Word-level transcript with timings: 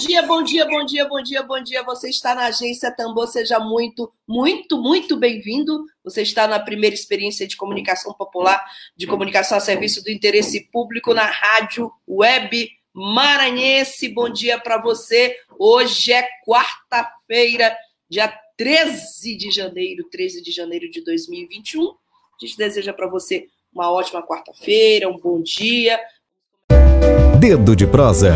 Dia, 0.00 0.22
bom 0.22 0.42
dia, 0.42 0.64
bom 0.66 0.84
dia, 0.84 1.08
bom 1.08 1.22
dia, 1.22 1.42
bom 1.42 1.62
dia. 1.62 1.82
Você 1.84 2.10
está 2.10 2.34
na 2.34 2.46
agência 2.46 2.90
Tambor, 2.90 3.26
seja 3.26 3.58
muito, 3.58 4.12
muito, 4.28 4.80
muito 4.80 5.16
bem-vindo. 5.16 5.84
Você 6.04 6.22
está 6.22 6.46
na 6.46 6.60
primeira 6.60 6.94
experiência 6.94 7.46
de 7.46 7.56
comunicação 7.56 8.12
popular, 8.12 8.62
de 8.94 9.06
comunicação 9.06 9.56
a 9.56 9.60
serviço 9.60 10.04
do 10.04 10.10
interesse 10.10 10.68
público 10.70 11.14
na 11.14 11.24
rádio 11.24 11.90
web 12.06 12.70
maranhense. 12.92 14.08
Bom 14.08 14.28
dia 14.28 14.58
para 14.58 14.80
você. 14.80 15.34
Hoje 15.58 16.12
é 16.12 16.28
quarta-feira, 16.46 17.74
dia 18.08 18.28
13 18.56 19.36
de 19.36 19.50
janeiro, 19.50 20.04
13 20.10 20.42
de 20.42 20.50
janeiro 20.50 20.90
de 20.90 21.02
2021. 21.02 21.82
A 21.82 21.94
gente 22.44 22.56
deseja 22.58 22.92
para 22.92 23.06
você 23.06 23.48
uma 23.72 23.90
ótima 23.90 24.22
quarta-feira, 24.26 25.08
um 25.08 25.18
bom 25.18 25.40
dia. 25.40 25.98
Dedo 27.40 27.74
de 27.74 27.86
prosa. 27.86 28.34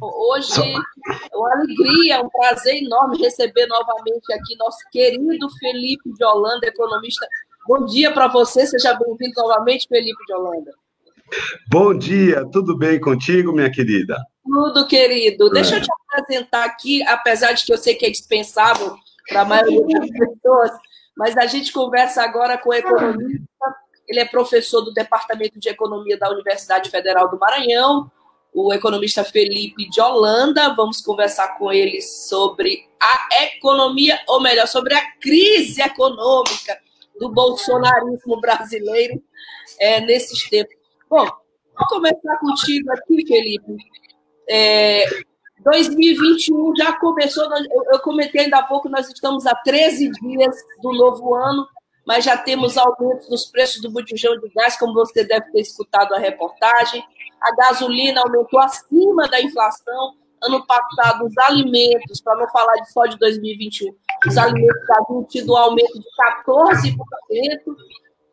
Hoje 0.00 0.52
é 1.32 1.36
uma 1.36 1.52
alegria, 1.52 2.20
um 2.20 2.28
prazer 2.28 2.82
enorme 2.82 3.18
receber 3.18 3.66
novamente 3.66 4.32
aqui 4.32 4.56
nosso 4.56 4.78
querido 4.90 5.48
Felipe 5.58 6.12
de 6.12 6.24
Holanda, 6.24 6.66
economista. 6.66 7.26
Bom 7.66 7.84
dia 7.86 8.12
para 8.12 8.26
você, 8.26 8.66
seja 8.66 8.94
bem-vindo 8.94 9.34
novamente, 9.36 9.86
Felipe 9.88 10.24
de 10.26 10.34
Holanda. 10.34 10.72
Bom 11.70 11.96
dia, 11.96 12.44
tudo 12.52 12.76
bem 12.76 13.00
contigo, 13.00 13.52
minha 13.52 13.70
querida? 13.70 14.16
Tudo, 14.44 14.86
querido. 14.86 15.50
Deixa 15.50 15.76
eu 15.76 15.82
te 15.82 15.88
apresentar 16.10 16.64
aqui, 16.64 17.02
apesar 17.06 17.52
de 17.52 17.64
que 17.64 17.72
eu 17.72 17.78
sei 17.78 17.94
que 17.94 18.04
é 18.04 18.10
dispensável 18.10 18.94
para 19.28 19.40
a 19.40 19.44
maioria 19.44 20.00
das 20.00 20.10
pessoas, 20.10 20.70
mas 21.16 21.36
a 21.36 21.46
gente 21.46 21.72
conversa 21.72 22.22
agora 22.22 22.58
com 22.58 22.70
o 22.70 22.74
economista. 22.74 23.44
Ele 24.06 24.20
é 24.20 24.24
professor 24.24 24.82
do 24.82 24.92
Departamento 24.92 25.58
de 25.58 25.68
Economia 25.68 26.18
da 26.18 26.30
Universidade 26.30 26.90
Federal 26.90 27.30
do 27.30 27.38
Maranhão, 27.38 28.10
o 28.52 28.72
economista 28.72 29.24
Felipe 29.24 29.88
de 29.88 30.00
Holanda. 30.00 30.74
Vamos 30.74 31.00
conversar 31.00 31.56
com 31.58 31.72
ele 31.72 32.02
sobre 32.02 32.88
a 33.00 33.44
economia, 33.44 34.20
ou 34.28 34.40
melhor, 34.40 34.66
sobre 34.66 34.94
a 34.94 35.12
crise 35.18 35.80
econômica 35.80 36.78
do 37.18 37.30
bolsonarismo 37.30 38.40
brasileiro 38.40 39.22
é, 39.80 40.00
nesses 40.00 40.48
tempos. 40.48 40.74
Bom, 41.08 41.24
vou 41.24 41.88
começar 41.88 42.36
contigo 42.38 42.92
aqui, 42.92 43.26
Felipe. 43.26 43.76
É, 44.48 45.06
2021 45.60 46.76
já 46.76 46.92
começou, 46.98 47.44
eu 47.92 48.00
comentei 48.00 48.42
ainda 48.42 48.58
há 48.58 48.62
pouco, 48.62 48.88
nós 48.88 49.08
estamos 49.08 49.46
a 49.46 49.54
13 49.54 50.10
dias 50.10 50.56
do 50.82 50.92
novo 50.92 51.34
ano, 51.34 51.66
mas 52.06 52.24
já 52.24 52.36
temos 52.36 52.76
aumentos 52.76 53.30
nos 53.30 53.46
preços 53.46 53.80
do 53.80 53.90
botijão 53.90 54.38
de 54.38 54.48
gás, 54.50 54.76
como 54.76 54.92
você 54.92 55.24
deve 55.24 55.50
ter 55.50 55.60
escutado 55.60 56.14
a 56.14 56.18
reportagem. 56.18 57.02
A 57.40 57.54
gasolina 57.54 58.20
aumentou 58.20 58.60
acima 58.60 59.28
da 59.28 59.40
inflação. 59.40 60.14
Ano 60.42 60.66
passado, 60.66 61.24
os 61.24 61.38
alimentos, 61.38 62.20
para 62.20 62.36
não 62.36 62.48
falar 62.48 62.74
só 62.92 63.06
de 63.06 63.18
2021, 63.18 63.94
os 64.28 64.36
alimentos 64.36 64.90
haviam 64.90 65.24
tido 65.24 65.54
um 65.54 65.56
aumento 65.56 65.94
de 65.94 66.06
14%. 66.44 66.96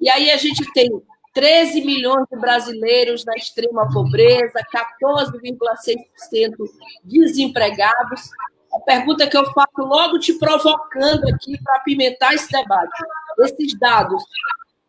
E 0.01 0.09
aí 0.09 0.29
a 0.31 0.37
gente 0.37 0.69
tem 0.73 0.89
13 1.33 1.81
milhões 1.85 2.25
de 2.31 2.37
brasileiros 2.37 3.23
na 3.25 3.33
extrema 3.35 3.89
pobreza, 3.91 4.59
14,6% 4.73 6.55
desempregados. 7.03 8.29
A 8.73 8.79
pergunta 8.79 9.27
que 9.27 9.37
eu 9.37 9.45
faço 9.53 9.79
logo 9.79 10.19
te 10.19 10.33
provocando 10.37 11.27
aqui 11.33 11.61
para 11.63 11.75
apimentar 11.77 12.33
esse 12.33 12.51
debate. 12.51 12.91
Esses 13.39 13.77
dados, 13.79 14.23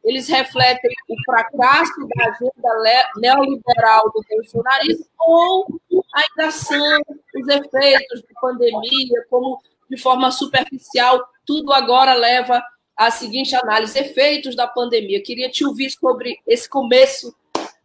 eles 0.04 0.28
refletem 0.28 0.90
o 1.08 1.14
fracasso 1.24 2.06
da 2.16 2.24
agenda 2.26 3.08
neoliberal 3.16 4.10
do 4.12 4.24
bolsonarismo 4.28 5.06
ou 5.20 5.66
ainda 6.14 6.50
são 6.50 7.00
os 7.36 7.48
efeitos 7.48 8.22
da 8.22 8.40
pandemia, 8.40 9.24
como 9.30 9.60
de 9.88 9.96
forma 9.96 10.30
superficial, 10.30 11.22
tudo 11.46 11.72
agora 11.72 12.14
leva 12.14 12.62
a 12.96 13.10
seguinte 13.10 13.54
análise: 13.54 13.98
efeitos 13.98 14.56
da 14.56 14.66
pandemia. 14.66 15.22
queria 15.22 15.50
te 15.50 15.64
ouvir 15.64 15.90
sobre 15.90 16.36
esse 16.46 16.68
começo, 16.68 17.34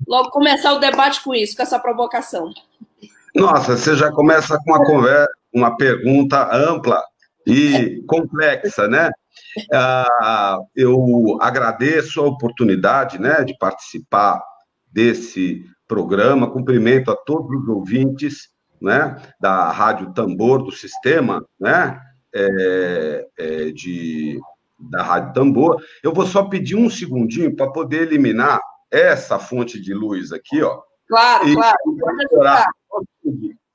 logo 0.07 0.29
começar 0.29 0.73
o 0.73 0.79
debate 0.79 1.23
com 1.23 1.34
isso, 1.34 1.56
com 1.56 1.63
essa 1.63 1.79
provocação. 1.79 2.51
Nossa, 3.35 3.78
você 3.78 3.95
já 3.95 4.12
começa 4.12 4.57
com 4.57 4.72
uma 4.72 4.85
conversa, 4.85 5.31
uma 5.53 5.78
pergunta 5.78 6.50
ampla 6.56 7.01
e 7.45 8.03
complexa, 8.07 8.88
né? 8.88 9.12
Ah, 9.73 10.59
eu 10.75 11.38
agradeço 11.41 12.22
a 12.22 12.28
oportunidade, 12.28 13.19
né, 13.19 13.44
de 13.44 13.57
participar 13.57 14.41
desse 14.91 15.63
programa. 15.88 16.51
Cumprimento 16.51 17.12
a 17.12 17.16
todos 17.16 17.50
os 17.62 17.68
ouvintes, 17.68 18.50
né, 18.81 19.16
da 19.39 19.72
Rádio 19.72 20.13
Tambor 20.13 20.63
do 20.63 20.72
Sistema, 20.72 21.44
né, 21.59 22.00
é, 22.34 23.28
é, 23.38 23.72
de 23.72 24.39
da 24.80 25.04
Rádio 25.04 25.34
Tambor. 25.34 25.82
Eu 26.04 26.14
vou 26.14 26.26
só 26.26 26.44
pedir 26.44 26.76
um 26.76 26.90
segundinho 26.90 27.56
para 27.56 27.72
poder 27.72 28.04
eliminar 28.04 28.60
essa 28.92 29.40
fonte 29.40 29.82
de 29.82 29.94
luz 29.94 30.32
aqui, 30.32 30.62
ó. 30.62 30.82
Claro, 31.08 31.48
e, 31.48 31.56
claro. 31.56 32.72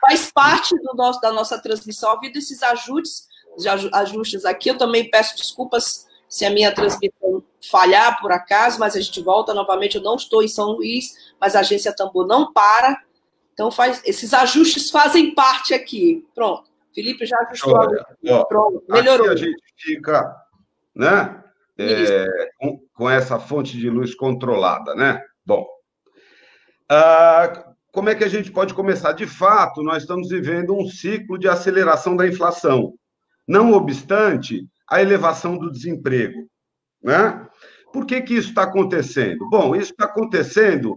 Faz 0.00 0.32
parte 0.32 0.74
do 0.76 0.94
nosso, 0.94 1.20
da 1.20 1.32
nossa 1.32 1.58
transmissão 1.60 2.10
ao 2.10 2.20
vivo 2.20 2.36
esses 2.36 2.62
ajustes, 2.62 3.26
ajustes 3.92 4.44
aqui. 4.44 4.70
Eu 4.70 4.78
também 4.78 5.08
peço 5.08 5.36
desculpas 5.36 6.06
se 6.28 6.44
a 6.44 6.50
minha 6.50 6.74
transmissão 6.74 7.42
falhar 7.70 8.20
por 8.20 8.32
acaso, 8.32 8.80
mas 8.80 8.96
a 8.96 9.00
gente 9.00 9.20
volta 9.22 9.54
novamente. 9.54 9.96
Eu 9.96 10.02
não 10.02 10.16
estou 10.16 10.42
em 10.42 10.48
São 10.48 10.72
Luís, 10.72 11.32
mas 11.40 11.54
a 11.54 11.60
agência 11.60 11.94
Tambor 11.94 12.26
não 12.26 12.52
para. 12.52 13.00
Então, 13.52 13.70
faz, 13.70 14.02
esses 14.04 14.34
ajustes 14.34 14.90
fazem 14.90 15.34
parte 15.34 15.72
aqui. 15.74 16.26
Pronto. 16.34 16.70
Felipe 16.94 17.24
já 17.24 17.38
ajustou. 17.38 17.74
Olha, 17.74 18.06
ó, 18.28 18.44
Pronto, 18.44 18.82
melhorou. 18.88 19.30
Aqui 19.30 19.34
a 19.34 19.36
gente 19.36 19.62
fica 19.76 20.41
né? 20.94 21.42
É, 21.78 22.26
com, 22.60 22.78
com, 22.94 23.10
essa 23.10 23.38
fonte 23.38 23.76
de 23.76 23.88
luz 23.88 24.14
controlada, 24.14 24.94
né? 24.94 25.20
Bom, 25.44 25.66
ah, 26.88 27.72
como 27.92 28.08
é 28.08 28.14
que 28.14 28.24
a 28.24 28.28
gente 28.28 28.50
pode 28.50 28.74
começar? 28.74 29.12
De 29.12 29.26
fato, 29.26 29.82
nós 29.82 30.02
estamos 30.02 30.28
vivendo 30.28 30.74
um 30.74 30.86
ciclo 30.86 31.38
de 31.38 31.48
aceleração 31.48 32.16
da 32.16 32.26
inflação, 32.26 32.94
não 33.48 33.72
obstante 33.72 34.66
a 34.88 35.00
elevação 35.00 35.56
do 35.56 35.70
desemprego, 35.70 36.46
né? 37.02 37.46
Por 37.92 38.06
que, 38.06 38.20
que 38.22 38.34
isso 38.34 38.50
está 38.50 38.62
acontecendo? 38.62 39.48
Bom, 39.50 39.74
isso 39.74 39.92
está 39.92 40.04
acontecendo 40.04 40.96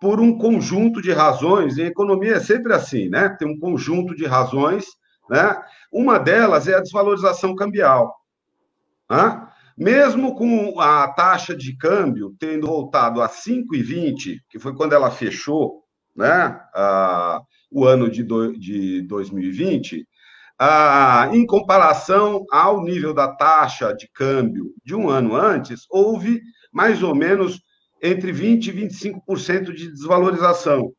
por 0.00 0.18
um 0.18 0.36
conjunto 0.36 1.02
de 1.02 1.12
razões, 1.12 1.76
em 1.76 1.84
economia 1.84 2.36
é 2.36 2.40
sempre 2.40 2.72
assim, 2.72 3.08
né? 3.08 3.28
Tem 3.38 3.46
um 3.46 3.58
conjunto 3.58 4.14
de 4.14 4.24
razões, 4.24 4.86
né? 5.28 5.54
Uma 5.92 6.18
delas 6.18 6.66
é 6.66 6.74
a 6.74 6.80
desvalorização 6.80 7.54
cambial. 7.54 8.14
Né? 9.10 9.48
Mesmo 9.76 10.36
com 10.36 10.78
a 10.78 11.08
taxa 11.08 11.56
de 11.56 11.76
câmbio 11.76 12.36
tendo 12.38 12.66
voltado 12.66 13.20
a 13.20 13.28
5,20, 13.28 14.38
que 14.48 14.58
foi 14.58 14.74
quando 14.74 14.92
ela 14.92 15.10
fechou 15.10 15.82
né, 16.14 16.60
o 17.70 17.84
ano 17.84 18.08
de, 18.10 18.22
do, 18.22 18.52
de 18.52 19.02
2020, 19.02 20.06
em 21.32 21.46
comparação 21.46 22.44
ao 22.52 22.82
nível 22.82 23.14
da 23.14 23.28
taxa 23.34 23.94
de 23.94 24.06
câmbio 24.12 24.66
de 24.84 24.94
um 24.94 25.08
ano 25.08 25.34
antes, 25.34 25.86
houve 25.90 26.42
mais 26.70 27.02
ou 27.02 27.14
menos 27.14 27.62
entre 28.02 28.32
20% 28.32 28.66
e 28.66 28.72
25% 28.72 29.72
de 29.72 29.90
desvalorização. 29.90 30.92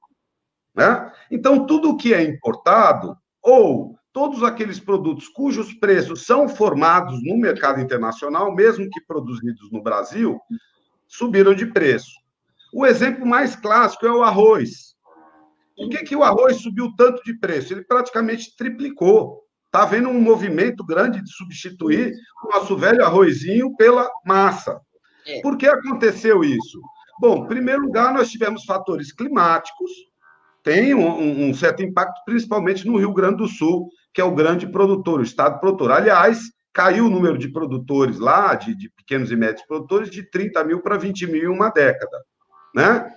Né? 0.75 1.11
Então, 1.29 1.65
tudo 1.65 1.97
que 1.97 2.13
é 2.13 2.23
importado 2.23 3.15
ou 3.43 3.95
todos 4.13 4.43
aqueles 4.43 4.79
produtos 4.79 5.27
cujos 5.27 5.73
preços 5.73 6.25
são 6.25 6.47
formados 6.47 7.23
no 7.23 7.37
mercado 7.37 7.79
internacional, 7.79 8.53
mesmo 8.53 8.89
que 8.89 9.01
produzidos 9.01 9.71
no 9.71 9.81
Brasil, 9.81 10.39
subiram 11.07 11.53
de 11.53 11.65
preço. 11.65 12.11
O 12.73 12.85
exemplo 12.85 13.25
mais 13.25 13.55
clássico 13.55 14.05
é 14.05 14.11
o 14.11 14.23
arroz. 14.23 14.95
Por 15.75 15.89
que, 15.89 16.03
que 16.03 16.15
o 16.15 16.23
arroz 16.23 16.57
subiu 16.57 16.93
tanto 16.95 17.23
de 17.23 17.33
preço? 17.37 17.73
Ele 17.73 17.83
praticamente 17.83 18.55
triplicou. 18.55 19.41
Está 19.65 19.83
havendo 19.83 20.09
um 20.09 20.21
movimento 20.21 20.85
grande 20.85 21.21
de 21.23 21.31
substituir 21.31 22.13
o 22.45 22.49
nosso 22.49 22.77
velho 22.77 23.03
arrozinho 23.05 23.75
pela 23.77 24.09
massa. 24.25 24.79
Por 25.41 25.57
que 25.57 25.65
aconteceu 25.65 26.43
isso? 26.43 26.79
Bom, 27.19 27.45
em 27.45 27.47
primeiro 27.47 27.81
lugar, 27.83 28.13
nós 28.13 28.29
tivemos 28.29 28.65
fatores 28.65 29.13
climáticos, 29.13 29.91
tem 30.63 30.93
um, 30.93 31.49
um, 31.49 31.53
certo 31.53 31.81
impacto, 31.81 32.19
principalmente 32.25 32.85
no 32.85 32.97
Rio 32.97 33.13
Grande 33.13 33.37
do 33.37 33.47
Sul, 33.47 33.89
que 34.13 34.21
é 34.21 34.23
o 34.23 34.35
grande 34.35 34.67
produtor, 34.67 35.19
o 35.19 35.23
estado 35.23 35.59
produtor. 35.59 35.91
Aliás, 35.91 36.39
caiu 36.73 37.05
o 37.05 37.09
número 37.09 37.37
de 37.37 37.49
produtores 37.49 38.19
lá, 38.19 38.55
de, 38.55 38.75
de 38.75 38.89
pequenos 38.89 39.31
e 39.31 39.35
médios 39.35 39.65
produtores, 39.65 40.09
de 40.09 40.29
30 40.29 40.63
mil 40.63 40.81
para 40.81 40.97
20 40.97 41.27
mil 41.27 41.43
em 41.43 41.55
uma 41.55 41.69
década. 41.69 42.17
Né? 42.73 43.09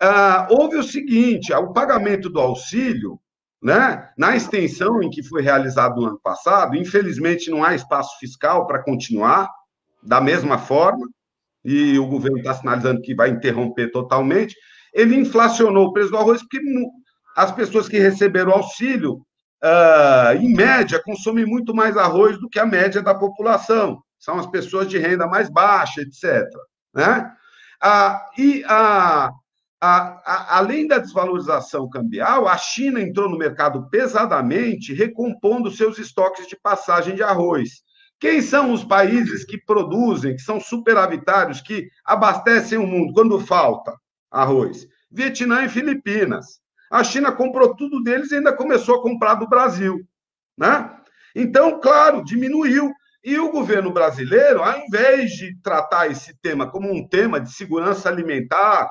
Ah, 0.00 0.48
houve 0.50 0.76
o 0.76 0.82
seguinte: 0.82 1.52
o 1.52 1.72
pagamento 1.72 2.30
do 2.30 2.40
auxílio, 2.40 3.20
né, 3.62 4.10
na 4.16 4.34
extensão 4.34 5.02
em 5.02 5.10
que 5.10 5.22
foi 5.22 5.42
realizado 5.42 6.00
no 6.00 6.08
ano 6.08 6.20
passado, 6.22 6.76
infelizmente 6.76 7.50
não 7.50 7.62
há 7.62 7.74
espaço 7.74 8.18
fiscal 8.18 8.66
para 8.66 8.82
continuar 8.82 9.48
da 10.02 10.20
mesma 10.20 10.56
forma, 10.56 11.06
e 11.62 11.98
o 11.98 12.06
governo 12.06 12.38
está 12.38 12.54
sinalizando 12.54 13.02
que 13.02 13.14
vai 13.14 13.28
interromper 13.28 13.90
totalmente. 13.90 14.56
Ele 14.94 15.14
inflacionou 15.14 15.88
o 15.88 15.92
preço 15.92 16.10
do 16.10 16.16
arroz 16.16 16.40
porque 16.40 16.60
as 17.36 17.52
pessoas 17.52 17.86
que 17.86 17.98
receberam 17.98 18.52
auxílio 18.52 19.20
uh, 19.62 20.36
em 20.36 20.54
média, 20.54 21.02
consomem 21.02 21.44
muito 21.44 21.74
mais 21.74 21.96
arroz 21.96 22.38
do 22.38 22.48
que 22.48 22.58
a 22.58 22.66
média 22.66 23.02
da 23.02 23.14
população. 23.14 24.02
São 24.18 24.38
as 24.38 24.46
pessoas 24.46 24.88
de 24.88 24.98
renda 24.98 25.26
mais 25.26 25.48
baixa, 25.48 26.02
etc. 26.02 26.46
Né? 26.94 27.30
Ah, 27.80 28.26
e 28.36 28.62
além 29.80 30.86
da 30.86 30.98
desvalorização 30.98 31.88
cambial, 31.88 32.46
a 32.46 32.58
China 32.58 33.00
entrou 33.00 33.30
no 33.30 33.38
mercado 33.38 33.88
pesadamente, 33.88 34.92
recompondo 34.92 35.70
seus 35.70 35.98
estoques 35.98 36.46
de 36.46 36.56
passagem 36.56 37.14
de 37.14 37.22
arroz. 37.22 37.82
Quem 38.18 38.42
são 38.42 38.74
os 38.74 38.84
países 38.84 39.46
que 39.46 39.56
produzem, 39.56 40.36
que 40.36 40.42
são 40.42 40.60
superavitários, 40.60 41.62
que 41.62 41.88
abastecem 42.04 42.76
o 42.76 42.86
mundo 42.86 43.14
quando 43.14 43.40
falta 43.40 43.94
arroz? 44.30 44.86
Vietnã 45.10 45.64
e 45.64 45.70
Filipinas. 45.70 46.60
A 46.90 47.04
China 47.04 47.30
comprou 47.30 47.76
tudo 47.76 48.02
deles 48.02 48.32
e 48.32 48.36
ainda 48.36 48.52
começou 48.52 48.96
a 48.96 49.02
comprar 49.02 49.34
do 49.34 49.48
Brasil. 49.48 50.00
Né? 50.58 50.90
Então, 51.34 51.80
claro, 51.80 52.24
diminuiu. 52.24 52.92
E 53.22 53.38
o 53.38 53.52
governo 53.52 53.92
brasileiro, 53.92 54.62
ao 54.62 54.80
invés 54.80 55.32
de 55.32 55.54
tratar 55.62 56.10
esse 56.10 56.34
tema 56.40 56.68
como 56.68 56.90
um 56.90 57.06
tema 57.06 57.38
de 57.38 57.52
segurança 57.52 58.08
alimentar, 58.08 58.90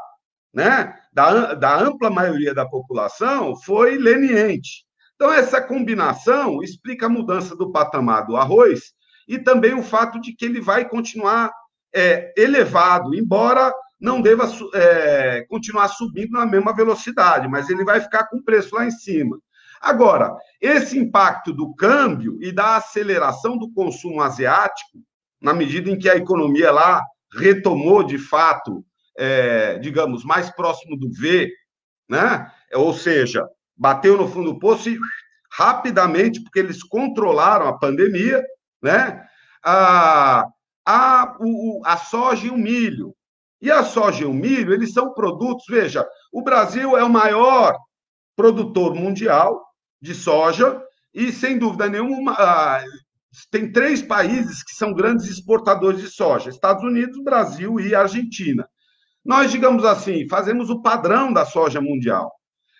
né, 0.53 0.95
da, 1.11 1.55
da 1.55 1.79
ampla 1.79 2.09
maioria 2.09 2.53
da 2.53 2.65
população, 2.65 3.55
foi 3.55 3.97
leniente. 3.97 4.85
Então, 5.15 5.33
essa 5.33 5.61
combinação 5.61 6.61
explica 6.63 7.07
a 7.07 7.09
mudança 7.09 7.55
do 7.55 7.71
patamar 7.71 8.25
do 8.25 8.37
arroz 8.37 8.93
e 9.27 9.37
também 9.37 9.73
o 9.73 9.83
fato 9.83 10.21
de 10.21 10.33
que 10.33 10.45
ele 10.45 10.61
vai 10.61 10.87
continuar 10.87 11.51
é, 11.93 12.33
elevado, 12.37 13.13
embora 13.15 13.73
não 13.99 14.21
deva 14.21 14.49
é, 14.73 15.45
continuar 15.49 15.89
subindo 15.89 16.31
na 16.31 16.45
mesma 16.45 16.73
velocidade, 16.73 17.47
mas 17.47 17.69
ele 17.69 17.83
vai 17.83 17.99
ficar 17.99 18.27
com 18.27 18.37
o 18.37 18.43
preço 18.43 18.73
lá 18.75 18.85
em 18.85 18.91
cima. 18.91 19.37
Agora, 19.81 20.35
esse 20.59 20.97
impacto 20.97 21.53
do 21.53 21.73
câmbio 21.73 22.37
e 22.41 22.51
da 22.51 22.77
aceleração 22.77 23.57
do 23.57 23.71
consumo 23.71 24.21
asiático, 24.21 24.99
na 25.41 25.53
medida 25.53 25.89
em 25.89 25.97
que 25.97 26.09
a 26.09 26.15
economia 26.15 26.71
lá 26.71 27.01
retomou 27.37 28.03
de 28.03 28.17
fato, 28.17 28.83
é, 29.17 29.77
digamos, 29.79 30.23
mais 30.23 30.49
próximo 30.49 30.97
do 30.97 31.11
V, 31.11 31.51
né? 32.09 32.51
Ou 32.73 32.93
seja, 32.93 33.47
bateu 33.75 34.17
no 34.17 34.27
fundo 34.27 34.53
do 34.53 34.59
poço 34.59 34.89
e 34.89 34.99
rapidamente, 35.51 36.41
porque 36.41 36.59
eles 36.59 36.83
controlaram 36.83 37.67
a 37.67 37.77
pandemia, 37.77 38.43
né? 38.81 39.25
A, 39.63 40.45
a, 40.85 41.37
o, 41.39 41.81
a 41.85 41.97
soja 41.97 42.47
e 42.47 42.49
o 42.49 42.57
milho, 42.57 43.13
e 43.61 43.71
a 43.71 43.83
soja 43.83 44.23
e 44.23 44.25
o 44.25 44.33
milho, 44.33 44.73
eles 44.73 44.93
são 44.93 45.13
produtos, 45.13 45.65
veja, 45.69 46.07
o 46.31 46.41
Brasil 46.41 46.97
é 46.97 47.03
o 47.03 47.09
maior 47.09 47.77
produtor 48.35 48.95
mundial 48.95 49.61
de 50.01 50.13
soja 50.13 50.81
e, 51.13 51.31
sem 51.31 51.57
dúvida 51.57 51.89
nenhuma, 51.89 52.33
ah, 52.33 52.83
tem 53.51 53.71
três 53.71 54.01
países 54.01 54.63
que 54.63 54.73
são 54.73 54.93
grandes 54.93 55.27
exportadores 55.27 56.01
de 56.01 56.09
soja: 56.09 56.49
Estados 56.49 56.83
Unidos, 56.83 57.21
Brasil 57.23 57.79
e 57.79 57.93
Argentina. 57.93 58.67
Nós, 59.23 59.51
digamos 59.51 59.83
assim, 59.83 60.27
fazemos 60.27 60.69
o 60.69 60.81
padrão 60.81 61.31
da 61.31 61.45
soja 61.45 61.81
mundial. 61.81 62.31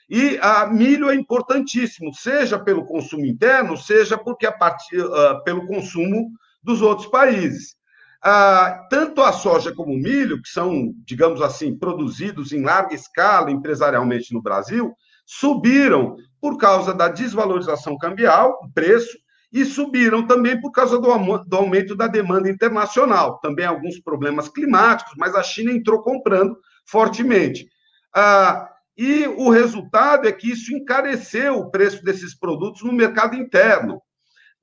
E 0.10 0.40
a 0.42 0.66
milho 0.66 1.10
é 1.10 1.16
importantíssimo, 1.16 2.12
seja 2.14 2.58
pelo 2.58 2.86
consumo 2.86 3.26
interno, 3.26 3.78
seja 3.78 4.18
porque 4.18 4.48
a 4.48 4.52
partir, 4.52 5.00
uh, 5.00 5.44
pelo 5.44 5.68
consumo 5.68 6.31
dos 6.64 6.81
outros 6.81 7.08
países. 7.08 7.76
Ah, 8.21 8.86
tanto 8.89 9.21
a 9.21 9.31
soja 9.31 9.74
como 9.74 9.94
o 9.94 9.98
milho, 9.98 10.42
que 10.42 10.50
são, 10.50 10.94
digamos 11.06 11.42
assim, 11.42 11.77
produzidos 11.77 12.51
em 12.51 12.63
larga 12.63 12.94
escala 12.94 13.50
empresarialmente 13.50 14.33
no 14.33 14.42
Brasil, 14.42 14.94
subiram 15.25 16.18
por 16.42 16.57
causa 16.57 16.94
da 16.94 17.07
desvalorização 17.07 17.98
cambial, 17.98 18.60
o 18.63 18.69
preço, 18.74 19.18
e 19.51 19.66
subiram 19.66 20.27
também 20.27 20.60
por 20.60 20.71
causa 20.71 21.00
do, 21.00 21.38
do 21.45 21.56
aumento 21.56 21.95
da 21.95 22.07
demanda 22.07 22.50
internacional. 22.50 23.39
Também 23.39 23.66
alguns 23.66 24.00
problemas 24.00 24.48
climáticos, 24.50 25.13
mas 25.18 25.33
a 25.33 25.42
China 25.42 25.71
entrou 25.71 26.01
comprando 26.01 26.57
fortemente. 26.86 27.68
Ah, 28.13 28.69
e 28.98 29.27
o 29.27 29.50
resultado 29.50 30.27
é 30.27 30.31
que 30.31 30.51
isso 30.51 30.74
encareceu 30.74 31.57
o 31.57 31.71
preço 31.71 32.04
desses 32.04 32.38
produtos 32.38 32.83
no 32.83 32.92
mercado 32.92 33.36
interno 33.36 34.01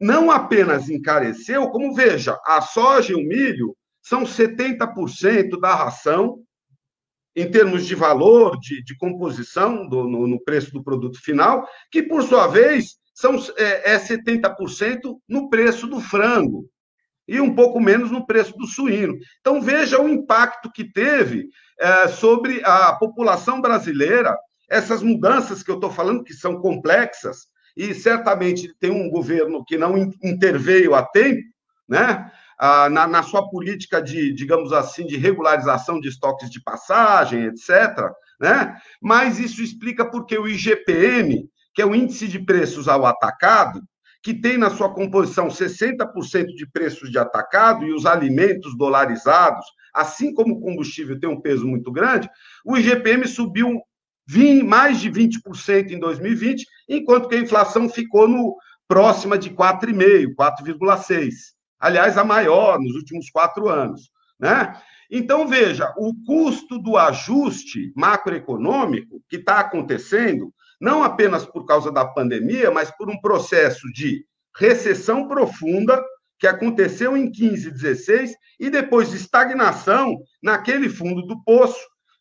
não 0.00 0.30
apenas 0.30 0.90
encareceu, 0.90 1.68
como 1.70 1.94
veja, 1.94 2.38
a 2.44 2.60
soja 2.60 3.12
e 3.12 3.16
o 3.16 3.26
milho 3.26 3.76
são 4.02 4.24
70% 4.24 5.58
da 5.58 5.74
ração, 5.74 6.38
em 7.34 7.50
termos 7.50 7.84
de 7.86 7.94
valor, 7.94 8.58
de, 8.58 8.82
de 8.82 8.96
composição 8.96 9.86
do, 9.88 10.04
no, 10.04 10.26
no, 10.26 10.42
preço 10.42 10.72
do 10.72 10.82
produto 10.82 11.20
final, 11.20 11.68
que, 11.90 12.02
por 12.02 12.22
sua 12.22 12.46
vez, 12.46 12.96
são, 13.14 13.36
é, 13.56 13.92
é 13.92 13.98
70% 13.98 15.18
no 15.28 15.50
preço 15.50 15.86
do 15.86 16.00
frango 16.00 16.68
e 17.28 17.40
um 17.40 17.54
pouco 17.54 17.80
menos 17.80 18.10
no 18.10 18.26
preço 18.26 18.56
do 18.56 18.66
suíno. 18.66 19.18
Então, 19.40 19.60
veja 19.60 20.00
o 20.00 20.08
impacto 20.08 20.70
que 20.72 20.84
teve 20.84 21.48
é, 21.78 22.08
sobre 22.08 22.62
a 22.64 22.94
população 22.94 23.60
brasileira, 23.60 24.36
essas 24.70 25.02
mudanças 25.02 25.62
que 25.62 25.70
eu 25.70 25.74
estou 25.74 25.90
falando, 25.90 26.24
que 26.24 26.32
são 26.32 26.60
complexas, 26.60 27.48
e 27.76 27.94
certamente 27.94 28.74
tem 28.80 28.90
um 28.90 29.10
governo 29.10 29.64
que 29.64 29.76
não 29.76 29.96
interveio 30.22 30.94
a 30.94 31.02
tempo, 31.02 31.42
né? 31.88 32.30
Ah, 32.58 32.88
na, 32.88 33.06
na, 33.06 33.22
sua 33.22 33.50
política 33.50 34.00
de, 34.00 34.32
digamos 34.32 34.72
assim, 34.72 35.06
de 35.06 35.18
regularização 35.18 36.00
de 36.00 36.08
estoques 36.08 36.48
de 36.50 36.62
passagem, 36.62 37.44
etc. 37.44 38.10
Né? 38.40 38.74
Mas 39.00 39.38
isso 39.38 39.62
explica 39.62 40.10
porque 40.10 40.38
o 40.38 40.48
IGPM, 40.48 41.50
que 41.74 41.82
é 41.82 41.86
o 41.86 41.94
índice 41.94 42.26
de 42.26 42.38
preços 42.38 42.88
ao 42.88 43.04
atacado, 43.04 43.82
que 44.22 44.32
tem 44.32 44.56
na 44.56 44.70
sua 44.70 44.92
composição 44.92 45.48
60% 45.48 46.46
de 46.56 46.66
preços 46.66 47.10
de 47.10 47.18
atacado 47.18 47.86
e 47.86 47.92
os 47.92 48.06
alimentos 48.06 48.76
dolarizados, 48.76 49.66
assim 49.94 50.32
como 50.32 50.54
o 50.54 50.60
combustível 50.60 51.20
tem 51.20 51.28
um 51.28 51.40
peso 51.40 51.66
muito 51.66 51.92
grande, 51.92 52.28
o 52.64 52.76
IGPM 52.76 53.28
subiu 53.28 53.82
mais 54.64 55.00
de 55.00 55.10
20% 55.10 55.90
em 55.90 55.98
2020, 55.98 56.66
enquanto 56.88 57.28
que 57.28 57.36
a 57.36 57.40
inflação 57.40 57.88
ficou 57.88 58.26
no 58.26 58.56
próxima 58.88 59.36
de 59.36 59.50
4,5%, 59.50 60.34
4,6%. 60.34 61.30
Aliás, 61.78 62.16
a 62.16 62.24
maior 62.24 62.78
nos 62.80 62.94
últimos 62.94 63.30
quatro 63.30 63.68
anos. 63.68 64.10
Né? 64.38 64.74
Então, 65.10 65.46
veja, 65.46 65.92
o 65.96 66.12
custo 66.24 66.78
do 66.78 66.96
ajuste 66.96 67.92
macroeconômico 67.94 69.22
que 69.28 69.36
está 69.36 69.60
acontecendo, 69.60 70.52
não 70.80 71.02
apenas 71.02 71.44
por 71.44 71.64
causa 71.64 71.92
da 71.92 72.04
pandemia, 72.04 72.70
mas 72.70 72.90
por 72.90 73.10
um 73.10 73.20
processo 73.20 73.90
de 73.92 74.24
recessão 74.58 75.28
profunda 75.28 76.02
que 76.38 76.46
aconteceu 76.46 77.16
em 77.16 77.30
15, 77.30 77.70
16 77.70 78.32
e 78.60 78.70
depois 78.70 79.10
de 79.10 79.16
estagnação 79.16 80.18
naquele 80.42 80.88
fundo 80.88 81.22
do 81.22 81.42
poço 81.44 81.78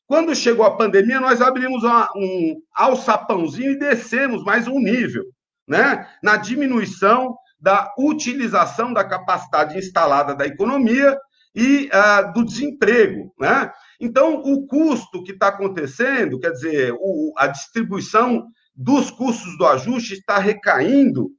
quando 0.08 0.36
chegou 0.36 0.66
a 0.66 0.76
pandemia, 0.76 1.20
nós 1.20 1.42
abrimos 1.42 1.84
uma, 1.84 2.10
um 2.16 2.62
alçapãozinho 2.74 3.72
e 3.72 3.80
descemos 3.80 4.44
mais 4.44 4.68
um 4.68 4.80
nível, 4.80 5.24
né? 5.68 6.08
Na 6.22 6.38
diminuição 6.38 7.36
da 7.60 7.92
utilização 7.98 8.94
da 8.94 9.04
capacidade 9.04 9.78
instalada 9.78 10.36
da 10.36 10.46
economia 10.46 11.18
e 11.56 11.90
uh, 11.90 12.34
do 12.34 12.46
desemprego, 12.46 13.34
né? 13.40 13.72
Então, 14.00 14.36
o 14.44 14.68
custo 14.68 15.24
que 15.24 15.32
está 15.32 15.48
acontecendo, 15.48 16.40
quer 16.40 16.52
dizer, 16.52 16.94
o, 17.00 17.34
a 17.38 17.48
distribuição 17.48 18.46
dos 18.76 19.10
custos 19.10 19.58
do 19.58 19.66
ajuste 19.66 20.16
está 20.16 20.38
recaindo 20.38 21.32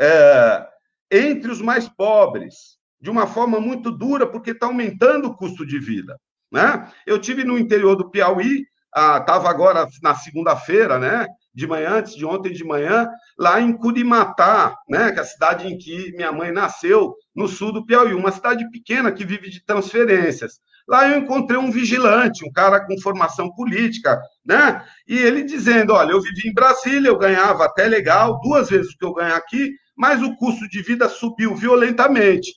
é, 0.00 0.66
entre 1.10 1.50
os 1.50 1.60
mais 1.60 1.88
pobres, 1.88 2.78
de 3.00 3.10
uma 3.10 3.26
forma 3.26 3.60
muito 3.60 3.90
dura, 3.90 4.26
porque 4.26 4.52
está 4.52 4.66
aumentando 4.66 5.28
o 5.28 5.36
custo 5.36 5.66
de 5.66 5.78
vida. 5.78 6.18
Né? 6.50 6.90
Eu 7.06 7.18
tive 7.18 7.44
no 7.44 7.58
interior 7.58 7.94
do 7.94 8.10
Piauí, 8.10 8.64
estava 8.94 9.48
ah, 9.48 9.50
agora 9.50 9.86
na 10.02 10.14
segunda-feira, 10.14 10.98
né? 10.98 11.26
De 11.54 11.66
manhã, 11.66 11.96
antes 11.96 12.14
de 12.14 12.24
ontem 12.24 12.52
de 12.52 12.64
manhã, 12.64 13.08
lá 13.38 13.60
em 13.60 13.72
Curimatá, 13.72 14.74
né? 14.88 15.12
Que 15.12 15.18
é 15.18 15.22
a 15.22 15.26
cidade 15.26 15.66
em 15.66 15.76
que 15.76 16.12
minha 16.12 16.32
mãe 16.32 16.50
nasceu, 16.50 17.14
no 17.34 17.46
sul 17.46 17.72
do 17.72 17.84
Piauí, 17.84 18.14
uma 18.14 18.32
cidade 18.32 18.68
pequena 18.70 19.12
que 19.12 19.24
vive 19.24 19.50
de 19.50 19.64
transferências. 19.64 20.60
Lá 20.88 21.06
eu 21.06 21.18
encontrei 21.18 21.58
um 21.58 21.70
vigilante, 21.70 22.48
um 22.48 22.50
cara 22.50 22.84
com 22.84 22.98
formação 23.00 23.52
política, 23.54 24.18
né? 24.44 24.82
E 25.06 25.18
ele 25.18 25.44
dizendo: 25.44 25.92
olha, 25.92 26.12
eu 26.12 26.20
vivi 26.20 26.48
em 26.48 26.54
Brasília, 26.54 27.08
eu 27.08 27.18
ganhava 27.18 27.66
até 27.66 27.86
legal, 27.86 28.40
duas 28.40 28.70
vezes 28.70 28.92
o 28.92 28.96
que 28.96 29.04
eu 29.04 29.12
ganho 29.12 29.34
aqui, 29.34 29.74
mas 29.94 30.22
o 30.22 30.34
custo 30.36 30.66
de 30.68 30.80
vida 30.80 31.08
subiu 31.08 31.54
violentamente. 31.54 32.52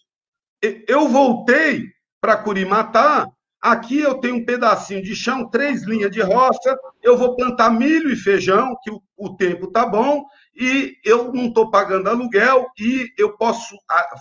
Eu 0.88 1.10
voltei 1.10 1.88
para 2.21 2.38
Curimatá, 2.38 3.27
aqui 3.62 4.00
eu 4.00 4.15
tenho 4.15 4.36
um 4.36 4.46
pedacinho 4.46 5.03
de 5.03 5.15
chão, 5.15 5.48
três 5.50 5.84
linhas 5.84 6.12
de 6.12 6.22
roça, 6.22 6.77
eu 7.01 7.15
vou 7.15 7.36
plantar 7.36 7.70
milho 7.70 8.12
e 8.12 8.15
feijão, 8.15 8.75
que 8.82 8.89
o, 8.89 9.01
o 9.15 9.36
tempo 9.36 9.68
tá 9.68 9.86
bom, 9.86 10.25
e 10.56 10.98
eu 11.06 11.32
não 11.32 11.46
estou 11.46 11.70
pagando 11.70 12.10
aluguel 12.10 12.68
e 12.80 13.08
eu 13.18 13.38
posso 13.38 13.77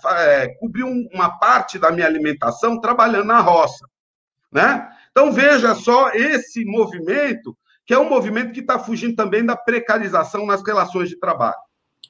é, 0.07 0.49
cobrir 0.61 0.85
um, 0.85 1.09
uma 1.13 1.39
parte 1.39 1.79
da 1.79 1.91
minha 1.91 2.07
alimentação 2.07 2.81
trabalhando 2.81 3.27
na 3.27 3.41
roça. 3.41 3.87
Né? 4.53 4.89
Então, 5.11 5.33
veja 5.33 5.75
só 5.75 6.11
esse 6.11 6.65
movimento, 6.65 7.57
que 7.87 7.95
é 7.95 7.99
um 7.99 8.09
movimento 8.09 8.53
que 8.53 8.61
está 8.61 8.79
fugindo 8.79 9.17
também 9.17 9.45
da 9.45 9.57
precarização 9.57 10.47
nas 10.47 10.63
relações 10.65 11.09
de 11.09 11.19
trabalho. 11.19 11.59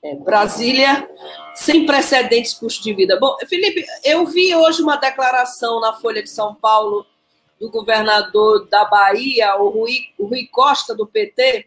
É, 0.02 0.14
Brasília, 0.16 1.08
sem 1.54 1.84
precedentes 1.84 2.54
custo 2.54 2.82
de 2.82 2.94
vida. 2.94 3.18
Bom, 3.20 3.36
Felipe, 3.46 3.84
eu 4.02 4.24
vi 4.26 4.54
hoje 4.54 4.82
uma 4.82 4.96
declaração 4.96 5.78
na 5.78 5.92
Folha 5.92 6.22
de 6.22 6.30
São 6.30 6.54
Paulo 6.54 7.04
do 7.60 7.70
governador 7.70 8.66
da 8.68 8.86
Bahia, 8.86 9.54
o 9.56 9.68
Rui, 9.68 9.98
o 10.18 10.26
Rui 10.26 10.46
Costa, 10.46 10.94
do 10.94 11.06
PT, 11.06 11.66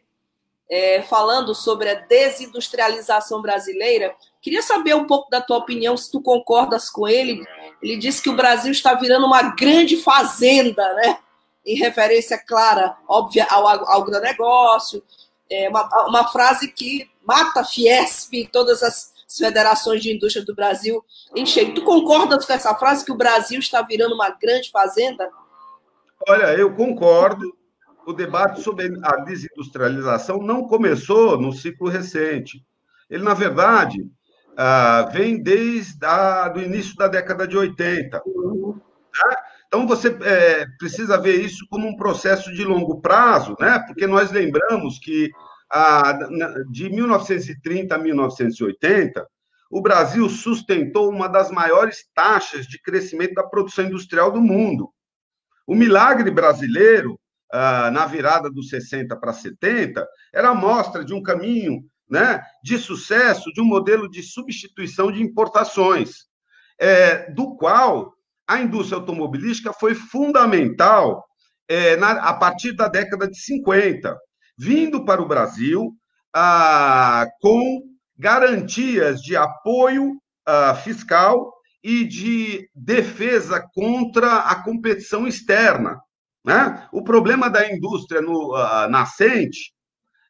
é, 0.70 1.04
falando 1.04 1.54
sobre 1.54 1.90
a 1.90 1.94
desindustrialização 1.94 3.42
brasileira. 3.42 4.16
Queria 4.42 4.64
saber 4.64 4.96
um 4.96 5.06
pouco 5.06 5.30
da 5.30 5.40
tua 5.40 5.58
opinião, 5.58 5.96
se 5.96 6.12
tu 6.12 6.20
concordas 6.20 6.90
com 6.90 7.08
ele. 7.08 7.46
Ele 7.82 7.96
disse 7.96 8.24
que 8.24 8.30
o 8.30 8.36
Brasil 8.36 8.72
está 8.72 8.96
virando 8.96 9.28
uma 9.28 9.44
grande 9.56 9.98
fazenda, 9.98 10.94
né? 10.96 11.20
Em 11.66 11.76
referência 11.76 12.38
clara, 12.38 12.98
óbvia, 13.08 13.46
ao, 13.50 13.68
ao 13.68 14.02
agronegócio. 14.02 15.04
É 15.50 15.70
uma, 15.70 16.08
uma 16.08 16.28
frase 16.30 16.72
que 16.72 17.08
mata 17.24 17.62
a 17.62 17.66
Fiesp 17.66 18.34
e 18.34 18.48
todas 18.48 18.82
as 18.82 19.14
federações 19.38 20.02
de 20.02 20.12
indústria 20.12 20.44
do 20.44 20.56
Brasil 20.56 21.04
em 21.36 21.46
cheio. 21.46 21.74
Tu 21.74 21.84
concordas 21.84 22.46
com 22.46 22.54
essa 22.54 22.74
frase 22.76 23.06
que 23.06 23.12
o 23.12 23.18
Brasil 23.18 23.60
está 23.60 23.82
virando 23.82 24.16
uma 24.16 24.30
grande 24.30 24.72
fazenda? 24.72 25.30
Olha, 26.28 26.56
eu 26.56 26.74
concordo 26.74 27.54
o 28.06 28.14
debate 28.14 28.62
sobre 28.62 28.98
a 29.04 29.18
desindustrialização 29.18 30.40
não 30.40 30.68
começou 30.68 31.40
no 31.40 31.54
ciclo 31.54 31.90
recente. 31.90 32.66
Ele, 33.10 33.24
na 33.24 33.34
verdade, 33.34 34.06
ah, 34.58 35.10
vem 35.12 35.42
desde 35.42 36.06
o 36.56 36.60
início 36.60 36.96
da 36.96 37.08
década 37.08 37.48
de 37.48 37.58
80. 37.58 38.20
Tá? 38.20 39.44
Então, 39.68 39.88
você 39.88 40.16
é, 40.22 40.66
precisa 40.78 41.18
ver 41.18 41.42
isso 41.42 41.66
como 41.70 41.88
um 41.88 41.96
processo 41.96 42.54
de 42.54 42.64
longo 42.64 43.02
prazo, 43.02 43.56
né? 43.60 43.80
porque 43.88 44.06
nós 44.06 44.32
lembramos 44.32 45.00
que 45.00 45.32
ah, 45.72 46.18
de 46.70 46.90
1930 46.90 47.96
a 47.96 47.98
1980, 47.98 49.28
o 49.72 49.82
Brasil 49.82 50.30
sustentou 50.30 51.10
uma 51.10 51.28
das 51.28 51.50
maiores 51.50 52.06
taxas 52.14 52.68
de 52.68 52.80
crescimento 52.80 53.34
da 53.34 53.44
produção 53.44 53.86
industrial 53.86 54.32
do 54.32 54.40
mundo. 54.40 54.94
O 55.66 55.76
milagre 55.76 56.30
brasileiro 56.30 57.20
ah, 57.54 57.92
na 57.92 58.08
virada 58.08 58.50
dos 58.50 58.70
60 58.70 59.16
para 59.16 59.32
70, 59.32 60.08
era 60.34 60.50
a 60.50 60.56
mostra 60.56 61.06
de 61.06 61.14
um 61.14 61.22
caminho 61.22 61.84
né, 62.10 62.42
de 62.64 62.80
sucesso 62.80 63.54
de 63.54 63.62
um 63.62 63.66
modelo 63.66 64.10
de 64.10 64.24
substituição 64.24 65.12
de 65.12 65.22
importações, 65.22 66.26
é, 66.80 67.32
do 67.32 67.56
qual 67.56 68.12
a 68.48 68.60
indústria 68.60 68.98
automobilística 68.98 69.72
foi 69.72 69.94
fundamental 69.94 71.24
é, 71.68 71.96
na, 71.96 72.14
a 72.14 72.34
partir 72.34 72.74
da 72.74 72.88
década 72.88 73.30
de 73.30 73.40
50, 73.40 74.18
vindo 74.58 75.06
para 75.06 75.22
o 75.22 75.28
Brasil 75.28 75.94
ah, 76.34 77.28
com 77.40 77.84
garantias 78.18 79.22
de 79.22 79.38
apoio 79.38 80.20
ah, 80.44 80.74
fiscal 80.74 81.54
e 81.84 82.06
de 82.06 82.70
defesa 82.74 83.60
contra 83.74 84.38
a 84.38 84.64
competição 84.64 85.28
externa. 85.28 86.00
Né? 86.46 86.88
O 86.92 87.04
problema 87.04 87.50
da 87.50 87.70
indústria 87.70 88.22
no, 88.22 88.56
uh, 88.56 88.90
nascente, 88.90 89.74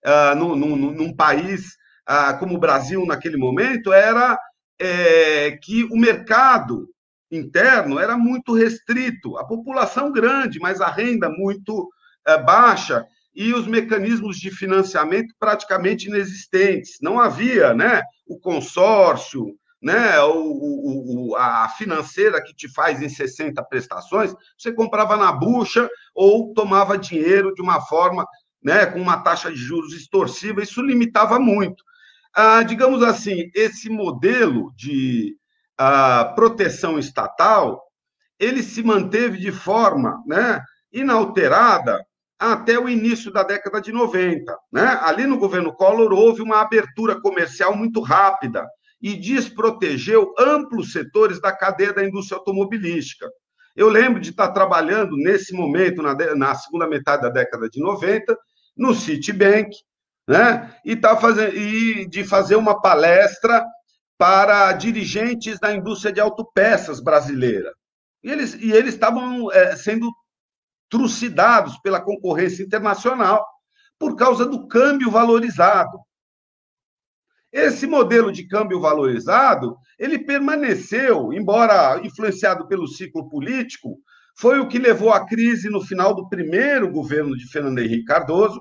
uh, 0.05 0.35
no, 0.35 0.55
no, 0.55 0.75
num 0.75 1.15
país 1.15 1.77
uh, 2.09 2.37
como 2.39 2.55
o 2.55 2.59
Brasil 2.59 3.05
naquele 3.05 3.37
momento, 3.37 3.93
era 3.93 4.37
é, 4.79 5.57
que 5.61 5.83
o 5.85 5.97
mercado 5.97 6.89
interno 7.31 7.99
era 7.99 8.17
muito 8.17 8.53
restrito, 8.53 9.37
a 9.37 9.45
população 9.45 10.11
grande, 10.11 10.59
mas 10.59 10.81
a 10.81 10.87
renda 10.87 11.29
muito 11.29 11.89
é, 12.27 12.37
baixa 12.37 13.05
e 13.35 13.53
os 13.53 13.65
mecanismos 13.65 14.37
de 14.37 14.51
financiamento 14.51 15.33
praticamente 15.39 16.07
inexistentes. 16.07 16.97
Não 17.01 17.19
havia 17.19 17.73
né, 17.73 18.03
o 18.27 18.39
consórcio, 18.39 19.55
né, 19.83 20.17
o, 20.21 21.31
o, 21.31 21.35
a 21.35 21.67
financeira 21.77 22.41
que 22.41 22.55
te 22.55 22.71
faz 22.73 23.01
em 23.01 23.09
60 23.09 23.61
prestações, 23.65 24.33
você 24.57 24.71
comprava 24.71 25.17
na 25.17 25.29
bucha 25.31 25.89
ou 26.15 26.53
tomava 26.53 26.97
dinheiro 26.97 27.53
de 27.53 27.61
uma 27.61 27.81
forma, 27.81 28.25
né, 28.63 28.85
com 28.85 29.01
uma 29.01 29.21
taxa 29.21 29.51
de 29.51 29.57
juros 29.57 29.93
extorsiva, 29.93 30.63
isso 30.63 30.81
limitava 30.81 31.37
muito. 31.37 31.83
Ah, 32.33 32.63
digamos 32.63 33.03
assim, 33.03 33.51
esse 33.53 33.89
modelo 33.89 34.73
de 34.77 35.35
ah, 35.77 36.31
proteção 36.33 36.97
estatal, 36.97 37.83
ele 38.39 38.63
se 38.63 38.81
manteve 38.81 39.37
de 39.37 39.51
forma 39.51 40.23
né, 40.25 40.61
inalterada 40.93 42.01
até 42.39 42.79
o 42.79 42.87
início 42.87 43.31
da 43.31 43.43
década 43.43 43.81
de 43.81 43.91
90. 43.91 44.57
Né? 44.71 44.99
Ali 45.01 45.25
no 45.25 45.37
governo 45.37 45.73
Collor 45.73 46.13
houve 46.13 46.41
uma 46.41 46.61
abertura 46.61 47.19
comercial 47.19 47.75
muito 47.75 48.01
rápida, 48.01 48.65
e 49.03 49.17
desprotegeu 49.17 50.33
amplos 50.39 50.93
setores 50.93 51.41
da 51.41 51.51
cadeia 51.51 51.91
da 51.91 52.05
indústria 52.05 52.37
automobilística. 52.37 53.29
Eu 53.75 53.89
lembro 53.89 54.21
de 54.21 54.29
estar 54.29 54.51
trabalhando 54.51 55.17
nesse 55.17 55.53
momento, 55.53 56.01
na, 56.01 56.15
na 56.35 56.55
segunda 56.55 56.87
metade 56.87 57.23
da 57.23 57.29
década 57.29 57.69
de 57.69 57.81
90, 57.81 58.37
no 58.77 58.95
Citibank, 58.95 59.75
né? 60.25 60.73
e, 60.85 60.95
tá 60.95 61.17
fazendo, 61.17 61.53
e 61.53 62.07
de 62.07 62.23
fazer 62.23 62.55
uma 62.55 62.81
palestra 62.81 63.65
para 64.17 64.71
dirigentes 64.71 65.59
da 65.59 65.73
indústria 65.73 66.13
de 66.13 66.21
autopeças 66.21 67.01
brasileira. 67.01 67.73
E 68.23 68.31
eles, 68.31 68.53
e 68.53 68.71
eles 68.71 68.93
estavam 68.93 69.51
é, 69.51 69.75
sendo 69.75 70.09
trucidados 70.89 71.77
pela 71.79 71.99
concorrência 71.99 72.63
internacional 72.63 73.45
por 73.99 74.15
causa 74.15 74.45
do 74.45 74.65
câmbio 74.65 75.11
valorizado. 75.11 75.99
Esse 77.53 77.85
modelo 77.85 78.31
de 78.31 78.47
câmbio 78.47 78.81
valorizado, 78.81 79.77
ele 79.99 80.17
permaneceu, 80.17 81.31
embora 81.31 82.01
influenciado 82.03 82.67
pelo 82.67 82.87
ciclo 82.87 83.29
político, 83.29 83.95
foi 84.35 84.59
o 84.59 84.67
que 84.67 84.79
levou 84.79 85.13
à 85.13 85.23
crise 85.23 85.69
no 85.69 85.79
final 85.79 86.15
do 86.15 86.27
primeiro 86.27 86.91
governo 86.91 87.37
de 87.37 87.47
Fernando 87.47 87.77
Henrique 87.77 88.05
Cardoso, 88.05 88.59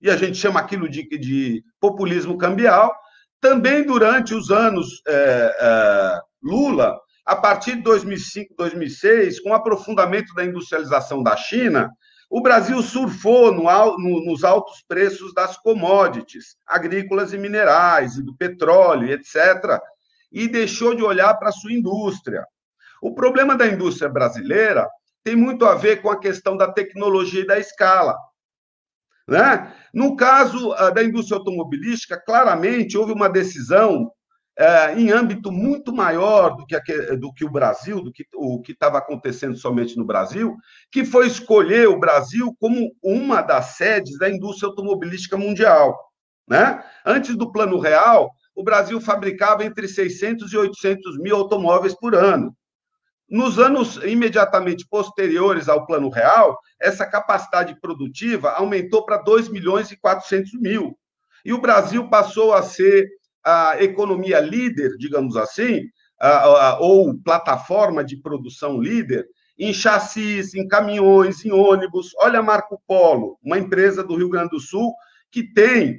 e 0.00 0.10
a 0.10 0.16
gente 0.16 0.36
chama 0.36 0.58
aquilo 0.58 0.88
de, 0.88 1.08
de 1.16 1.62
populismo 1.80 2.36
cambial. 2.36 2.92
Também 3.40 3.86
durante 3.86 4.34
os 4.34 4.50
anos 4.50 5.00
é, 5.06 5.56
é, 5.60 6.20
Lula, 6.42 6.98
a 7.24 7.36
partir 7.36 7.76
de 7.76 7.82
2005, 7.82 8.54
2006, 8.58 9.38
com 9.40 9.50
o 9.50 9.54
aprofundamento 9.54 10.34
da 10.34 10.44
industrialização 10.44 11.22
da 11.22 11.36
China, 11.36 11.88
o 12.32 12.40
Brasil 12.40 12.82
surfou 12.82 13.52
no, 13.52 13.64
no, 13.98 14.24
nos 14.24 14.42
altos 14.42 14.82
preços 14.88 15.34
das 15.34 15.58
commodities 15.58 16.56
agrícolas 16.66 17.34
e 17.34 17.36
minerais, 17.36 18.16
e 18.16 18.22
do 18.22 18.34
petróleo, 18.34 19.12
etc., 19.12 19.78
e 20.32 20.48
deixou 20.48 20.94
de 20.94 21.02
olhar 21.02 21.34
para 21.34 21.50
a 21.50 21.52
sua 21.52 21.74
indústria. 21.74 22.46
O 23.02 23.14
problema 23.14 23.54
da 23.54 23.66
indústria 23.66 24.08
brasileira 24.08 24.88
tem 25.22 25.36
muito 25.36 25.66
a 25.66 25.74
ver 25.74 26.00
com 26.00 26.08
a 26.08 26.18
questão 26.18 26.56
da 26.56 26.72
tecnologia 26.72 27.42
e 27.42 27.46
da 27.46 27.58
escala. 27.58 28.16
Né? 29.28 29.70
No 29.92 30.16
caso 30.16 30.72
ah, 30.72 30.88
da 30.88 31.04
indústria 31.04 31.36
automobilística, 31.36 32.18
claramente 32.18 32.96
houve 32.96 33.12
uma 33.12 33.28
decisão 33.28 34.10
é, 34.58 34.94
em 34.94 35.10
âmbito 35.10 35.50
muito 35.50 35.92
maior 35.92 36.56
do 36.56 36.66
que, 36.66 36.78
do 37.16 37.32
que 37.32 37.44
o 37.44 37.50
Brasil, 37.50 38.02
do 38.02 38.12
que 38.12 38.26
o 38.34 38.60
que 38.60 38.72
estava 38.72 38.98
acontecendo 38.98 39.56
somente 39.56 39.96
no 39.96 40.04
Brasil, 40.04 40.56
que 40.90 41.04
foi 41.04 41.26
escolher 41.26 41.88
o 41.88 41.98
Brasil 41.98 42.54
como 42.60 42.92
uma 43.02 43.40
das 43.40 43.76
sedes 43.76 44.18
da 44.18 44.28
indústria 44.28 44.68
automobilística 44.68 45.36
mundial. 45.36 45.98
Né? 46.46 46.82
Antes 47.04 47.34
do 47.36 47.50
Plano 47.50 47.78
Real, 47.78 48.30
o 48.54 48.62
Brasil 48.62 49.00
fabricava 49.00 49.64
entre 49.64 49.88
600 49.88 50.52
e 50.52 50.56
800 50.56 51.18
mil 51.18 51.36
automóveis 51.36 51.94
por 51.94 52.14
ano. 52.14 52.54
Nos 53.28 53.58
anos 53.58 53.96
imediatamente 54.04 54.86
posteriores 54.86 55.66
ao 55.66 55.86
Plano 55.86 56.10
Real, 56.10 56.58
essa 56.78 57.06
capacidade 57.06 57.80
produtiva 57.80 58.50
aumentou 58.50 59.06
para 59.06 59.16
2 59.16 59.48
milhões 59.48 59.90
e 59.90 59.96
400 59.96 60.52
mil. 60.60 60.98
E 61.42 61.54
o 61.54 61.60
Brasil 61.60 62.10
passou 62.10 62.52
a 62.52 62.62
ser 62.62 63.08
a 63.44 63.76
economia 63.82 64.40
líder, 64.40 64.96
digamos 64.98 65.36
assim, 65.36 65.82
a, 66.20 66.68
a, 66.68 66.78
ou 66.80 67.14
plataforma 67.18 68.04
de 68.04 68.16
produção 68.16 68.80
líder 68.80 69.26
em 69.58 69.72
chassis, 69.72 70.54
em 70.54 70.66
caminhões, 70.66 71.44
em 71.44 71.52
ônibus. 71.52 72.12
Olha 72.18 72.40
a 72.40 72.42
Marco 72.42 72.80
Polo, 72.86 73.38
uma 73.42 73.58
empresa 73.58 74.02
do 74.02 74.16
Rio 74.16 74.28
Grande 74.28 74.50
do 74.50 74.60
Sul 74.60 74.92
que 75.30 75.42
tem 75.42 75.98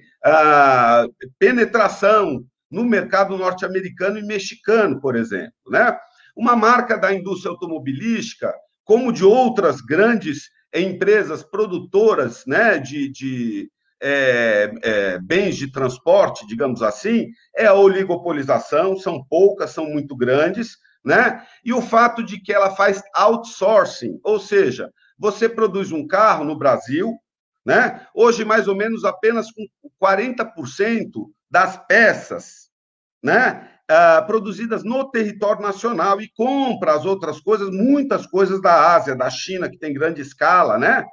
penetração 1.39 2.45
no 2.69 2.85
mercado 2.85 3.38
norte-americano 3.38 4.17
e 4.17 4.23
mexicano, 4.23 5.01
por 5.01 5.15
exemplo. 5.15 5.53
Né? 5.67 5.97
Uma 6.35 6.55
marca 6.55 6.97
da 6.97 7.13
indústria 7.13 7.51
automobilística, 7.51 8.53
como 8.83 9.12
de 9.12 9.25
outras 9.25 9.81
grandes 9.81 10.50
empresas 10.73 11.43
produtoras 11.43 12.43
né, 12.47 12.79
de, 12.79 13.09
de 13.12 13.71
é, 14.03 14.74
é, 14.83 15.19
bens 15.19 15.55
de 15.55 15.72
transporte, 15.72 16.45
digamos 16.45 16.81
assim, 16.81 17.29
é 17.55 17.65
a 17.65 17.74
oligopolização, 17.74 18.98
são 18.98 19.24
poucas, 19.24 19.72
são 19.72 19.86
muito 19.86 20.13
grandes, 20.15 20.77
né? 21.03 21.41
E 21.63 21.74
o 21.74 21.81
fato 21.81 22.22
de 22.22 22.39
que 22.39 22.51
ela 22.51 22.75
faz 22.75 23.01
outsourcing, 23.15 24.19
ou 24.24 24.39
seja, 24.39 24.91
você 25.17 25.48
produz 25.48 25.91
um 25.93 26.05
carro 26.05 26.43
no 26.43 26.57
Brasil, 26.57 27.13
né? 27.65 28.05
Hoje, 28.13 28.43
mais 28.43 28.67
ou 28.67 28.75
menos, 28.75 29.05
apenas 29.05 29.48
com 29.51 29.65
40% 30.01 31.29
das 31.50 31.77
peças, 31.88 32.69
né? 33.24 33.69
Uh, 33.89 34.25
produzidas 34.25 34.83
no 34.83 35.10
território 35.12 35.62
nacional 35.62 36.19
e 36.22 36.29
compra 36.36 36.93
as 36.93 37.05
outras 37.05 37.39
coisas, 37.39 37.69
muitas 37.69 38.25
coisas 38.25 38.62
da 38.62 38.95
Ásia, 38.95 39.15
da 39.15 39.29
China, 39.29 39.69
que 39.69 39.77
tem 39.77 39.93
grande 39.93 40.22
escala, 40.22 40.77
né? 40.77 41.05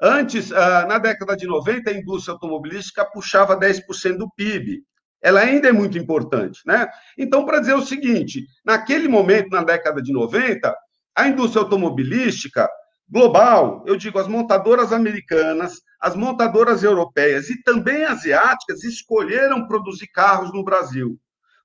Antes, 0.00 0.50
uh, 0.50 0.86
na 0.88 0.98
década 0.98 1.36
de 1.36 1.46
90, 1.46 1.90
a 1.90 1.94
indústria 1.94 2.32
automobilística 2.32 3.04
puxava 3.04 3.58
10% 3.58 4.16
do 4.18 4.30
PIB 4.36 4.82
ela 5.24 5.40
ainda 5.40 5.70
é 5.70 5.72
muito 5.72 5.96
importante, 5.96 6.60
né? 6.66 6.86
Então, 7.16 7.46
para 7.46 7.58
dizer 7.58 7.72
o 7.72 7.80
seguinte, 7.80 8.46
naquele 8.62 9.08
momento, 9.08 9.48
na 9.48 9.64
década 9.64 10.02
de 10.02 10.12
90, 10.12 10.76
a 11.16 11.26
indústria 11.26 11.62
automobilística 11.62 12.68
global, 13.08 13.82
eu 13.86 13.96
digo, 13.96 14.18
as 14.18 14.28
montadoras 14.28 14.92
americanas, 14.92 15.80
as 15.98 16.14
montadoras 16.14 16.82
europeias 16.82 17.48
e 17.48 17.62
também 17.62 18.04
asiáticas 18.04 18.84
escolheram 18.84 19.66
produzir 19.66 20.08
carros 20.08 20.52
no 20.52 20.62
Brasil, 20.62 21.18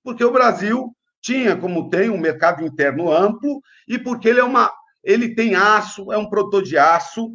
porque 0.05 0.23
o 0.23 0.31
Brasil 0.31 0.95
tinha, 1.21 1.57
como 1.57 1.89
tem, 1.89 2.09
um 2.09 2.17
mercado 2.17 2.63
interno 2.63 3.11
amplo 3.11 3.59
e 3.89 3.99
porque 3.99 4.29
ele 4.29 4.39
é 4.39 4.43
uma, 4.43 4.71
ele 5.03 5.35
tem 5.35 5.55
aço, 5.55 6.13
é 6.13 6.17
um 6.17 6.29
produtor 6.29 6.63
de 6.63 6.77
aço, 6.77 7.33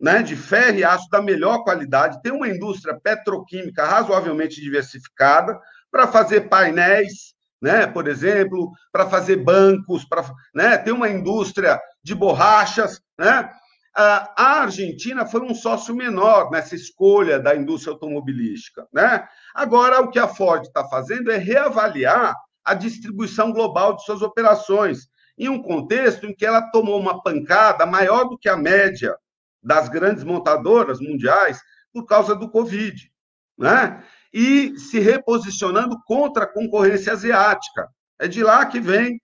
né, 0.00 0.22
de 0.22 0.36
ferro 0.36 0.78
e 0.78 0.84
aço 0.84 1.08
da 1.10 1.22
melhor 1.22 1.62
qualidade, 1.64 2.20
tem 2.22 2.32
uma 2.32 2.48
indústria 2.48 2.98
petroquímica 2.98 3.84
razoavelmente 3.84 4.60
diversificada 4.60 5.58
para 5.90 6.06
fazer 6.06 6.48
painéis, 6.48 7.34
né, 7.62 7.86
por 7.86 8.08
exemplo, 8.08 8.70
para 8.92 9.08
fazer 9.08 9.36
bancos, 9.36 10.04
para 10.04 10.24
né, 10.54 10.76
ter 10.76 10.92
uma 10.92 11.08
indústria 11.08 11.80
de 12.02 12.14
borrachas. 12.14 13.00
Né? 13.18 13.50
A 13.96 14.60
Argentina 14.62 15.24
foi 15.24 15.40
um 15.40 15.54
sócio 15.54 15.94
menor 15.94 16.50
nessa 16.50 16.74
escolha 16.74 17.38
da 17.38 17.54
indústria 17.54 17.92
automobilística. 17.92 18.86
Né? 18.92 19.26
Agora, 19.54 20.00
o 20.00 20.10
que 20.10 20.18
a 20.18 20.28
Ford 20.28 20.64
está 20.64 20.84
fazendo 20.84 21.30
é 21.30 21.36
reavaliar 21.36 22.34
a 22.64 22.74
distribuição 22.74 23.52
global 23.52 23.94
de 23.94 24.04
suas 24.04 24.20
operações, 24.20 25.06
em 25.38 25.48
um 25.48 25.62
contexto 25.62 26.26
em 26.26 26.34
que 26.34 26.44
ela 26.44 26.70
tomou 26.70 26.98
uma 26.98 27.22
pancada 27.22 27.86
maior 27.86 28.24
do 28.24 28.38
que 28.38 28.48
a 28.48 28.56
média 28.56 29.16
das 29.64 29.88
grandes 29.88 30.22
montadoras 30.22 31.00
mundiais 31.00 31.60
por 31.92 32.04
causa 32.04 32.34
do 32.34 32.50
Covid, 32.50 33.10
né? 33.58 34.04
E 34.32 34.78
se 34.78 34.98
reposicionando 34.98 35.96
contra 36.04 36.44
a 36.44 36.52
concorrência 36.52 37.12
asiática. 37.12 37.88
É 38.18 38.26
de 38.26 38.42
lá 38.42 38.66
que 38.66 38.80
vem, 38.80 39.20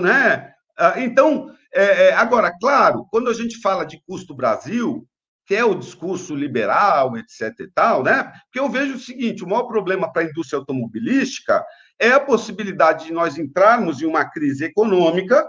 né? 0.00 0.52
Ah, 0.78 0.94
então, 1.00 1.54
é, 1.72 2.08
é, 2.08 2.14
agora, 2.14 2.52
claro, 2.58 3.06
quando 3.10 3.28
a 3.28 3.34
gente 3.34 3.60
fala 3.60 3.84
de 3.84 4.00
custo 4.06 4.34
Brasil, 4.34 5.06
que 5.46 5.54
é 5.54 5.64
o 5.64 5.74
discurso 5.74 6.34
liberal, 6.34 7.16
etc. 7.16 7.60
e 7.60 7.70
tal, 7.70 8.02
né? 8.02 8.32
Porque 8.44 8.58
eu 8.58 8.68
vejo 8.68 8.96
o 8.96 8.98
seguinte: 8.98 9.44
o 9.44 9.48
maior 9.48 9.64
problema 9.64 10.10
para 10.12 10.22
a 10.22 10.24
indústria 10.24 10.58
automobilística 10.58 11.64
é 11.98 12.10
a 12.10 12.20
possibilidade 12.20 13.06
de 13.06 13.12
nós 13.12 13.38
entrarmos 13.38 14.02
em 14.02 14.06
uma 14.06 14.24
crise 14.28 14.64
econômica 14.64 15.46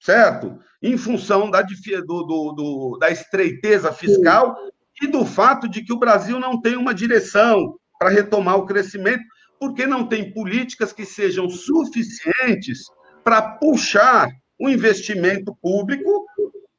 certo? 0.00 0.58
Em 0.82 0.96
função 0.96 1.50
da, 1.50 1.62
do, 1.62 2.24
do, 2.52 2.98
da 2.98 3.10
estreiteza 3.10 3.92
fiscal 3.92 4.56
e 5.00 5.06
do 5.06 5.24
fato 5.24 5.68
de 5.68 5.82
que 5.84 5.92
o 5.92 5.98
Brasil 5.98 6.40
não 6.40 6.60
tem 6.60 6.76
uma 6.76 6.94
direção 6.94 7.76
para 7.98 8.08
retomar 8.08 8.56
o 8.56 8.66
crescimento, 8.66 9.22
porque 9.58 9.86
não 9.86 10.06
tem 10.06 10.32
políticas 10.32 10.92
que 10.92 11.04
sejam 11.04 11.48
suficientes 11.50 12.84
para 13.22 13.42
puxar 13.42 14.30
o 14.58 14.68
investimento 14.68 15.54
público 15.60 16.24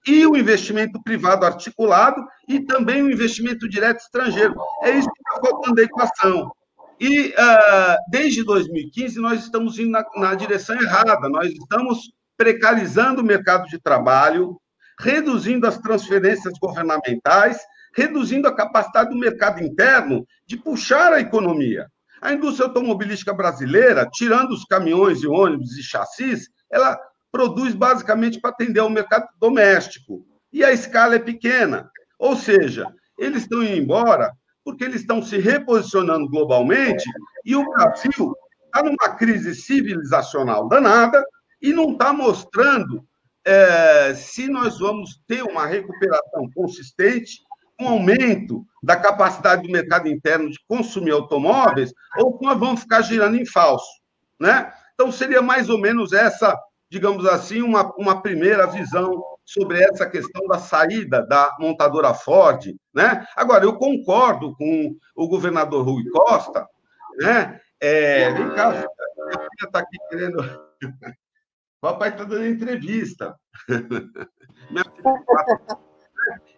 e 0.08 0.26
o 0.26 0.36
investimento 0.36 1.02
privado 1.04 1.46
articulado 1.46 2.20
e 2.48 2.60
também 2.60 3.04
o 3.04 3.12
investimento 3.12 3.70
direto 3.70 4.00
estrangeiro. 4.00 4.56
É 4.84 4.92
isso 4.92 5.08
que 5.12 5.20
está 5.20 5.48
faltando 5.48 5.76
da 5.76 5.84
equação. 5.84 6.52
E 7.00 7.30
uh, 7.30 7.98
desde 8.10 8.44
2015 8.44 9.20
nós 9.20 9.44
estamos 9.44 9.78
indo 9.78 9.92
na, 9.92 10.04
na 10.16 10.36
direção 10.36 10.76
errada, 10.76 11.30
nós 11.30 11.52
estamos 11.52 12.12
precarizando 12.41 13.21
o 13.21 13.23
mercado 13.23 13.67
de 13.67 13.80
trabalho, 13.80 14.60
reduzindo 14.99 15.67
as 15.67 15.77
transferências 15.77 16.56
governamentais, 16.60 17.60
reduzindo 17.95 18.47
a 18.47 18.56
capacidade 18.56 19.12
do 19.12 19.15
mercado 19.15 19.63
interno 19.63 20.25
de 20.47 20.58
puxar 20.58 21.13
a 21.13 21.19
economia. 21.19 21.86
A 22.19 22.34
indústria 22.34 22.65
automobilística 22.65 23.32
brasileira, 23.32 24.10
tirando 24.12 24.54
os 24.54 24.65
caminhões 24.65 25.21
e 25.21 25.27
ônibus 25.27 25.77
e 25.77 25.84
chassis, 25.84 26.49
ela 26.71 26.99
produz 27.32 27.75
basicamente 27.75 28.41
para 28.41 28.49
atender 28.49 28.80
ao 28.80 28.89
mercado 28.89 29.27
doméstico. 29.39 30.25
E 30.51 30.63
a 30.63 30.71
escala 30.71 31.13
é 31.13 31.19
pequena. 31.19 31.91
Ou 32.17 32.36
seja, 32.36 32.88
eles 33.19 33.43
estão 33.43 33.62
indo 33.62 33.77
embora 33.77 34.32
porque 34.65 34.84
eles 34.84 35.01
estão 35.01 35.21
se 35.21 35.38
reposicionando 35.38 36.27
globalmente 36.27 37.08
e 37.45 37.56
o 37.56 37.63
Brasil 37.69 38.34
está 38.65 38.82
numa 38.82 39.15
crise 39.15 39.54
civilizacional 39.54 40.67
danada, 40.67 41.23
e 41.62 41.74
não 41.74 41.93
está 41.93 42.12
mostrando 42.12 43.06
é, 43.45 44.13
se 44.15 44.47
nós 44.47 44.80
vamos 44.80 45.19
ter 45.28 45.43
uma 45.43 45.65
recuperação 45.65 46.50
consistente, 46.54 47.39
um 47.80 47.88
aumento 47.88 48.63
da 48.84 48.95
capacidade 48.95 49.63
do 49.63 49.71
mercado 49.71 50.08
interno 50.08 50.50
de 50.50 50.60
consumir 50.67 51.12
automóveis, 51.12 51.91
ou 52.17 52.38
se 52.38 52.43
nós 52.43 52.60
vamos 52.60 52.82
ficar 52.82 53.02
girando 53.02 53.38
em 53.38 53.45
falso. 53.45 53.89
Né? 54.39 54.71
Então, 54.93 55.12
seria 55.12 55.41
mais 55.41 55.69
ou 55.69 55.80
menos 55.80 56.13
essa, 56.13 56.56
digamos 56.89 57.26
assim, 57.26 57.62
uma, 57.62 57.91
uma 57.97 58.21
primeira 58.21 58.67
visão 58.67 59.24
sobre 59.45 59.82
essa 59.82 60.08
questão 60.08 60.47
da 60.47 60.60
saída 60.60 61.26
da 61.26 61.56
montadora 61.60 62.13
Ford. 62.13 62.74
Né? 62.93 63.26
Agora, 63.36 63.65
eu 63.65 63.76
concordo 63.76 64.56
com 64.56 64.95
o 65.15 65.28
governador 65.28 65.86
Rui 65.86 66.04
Costa. 66.12 66.67
Né? 67.19 67.60
É, 67.80 68.32
vem 68.32 68.54
cá, 68.54 68.69
minha 68.69 69.39
filha 69.39 69.65
está 69.65 69.80
aqui 69.80 69.97
querendo. 70.10 70.38
Papai 71.82 72.10
está 72.10 72.24
dando 72.24 72.46
entrevista. 72.46 73.36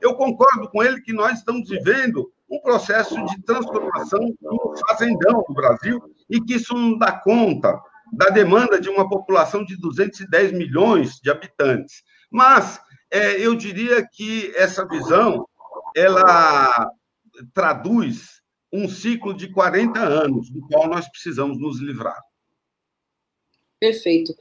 Eu 0.02 0.16
concordo 0.16 0.70
com 0.70 0.84
ele 0.84 1.02
que 1.02 1.14
nós 1.14 1.40
estamos 1.40 1.70
vivendo 1.70 2.30
um 2.50 2.60
processo 2.60 3.16
de 3.28 3.42
transformação 3.44 4.20
do 4.42 4.74
fazendão 4.86 5.46
no 5.48 5.56
Brasil 5.56 6.00
e 6.30 6.42
que 6.42 6.56
isso 6.56 6.74
não 6.76 6.98
dá 6.98 7.14
conta 7.14 7.82
da 8.12 8.30
demanda 8.30 8.80
de 8.80 8.90
uma 8.90 9.10
população 9.10 9.64
de 9.64 9.80
210 9.80 10.52
milhões 10.52 11.16
de 11.22 11.32
habitantes. 11.32 12.04
Mas 12.30 12.82
é, 13.10 13.40
eu 13.40 13.56
diria 13.56 14.06
que 14.06 14.54
essa 14.56 14.86
visão 14.86 15.48
ela 15.96 16.92
traduz 17.54 18.42
um 18.72 18.90
ciclo 18.90 19.34
de 19.34 19.52
40 19.52 20.00
anos, 20.00 20.50
do 20.50 20.62
qual 20.68 20.88
nós 20.88 21.08
precisamos 21.10 21.60
nos 21.60 21.80
livrar. 21.80 22.20
Perfeito. 23.80 24.34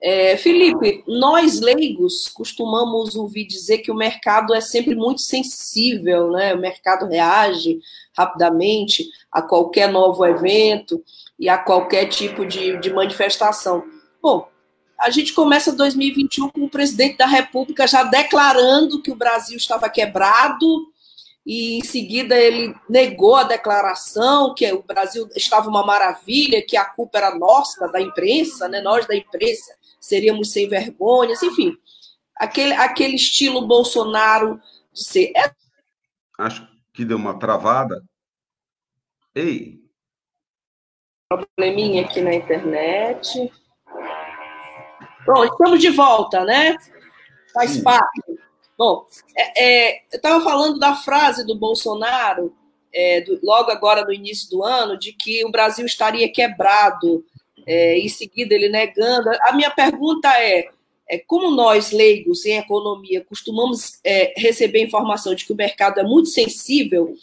É, 0.00 0.36
Felipe, 0.36 1.02
nós 1.08 1.60
leigos 1.60 2.28
costumamos 2.28 3.16
ouvir 3.16 3.44
dizer 3.44 3.78
que 3.78 3.90
o 3.90 3.96
mercado 3.96 4.54
é 4.54 4.60
sempre 4.60 4.94
muito 4.94 5.20
sensível, 5.20 6.30
né? 6.30 6.54
O 6.54 6.58
mercado 6.58 7.06
reage 7.06 7.80
rapidamente 8.16 9.08
a 9.30 9.42
qualquer 9.42 9.90
novo 9.90 10.24
evento 10.24 11.02
e 11.38 11.48
a 11.48 11.58
qualquer 11.58 12.06
tipo 12.06 12.46
de, 12.46 12.76
de 12.78 12.90
manifestação. 12.90 13.82
Bom, 14.22 14.48
a 15.00 15.10
gente 15.10 15.32
começa 15.32 15.72
2021 15.72 16.48
com 16.50 16.64
o 16.64 16.70
presidente 16.70 17.16
da 17.16 17.26
República 17.26 17.84
já 17.86 18.04
declarando 18.04 19.02
que 19.02 19.10
o 19.10 19.16
Brasil 19.16 19.56
estava 19.56 19.88
quebrado, 19.88 20.92
e 21.44 21.78
em 21.78 21.82
seguida 21.82 22.36
ele 22.36 22.74
negou 22.90 23.34
a 23.34 23.42
declaração 23.42 24.54
que 24.54 24.70
o 24.70 24.82
Brasil 24.82 25.26
estava 25.34 25.70
uma 25.70 25.84
maravilha, 25.84 26.62
que 26.62 26.76
a 26.76 26.84
culpa 26.84 27.16
era 27.18 27.34
nossa, 27.34 27.88
da 27.88 28.00
imprensa, 28.00 28.68
né? 28.68 28.82
nós 28.82 29.06
da 29.06 29.16
imprensa 29.16 29.72
seríamos 30.00 30.52
sem 30.52 30.68
vergonhas, 30.68 31.42
enfim, 31.42 31.76
aquele, 32.36 32.72
aquele 32.74 33.16
estilo 33.16 33.66
Bolsonaro 33.66 34.60
de 34.92 35.04
ser. 35.04 35.32
É... 35.36 35.52
Acho 36.38 36.66
que 36.92 37.04
deu 37.04 37.16
uma 37.16 37.38
travada. 37.38 38.02
Ei! 39.34 39.80
Probleminha 41.28 42.04
aqui 42.04 42.20
na 42.20 42.34
internet. 42.34 43.52
Bom, 45.26 45.44
estamos 45.44 45.80
de 45.80 45.90
volta, 45.90 46.44
né? 46.44 46.76
Faz 47.52 47.72
Sim. 47.72 47.82
parte. 47.82 48.22
Bom, 48.78 49.06
é, 49.36 49.64
é, 49.64 49.98
eu 50.12 50.16
estava 50.16 50.42
falando 50.42 50.78
da 50.78 50.94
frase 50.94 51.44
do 51.44 51.58
Bolsonaro, 51.58 52.56
é, 52.94 53.20
do, 53.20 53.38
logo 53.42 53.70
agora 53.70 54.04
no 54.04 54.12
início 54.12 54.48
do 54.48 54.62
ano, 54.62 54.96
de 54.96 55.12
que 55.12 55.44
o 55.44 55.50
Brasil 55.50 55.84
estaria 55.84 56.32
quebrado, 56.32 57.24
é, 57.68 57.98
em 57.98 58.08
seguida 58.08 58.54
ele 58.54 58.70
negando. 58.70 59.28
A 59.42 59.52
minha 59.52 59.70
pergunta 59.70 60.28
é: 60.40 60.68
é, 61.06 61.18
como 61.18 61.50
nós, 61.50 61.92
leigos 61.92 62.46
em 62.46 62.56
economia, 62.56 63.22
costumamos 63.22 64.00
é, 64.02 64.32
receber 64.36 64.82
informação 64.82 65.34
de 65.34 65.44
que 65.44 65.52
o 65.52 65.56
mercado 65.56 66.00
é 66.00 66.02
muito 66.02 66.30
sensível 66.30 67.14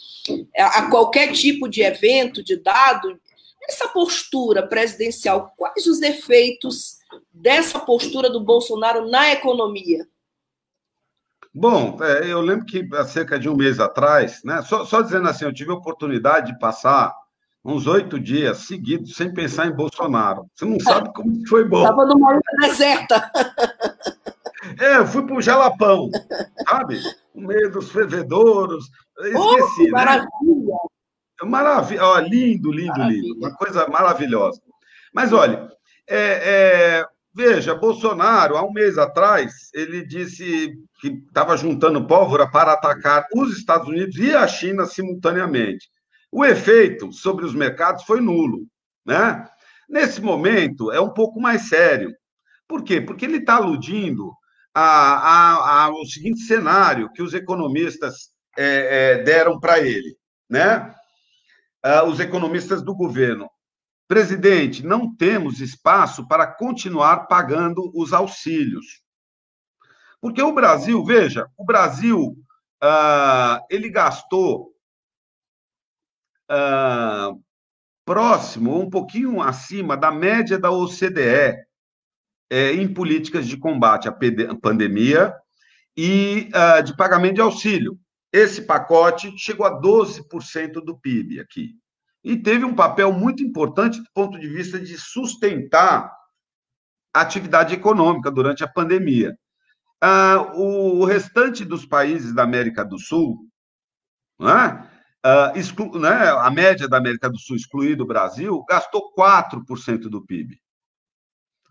a 0.56 0.88
qualquer 0.88 1.32
tipo 1.32 1.68
de 1.68 1.82
evento, 1.82 2.42
de 2.42 2.56
dado, 2.56 3.18
essa 3.68 3.88
postura 3.88 4.66
presidencial, 4.66 5.52
quais 5.56 5.86
os 5.86 6.00
efeitos 6.00 6.98
dessa 7.32 7.80
postura 7.80 8.30
do 8.30 8.40
Bolsonaro 8.40 9.08
na 9.08 9.32
economia? 9.32 10.06
Bom, 11.52 11.96
é, 12.02 12.30
eu 12.30 12.40
lembro 12.40 12.66
que 12.66 12.86
há 12.92 13.04
cerca 13.04 13.38
de 13.38 13.48
um 13.48 13.56
mês 13.56 13.80
atrás, 13.80 14.42
né, 14.44 14.62
só, 14.62 14.84
só 14.84 15.00
dizendo 15.00 15.28
assim, 15.28 15.44
eu 15.44 15.54
tive 15.54 15.70
a 15.70 15.74
oportunidade 15.74 16.52
de 16.52 16.58
passar 16.58 17.14
uns 17.66 17.86
oito 17.86 18.18
dias 18.18 18.58
seguidos 18.58 19.16
sem 19.16 19.32
pensar 19.34 19.66
em 19.66 19.74
Bolsonaro. 19.74 20.46
Você 20.54 20.64
não 20.64 20.78
sabe 20.78 21.12
como 21.12 21.46
foi 21.48 21.64
bom. 21.64 21.82
Estava 21.82 22.06
numa 22.06 22.32
ilha 22.32 22.42
deserta. 22.60 23.30
É, 24.80 24.98
eu 24.98 25.06
fui 25.06 25.24
para 25.24 25.36
o 25.36 25.40
Jalapão, 25.40 26.10
sabe? 26.68 27.00
No 27.34 27.46
meio 27.46 27.70
dos 27.70 27.90
fervedouros. 27.90 28.86
Esqueci, 29.18 29.82
oh, 29.82 29.84
né? 29.84 29.90
maravilha! 29.90 30.26
Né? 31.42 31.48
Maravilha! 31.48 32.04
Ó, 32.04 32.18
lindo, 32.18 32.72
lindo, 32.72 32.88
maravilha. 32.88 33.22
lindo. 33.22 33.38
Uma 33.38 33.54
coisa 33.54 33.86
maravilhosa. 33.88 34.60
Mas, 35.12 35.32
olha, 35.32 35.68
é, 36.08 36.18
é, 36.98 37.06
veja, 37.34 37.74
Bolsonaro, 37.74 38.56
há 38.56 38.64
um 38.64 38.72
mês 38.72 38.98
atrás, 38.98 39.70
ele 39.72 40.04
disse 40.04 40.72
que 41.00 41.08
estava 41.08 41.56
juntando 41.56 42.06
pólvora 42.06 42.50
para 42.50 42.72
atacar 42.72 43.26
os 43.34 43.56
Estados 43.56 43.88
Unidos 43.88 44.16
e 44.16 44.34
a 44.34 44.46
China 44.46 44.84
simultaneamente. 44.84 45.88
O 46.36 46.44
efeito 46.44 47.14
sobre 47.14 47.46
os 47.46 47.54
mercados 47.54 48.04
foi 48.04 48.20
nulo. 48.20 48.66
Né? 49.06 49.48
Nesse 49.88 50.20
momento, 50.20 50.92
é 50.92 51.00
um 51.00 51.08
pouco 51.08 51.40
mais 51.40 51.62
sério. 51.62 52.14
Por 52.68 52.84
quê? 52.84 53.00
Porque 53.00 53.24
ele 53.24 53.38
está 53.38 53.56
aludindo 53.56 54.30
a, 54.74 54.82
a, 54.82 55.84
ao 55.84 56.04
seguinte 56.04 56.40
cenário 56.40 57.10
que 57.14 57.22
os 57.22 57.32
economistas 57.32 58.34
é, 58.54 59.14
é, 59.14 59.22
deram 59.22 59.58
para 59.58 59.78
ele. 59.78 60.14
Né? 60.46 60.94
Ah, 61.82 62.04
os 62.04 62.20
economistas 62.20 62.82
do 62.82 62.94
governo. 62.94 63.48
Presidente, 64.06 64.84
não 64.84 65.16
temos 65.16 65.58
espaço 65.62 66.28
para 66.28 66.46
continuar 66.46 67.28
pagando 67.28 67.90
os 67.94 68.12
auxílios. 68.12 69.00
Porque 70.20 70.42
o 70.42 70.52
Brasil, 70.52 71.02
veja, 71.02 71.48
o 71.56 71.64
Brasil 71.64 72.36
ah, 72.82 73.62
ele 73.70 73.88
gastou 73.88 74.75
uh, 76.50 77.40
próximo, 78.04 78.80
um 78.80 78.88
pouquinho 78.88 79.40
acima 79.40 79.96
da 79.96 80.10
média 80.10 80.58
da 80.58 80.70
OCDE 80.70 81.56
é, 82.50 82.72
em 82.72 82.92
políticas 82.92 83.46
de 83.46 83.56
combate 83.56 84.08
à 84.08 84.14
pandemia 84.60 85.34
e 85.96 86.50
uh, 86.54 86.82
de 86.82 86.96
pagamento 86.96 87.36
de 87.36 87.40
auxílio. 87.40 87.98
Esse 88.32 88.62
pacote 88.62 89.36
chegou 89.38 89.66
a 89.66 89.80
12% 89.80 90.74
do 90.84 90.98
PIB 90.98 91.40
aqui. 91.40 91.74
E 92.22 92.36
teve 92.36 92.64
um 92.64 92.74
papel 92.74 93.12
muito 93.12 93.42
importante 93.42 93.98
do 94.00 94.08
ponto 94.12 94.38
de 94.38 94.48
vista 94.48 94.78
de 94.78 94.98
sustentar 94.98 96.12
a 97.14 97.20
atividade 97.20 97.74
econômica 97.74 98.30
durante 98.30 98.62
a 98.62 98.68
pandemia. 98.68 99.36
Uh, 100.04 100.60
o, 100.60 101.00
o, 101.00 101.04
restante 101.04 101.64
dos 101.64 101.86
países 101.86 102.34
da 102.34 102.42
América 102.42 102.84
do 102.84 102.98
Sul, 102.98 103.48
né, 104.38 104.86
uh, 105.26 105.58
exclu, 105.58 105.98
né, 105.98 106.30
a 106.38 106.50
média 106.50 106.88
da 106.88 106.98
América 106.98 107.28
do 107.28 107.38
Sul, 107.38 107.56
excluído 107.56 108.04
o 108.04 108.06
Brasil, 108.06 108.64
gastou 108.68 109.12
4% 109.12 110.08
do 110.08 110.24
PIB. 110.24 110.58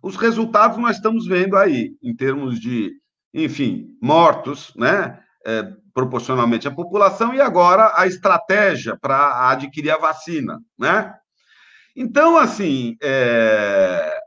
Os 0.03 0.17
resultados 0.17 0.77
nós 0.77 0.97
estamos 0.97 1.25
vendo 1.25 1.55
aí, 1.55 1.95
em 2.03 2.15
termos 2.15 2.59
de, 2.59 2.91
enfim, 3.33 3.87
mortos, 4.01 4.73
né, 4.75 5.19
é, 5.45 5.63
proporcionalmente 5.93 6.67
à 6.67 6.71
população, 6.71 7.33
e 7.33 7.39
agora 7.39 7.93
a 7.95 8.05
estratégia 8.05 8.97
para 8.99 9.49
adquirir 9.49 9.91
a 9.91 9.97
vacina, 9.97 10.59
né? 10.77 11.13
Então, 11.95 12.37
assim, 12.37 12.97
é... 13.01 14.19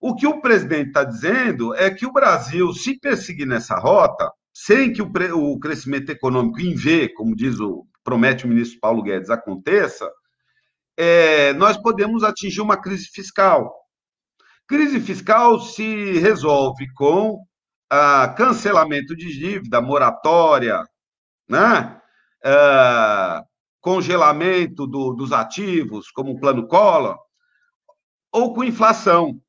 o 0.00 0.14
que 0.16 0.26
o 0.26 0.40
presidente 0.40 0.88
está 0.88 1.04
dizendo 1.04 1.74
é 1.74 1.90
que 1.90 2.06
o 2.06 2.12
Brasil, 2.12 2.72
se 2.72 2.98
perseguir 2.98 3.46
nessa 3.46 3.78
rota, 3.78 4.32
sem 4.54 4.90
que 4.90 5.02
o, 5.02 5.12
pre... 5.12 5.30
o 5.30 5.58
crescimento 5.58 6.08
econômico 6.08 6.58
em 6.60 6.74
V, 6.74 7.10
como 7.10 7.36
diz 7.36 7.60
o 7.60 7.86
promete 8.04 8.44
o 8.44 8.48
ministro 8.48 8.78
Paulo 8.80 9.02
Guedes 9.02 9.30
aconteça, 9.30 10.10
é, 10.96 11.52
nós 11.54 11.76
podemos 11.76 12.22
atingir 12.22 12.60
uma 12.60 12.80
crise 12.80 13.06
fiscal. 13.06 13.74
Crise 14.66 15.00
fiscal 15.00 15.60
se 15.60 16.18
resolve 16.18 16.86
com 16.94 17.42
ah, 17.90 18.32
cancelamento 18.36 19.16
de 19.16 19.26
dívida, 19.32 19.80
moratória, 19.80 20.84
né? 21.48 22.00
Ah, 22.44 23.42
congelamento 23.80 24.86
do, 24.86 25.12
dos 25.14 25.32
ativos, 25.32 26.10
como 26.10 26.32
o 26.32 26.38
Plano 26.38 26.68
Collor, 26.68 27.18
ou 28.32 28.54
com 28.54 28.62
inflação, 28.62 29.40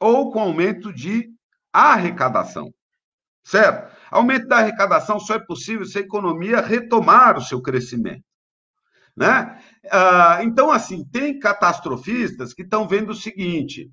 ou 0.00 0.30
com 0.30 0.40
aumento 0.40 0.92
de 0.92 1.28
arrecadação. 1.72 2.72
Certo? 3.44 3.96
Aumento 4.10 4.46
da 4.48 4.58
arrecadação 4.58 5.18
só 5.20 5.34
é 5.34 5.38
possível 5.38 5.84
se 5.84 5.98
a 5.98 6.02
economia 6.02 6.60
retomar 6.60 7.36
o 7.36 7.42
seu 7.42 7.60
crescimento. 7.60 8.24
Né? 9.16 9.60
Ah, 9.90 10.38
então, 10.42 10.70
assim, 10.70 11.04
tem 11.04 11.38
catastrofistas 11.38 12.54
que 12.54 12.62
estão 12.62 12.86
vendo 12.86 13.10
o 13.10 13.16
seguinte: 13.16 13.90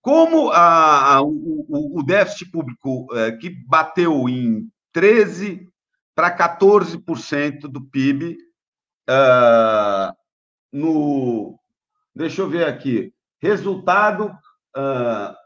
como 0.00 0.50
a, 0.50 1.14
a, 1.14 1.22
o, 1.22 1.98
o, 1.98 2.02
déficit 2.02 2.50
público 2.50 3.06
é, 3.14 3.32
que 3.32 3.50
bateu 3.66 4.28
em 4.28 4.68
13% 4.94 5.66
para 6.14 6.36
14% 6.36 7.60
do 7.62 7.84
PIB 7.88 8.36
ah, 9.08 10.12
no. 10.72 11.58
Deixa 12.14 12.42
eu 12.42 12.48
ver 12.48 12.66
aqui. 12.66 13.12
Resultado. 13.40 14.30
Ah, 14.76 15.36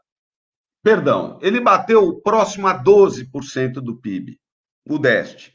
Perdão, 0.88 1.38
ele 1.42 1.61
bateu 1.61 2.18
próximo 2.22 2.66
a 2.66 2.83
12% 2.83 3.72
do 3.74 4.01
PIB, 4.01 4.40
o 4.88 4.98
déficit. 4.98 5.53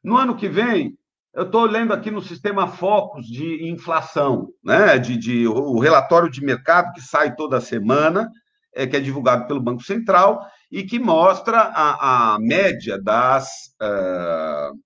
No 0.00 0.16
ano 0.16 0.36
que 0.36 0.48
vem, 0.48 0.96
eu 1.34 1.42
estou 1.42 1.62
olhando 1.62 1.92
aqui 1.92 2.08
no 2.08 2.22
sistema 2.22 2.68
Focus 2.68 3.26
de 3.26 3.68
inflação, 3.68 4.46
né? 4.62 4.96
de, 4.96 5.16
de, 5.16 5.48
o 5.48 5.80
relatório 5.80 6.30
de 6.30 6.40
mercado 6.40 6.92
que 6.92 7.00
sai 7.00 7.34
toda 7.34 7.60
semana, 7.60 8.30
é, 8.72 8.86
que 8.86 8.96
é 8.96 9.00
divulgado 9.00 9.48
pelo 9.48 9.60
Banco 9.60 9.82
Central, 9.82 10.40
e 10.70 10.84
que 10.84 11.00
mostra 11.00 11.62
a, 11.62 12.34
a 12.34 12.38
média 12.38 12.96
das 12.96 13.48
uh, 13.82 14.78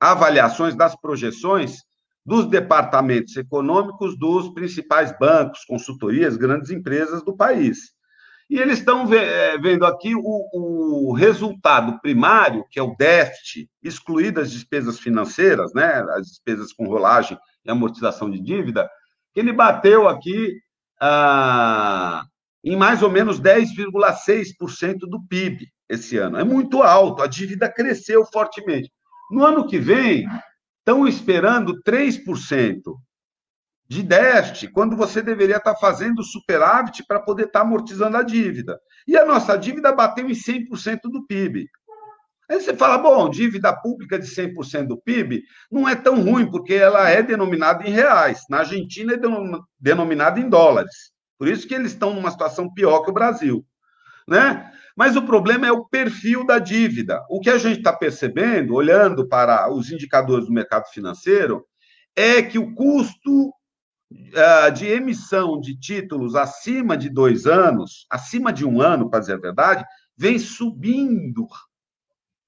avaliações, 0.00 0.74
das 0.74 0.98
projeções 0.98 1.82
dos 2.24 2.46
departamentos 2.46 3.36
econômicos 3.36 4.18
dos 4.18 4.48
principais 4.54 5.14
bancos, 5.18 5.66
consultorias, 5.66 6.38
grandes 6.38 6.70
empresas 6.70 7.22
do 7.22 7.36
país. 7.36 7.97
E 8.48 8.58
eles 8.58 8.78
estão 8.78 9.12
é, 9.12 9.58
vendo 9.58 9.84
aqui 9.84 10.14
o, 10.14 10.48
o, 10.52 11.12
resultado 11.12 12.00
primário, 12.00 12.64
que 12.70 12.78
é 12.78 12.82
o 12.82 12.96
déficit, 12.96 13.68
excluído 13.82 14.40
as 14.40 14.50
despesas 14.50 14.98
financeiras, 14.98 15.74
né, 15.74 16.02
as 16.16 16.28
despesas 16.28 16.72
com 16.72 16.86
rolagem 16.86 17.38
e 17.64 17.70
amortização 17.70 18.30
de 18.30 18.40
dívida, 18.40 18.88
que 19.34 19.40
ele 19.40 19.52
bateu 19.52 20.08
aqui 20.08 20.54
ah, 20.98 22.24
em 22.64 22.74
mais 22.74 23.02
ou 23.02 23.10
menos 23.10 23.38
10,6% 23.38 25.00
do 25.00 25.22
PIB 25.28 25.68
esse 25.86 26.16
ano. 26.16 26.38
É 26.38 26.44
muito 26.44 26.82
alto, 26.82 27.22
a 27.22 27.26
dívida 27.26 27.70
cresceu 27.70 28.24
fortemente. 28.24 28.90
No 29.30 29.44
ano 29.44 29.66
que 29.66 29.78
vem, 29.78 30.26
estão 30.78 31.06
esperando 31.06 31.82
3% 31.82 32.80
de 33.88 34.02
déficit, 34.02 34.70
quando 34.70 34.94
você 34.96 35.22
deveria 35.22 35.56
estar 35.56 35.74
fazendo 35.76 36.22
superávit 36.22 37.04
para 37.06 37.18
poder 37.18 37.46
estar 37.46 37.62
amortizando 37.62 38.18
a 38.18 38.22
dívida. 38.22 38.78
E 39.06 39.16
a 39.16 39.24
nossa 39.24 39.56
dívida 39.56 39.90
bateu 39.92 40.28
em 40.28 40.34
100% 40.34 41.00
do 41.04 41.26
PIB. 41.26 41.66
Aí 42.50 42.60
você 42.60 42.74
fala, 42.74 42.98
bom, 42.98 43.28
dívida 43.28 43.74
pública 43.74 44.18
de 44.18 44.26
100% 44.26 44.86
do 44.86 45.00
PIB 45.00 45.42
não 45.70 45.88
é 45.88 45.94
tão 45.94 46.22
ruim, 46.22 46.50
porque 46.50 46.74
ela 46.74 47.08
é 47.08 47.22
denominada 47.22 47.86
em 47.86 47.90
reais. 47.90 48.42
Na 48.48 48.58
Argentina 48.58 49.14
é 49.14 49.20
denominada 49.78 50.38
em 50.38 50.48
dólares. 50.48 51.12
Por 51.38 51.48
isso 51.48 51.66
que 51.66 51.74
eles 51.74 51.92
estão 51.92 52.12
numa 52.12 52.30
situação 52.30 52.72
pior 52.72 53.00
que 53.00 53.10
o 53.10 53.14
Brasil. 53.14 53.64
Né? 54.26 54.70
Mas 54.96 55.14
o 55.16 55.22
problema 55.22 55.66
é 55.66 55.72
o 55.72 55.84
perfil 55.84 56.44
da 56.44 56.58
dívida. 56.58 57.22
O 57.30 57.40
que 57.40 57.50
a 57.50 57.58
gente 57.58 57.78
está 57.78 57.92
percebendo, 57.92 58.74
olhando 58.74 59.26
para 59.28 59.70
os 59.70 59.90
indicadores 59.90 60.46
do 60.46 60.52
mercado 60.52 60.88
financeiro, 60.88 61.64
é 62.16 62.42
que 62.42 62.58
o 62.58 62.74
custo 62.74 63.52
de 64.74 64.86
emissão 64.86 65.60
de 65.60 65.78
títulos 65.78 66.34
acima 66.34 66.96
de 66.96 67.10
dois 67.10 67.46
anos, 67.46 68.06
acima 68.10 68.52
de 68.52 68.64
um 68.64 68.80
ano, 68.80 69.10
para 69.10 69.20
dizer 69.20 69.34
a 69.34 69.40
verdade, 69.40 69.84
vem 70.16 70.38
subindo 70.38 71.46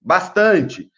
bastante, 0.01 0.91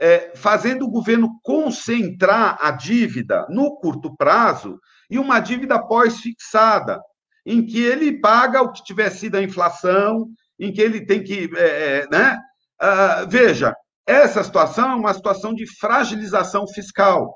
é, 0.00 0.32
fazendo 0.34 0.86
o 0.86 0.90
governo 0.90 1.38
concentrar 1.42 2.56
a 2.60 2.70
dívida 2.70 3.46
no 3.50 3.76
curto 3.76 4.16
prazo 4.16 4.80
e 5.10 5.18
uma 5.18 5.40
dívida 5.40 5.78
pós-fixada, 5.78 7.00
em 7.44 7.64
que 7.64 7.80
ele 7.82 8.20
paga 8.20 8.62
o 8.62 8.72
que 8.72 8.84
tiver 8.84 9.10
sido 9.10 9.36
a 9.36 9.42
inflação, 9.42 10.28
em 10.58 10.72
que 10.72 10.80
ele 10.80 11.04
tem 11.04 11.22
que. 11.22 11.50
É, 11.56 12.00
é 12.00 12.08
né? 12.10 12.38
Ah, 12.80 13.24
veja, 13.28 13.74
essa 14.06 14.42
situação 14.42 14.92
é 14.92 14.94
uma 14.94 15.14
situação 15.14 15.54
de 15.54 15.66
fragilização 15.78 16.66
fiscal. 16.66 17.34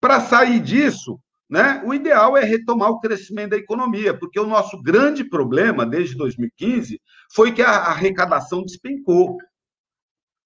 Para 0.00 0.20
sair 0.20 0.60
disso, 0.60 1.18
né, 1.48 1.80
o 1.84 1.94
ideal 1.94 2.36
é 2.36 2.44
retomar 2.44 2.90
o 2.90 2.98
crescimento 2.98 3.50
da 3.50 3.56
economia, 3.56 4.18
porque 4.18 4.38
o 4.38 4.46
nosso 4.46 4.82
grande 4.82 5.22
problema 5.22 5.86
desde 5.86 6.16
2015 6.16 7.00
foi 7.32 7.52
que 7.52 7.62
a 7.62 7.70
arrecadação 7.70 8.62
despencou. 8.62 9.36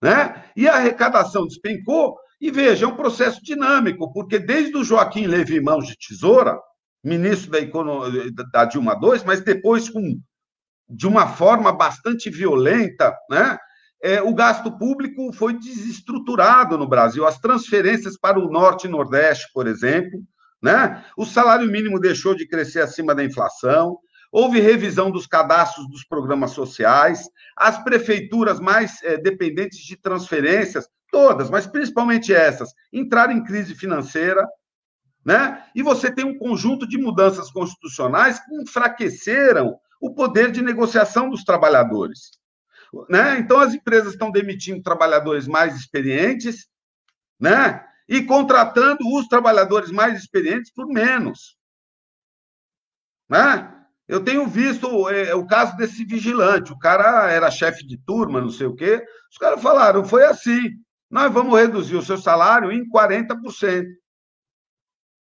Né? 0.03 0.45
E 0.55 0.69
a 0.69 0.75
arrecadação 0.75 1.47
despencou, 1.47 2.17
e 2.41 2.51
veja, 2.51 2.85
é 2.85 2.89
um 2.89 2.97
processo 2.97 3.43
dinâmico, 3.43 4.13
porque 4.13 4.39
desde 4.39 4.77
o 4.77 4.85
Joaquim 4.85 5.27
Levy 5.27 5.61
Mãos 5.61 5.87
de 5.87 5.97
Tesoura, 5.97 6.59
ministro 7.03 7.51
da, 7.51 7.61
economia, 7.61 8.31
da 8.53 8.65
Dilma 8.67 8.99
II, 9.03 9.23
mas 9.27 9.41
depois 9.41 9.89
com, 9.89 10.19
de 10.89 11.07
uma 11.07 11.29
forma 11.29 11.73
bastante 11.73 12.29
violenta, 12.29 13.17
né? 13.31 13.59
É, 14.03 14.23
o 14.23 14.33
gasto 14.33 14.79
público 14.79 15.31
foi 15.35 15.53
desestruturado 15.59 16.79
no 16.79 16.89
Brasil. 16.89 17.27
As 17.27 17.39
transferências 17.39 18.19
para 18.19 18.39
o 18.39 18.51
Norte 18.51 18.87
e 18.87 18.91
Nordeste, 18.91 19.51
por 19.53 19.67
exemplo, 19.67 20.23
né? 20.63 21.05
o 21.17 21.25
salário 21.25 21.71
mínimo 21.71 21.99
deixou 21.99 22.35
de 22.35 22.47
crescer 22.47 22.81
acima 22.81 23.15
da 23.15 23.25
inflação, 23.25 23.99
houve 24.31 24.61
revisão 24.61 25.11
dos 25.11 25.27
cadastros 25.27 25.89
dos 25.89 26.05
programas 26.05 26.53
sociais, 26.53 27.29
as 27.57 27.83
prefeituras 27.83 28.61
mais 28.61 29.03
é, 29.03 29.17
dependentes 29.17 29.81
de 29.81 29.97
transferências, 29.97 30.89
todas, 31.11 31.51
mas 31.51 31.67
principalmente 31.67 32.33
essas, 32.33 32.73
entraram 32.93 33.33
em 33.33 33.43
crise 33.43 33.75
financeira, 33.75 34.47
né? 35.25 35.65
E 35.75 35.83
você 35.83 36.11
tem 36.11 36.25
um 36.25 36.39
conjunto 36.39 36.89
de 36.89 36.97
mudanças 36.97 37.51
constitucionais 37.51 38.39
que 38.39 38.55
enfraqueceram 38.55 39.77
o 40.01 40.15
poder 40.15 40.51
de 40.51 40.63
negociação 40.63 41.29
dos 41.29 41.45
trabalhadores. 41.45 42.31
Né? 43.09 43.39
Então, 43.39 43.61
as 43.61 43.75
empresas 43.75 44.15
estão 44.15 44.31
demitindo 44.31 44.83
trabalhadores 44.83 45.47
mais 45.47 45.77
experientes 45.77 46.71
né? 47.41 47.83
E 48.11 48.25
contratando 48.25 49.09
os 49.15 49.29
trabalhadores 49.29 49.93
mais 49.93 50.19
experientes 50.19 50.73
por 50.73 50.89
menos. 50.89 51.57
Né? 53.29 53.73
Eu 54.09 54.25
tenho 54.25 54.49
visto 54.49 55.09
é, 55.09 55.33
o 55.37 55.47
caso 55.47 55.77
desse 55.77 56.05
vigilante. 56.05 56.73
O 56.73 56.79
cara 56.79 57.31
era 57.31 57.49
chefe 57.53 57.87
de 57.87 57.97
turma, 57.97 58.41
não 58.41 58.51
sei 58.51 58.67
o 58.67 58.75
quê. 58.75 59.01
Os 59.31 59.39
caras 59.39 59.63
falaram: 59.63 60.05
foi 60.05 60.25
assim. 60.25 60.71
Nós 61.09 61.33
vamos 61.33 61.59
reduzir 61.59 61.95
o 61.95 62.03
seu 62.03 62.19
salário 62.19 62.73
em 62.73 62.89
40%. 62.89 63.87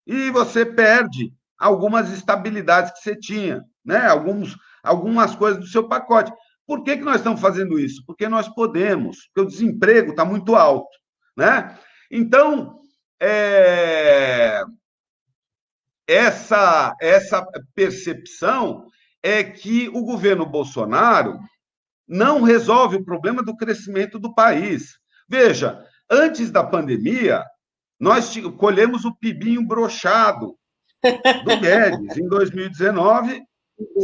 E 0.07 0.31
você 0.31 0.65
perde 0.65 1.33
algumas 1.59 2.11
estabilidades 2.11 2.93
que 2.93 3.01
você 3.01 3.15
tinha, 3.15 3.63
né? 3.85 4.07
Alguns, 4.07 4.57
algumas 4.83 5.35
coisas 5.35 5.61
do 5.61 5.67
seu 5.67 5.87
pacote. 5.87 6.33
Por 6.67 6.83
que, 6.83 6.97
que 6.97 7.05
nós 7.05 7.17
estamos 7.17 7.41
fazendo 7.41 7.79
isso? 7.79 8.03
Porque 8.07 8.29
nós 8.29 8.49
podemos, 8.49 9.27
porque 9.27 9.47
o 9.47 9.51
desemprego 9.51 10.11
está 10.11 10.25
muito 10.25 10.55
alto. 10.55 10.89
Né? 11.37 11.79
Então, 12.11 12.81
é 13.21 14.63
essa, 16.09 16.97
essa 16.99 17.47
percepção 17.75 18.87
é 19.23 19.45
que 19.45 19.91
o 19.91 20.03
governo 20.03 20.47
Bolsonaro 20.47 21.39
não 22.09 22.41
resolve 22.41 22.97
o 22.97 23.05
problema 23.05 23.43
do 23.43 23.55
crescimento 23.55 24.19
do 24.19 24.35
país. 24.35 24.99
Veja, 25.29 25.85
antes 26.11 26.51
da 26.51 26.65
pandemia, 26.65 27.45
nós 28.01 28.35
colhemos 28.57 29.05
o 29.05 29.15
pibinho 29.15 29.67
brochado 29.67 30.57
do 31.45 31.61
Guedes 31.61 32.17
em 32.17 32.27
2019, 32.27 33.43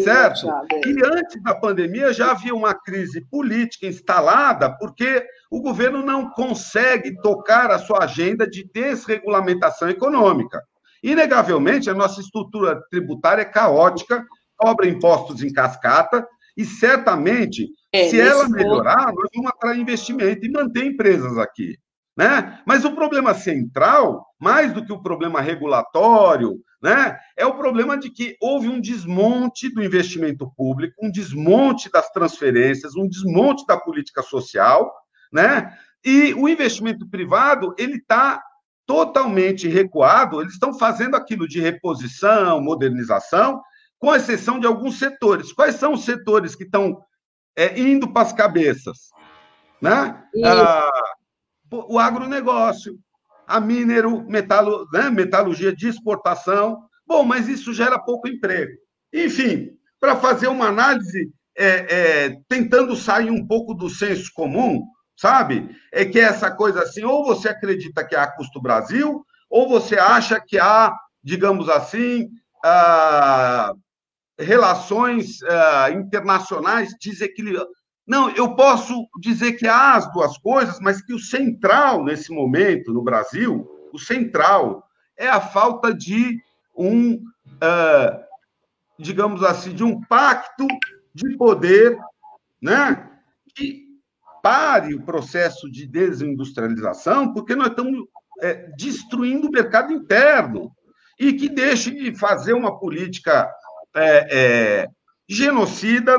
certo? 0.02 0.46
E 0.86 1.04
antes 1.04 1.42
da 1.42 1.54
pandemia 1.54 2.12
já 2.12 2.30
havia 2.30 2.54
uma 2.54 2.74
crise 2.74 3.20
política 3.30 3.86
instalada, 3.86 4.70
porque 4.78 5.24
o 5.50 5.60
governo 5.60 6.02
não 6.02 6.30
consegue 6.30 7.14
tocar 7.20 7.70
a 7.70 7.78
sua 7.78 8.04
agenda 8.04 8.48
de 8.48 8.68
desregulamentação 8.72 9.88
econômica. 9.88 10.62
Inegavelmente, 11.02 11.90
a 11.90 11.94
nossa 11.94 12.20
estrutura 12.20 12.80
tributária 12.90 13.42
é 13.42 13.46
caótica, 13.46 14.24
cobra 14.56 14.88
impostos 14.88 15.42
em 15.42 15.52
cascata, 15.52 16.26
e 16.56 16.64
certamente, 16.64 17.68
é, 17.92 18.08
se 18.08 18.20
ela 18.20 18.48
melhorar, 18.48 19.06
ponto... 19.06 19.16
nós 19.16 19.28
vamos 19.34 19.50
atrair 19.50 19.80
investimento 19.80 20.46
e 20.46 20.50
manter 20.50 20.84
empresas 20.84 21.36
aqui. 21.36 21.76
Né? 22.16 22.60
Mas 22.64 22.84
o 22.84 22.92
problema 22.92 23.34
central, 23.34 24.24
mais 24.38 24.72
do 24.72 24.84
que 24.84 24.92
o 24.92 25.02
problema 25.02 25.40
regulatório, 25.40 26.60
né, 26.80 27.18
é 27.36 27.44
o 27.44 27.56
problema 27.56 27.96
de 27.96 28.10
que 28.10 28.36
houve 28.40 28.68
um 28.68 28.80
desmonte 28.80 29.72
do 29.72 29.82
investimento 29.82 30.52
público, 30.56 30.94
um 31.02 31.10
desmonte 31.10 31.90
das 31.90 32.10
transferências, 32.10 32.94
um 32.94 33.08
desmonte 33.08 33.66
da 33.66 33.76
política 33.76 34.22
social, 34.22 34.92
né? 35.32 35.76
E 36.04 36.34
o 36.34 36.46
investimento 36.48 37.08
privado 37.08 37.74
ele 37.78 37.96
está 37.96 38.42
totalmente 38.86 39.66
recuado, 39.66 40.40
eles 40.40 40.52
estão 40.52 40.78
fazendo 40.78 41.16
aquilo 41.16 41.48
de 41.48 41.58
reposição, 41.58 42.60
modernização, 42.60 43.62
com 43.98 44.14
exceção 44.14 44.60
de 44.60 44.66
alguns 44.66 44.98
setores. 44.98 45.52
Quais 45.52 45.76
são 45.76 45.94
os 45.94 46.04
setores 46.04 46.54
que 46.54 46.64
estão 46.64 47.02
é, 47.56 47.80
indo 47.80 48.12
para 48.12 48.22
as 48.22 48.32
cabeças? 48.34 49.08
Né? 49.80 50.22
Ah, 50.44 50.90
o 51.70 51.98
agronegócio, 51.98 52.98
a 53.46 53.60
minero, 53.60 54.24
metalo, 54.28 54.86
né? 54.92 55.10
metalurgia 55.10 55.74
de 55.74 55.88
exportação. 55.88 56.82
Bom, 57.06 57.24
mas 57.24 57.48
isso 57.48 57.72
gera 57.72 57.98
pouco 57.98 58.28
emprego. 58.28 58.72
Enfim, 59.12 59.70
para 60.00 60.16
fazer 60.16 60.48
uma 60.48 60.66
análise 60.68 61.30
é, 61.56 61.66
é, 61.66 62.36
tentando 62.48 62.96
sair 62.96 63.30
um 63.30 63.46
pouco 63.46 63.74
do 63.74 63.88
senso 63.88 64.30
comum, 64.34 64.82
sabe? 65.16 65.76
É 65.92 66.04
que 66.04 66.18
essa 66.18 66.50
coisa 66.50 66.82
assim, 66.82 67.04
ou 67.04 67.24
você 67.24 67.48
acredita 67.48 68.04
que 68.04 68.16
há 68.16 68.26
custo 68.26 68.60
Brasil, 68.60 69.24
ou 69.48 69.68
você 69.68 69.96
acha 69.96 70.40
que 70.40 70.58
há, 70.58 70.92
digamos 71.22 71.68
assim, 71.68 72.28
ah, 72.64 73.72
relações 74.38 75.42
ah, 75.42 75.90
internacionais 75.90 76.92
desequilibradas. 77.00 77.83
Não, 78.06 78.30
eu 78.30 78.54
posso 78.54 79.08
dizer 79.18 79.52
que 79.52 79.66
há 79.66 79.94
as 79.94 80.12
duas 80.12 80.36
coisas, 80.38 80.78
mas 80.80 81.00
que 81.00 81.14
o 81.14 81.18
central 81.18 82.04
nesse 82.04 82.32
momento 82.32 82.92
no 82.92 83.02
Brasil, 83.02 83.66
o 83.92 83.98
central, 83.98 84.86
é 85.16 85.28
a 85.28 85.40
falta 85.40 85.94
de 85.94 86.38
um, 86.76 87.14
uh, 87.14 88.24
digamos 88.98 89.42
assim, 89.42 89.72
de 89.72 89.82
um 89.82 90.00
pacto 90.02 90.66
de 91.14 91.36
poder, 91.36 91.96
né, 92.60 93.10
que 93.54 93.84
pare 94.42 94.94
o 94.94 95.02
processo 95.02 95.70
de 95.70 95.86
desindustrialização, 95.86 97.32
porque 97.32 97.54
nós 97.54 97.68
estamos 97.68 98.04
é, 98.42 98.70
destruindo 98.76 99.48
o 99.48 99.50
mercado 99.50 99.92
interno 99.92 100.70
e 101.18 101.32
que 101.32 101.48
deixe 101.48 101.90
de 101.90 102.14
fazer 102.14 102.52
uma 102.52 102.78
política 102.78 103.50
é, 103.94 104.28
é, 104.30 104.88
genocida, 105.28 106.16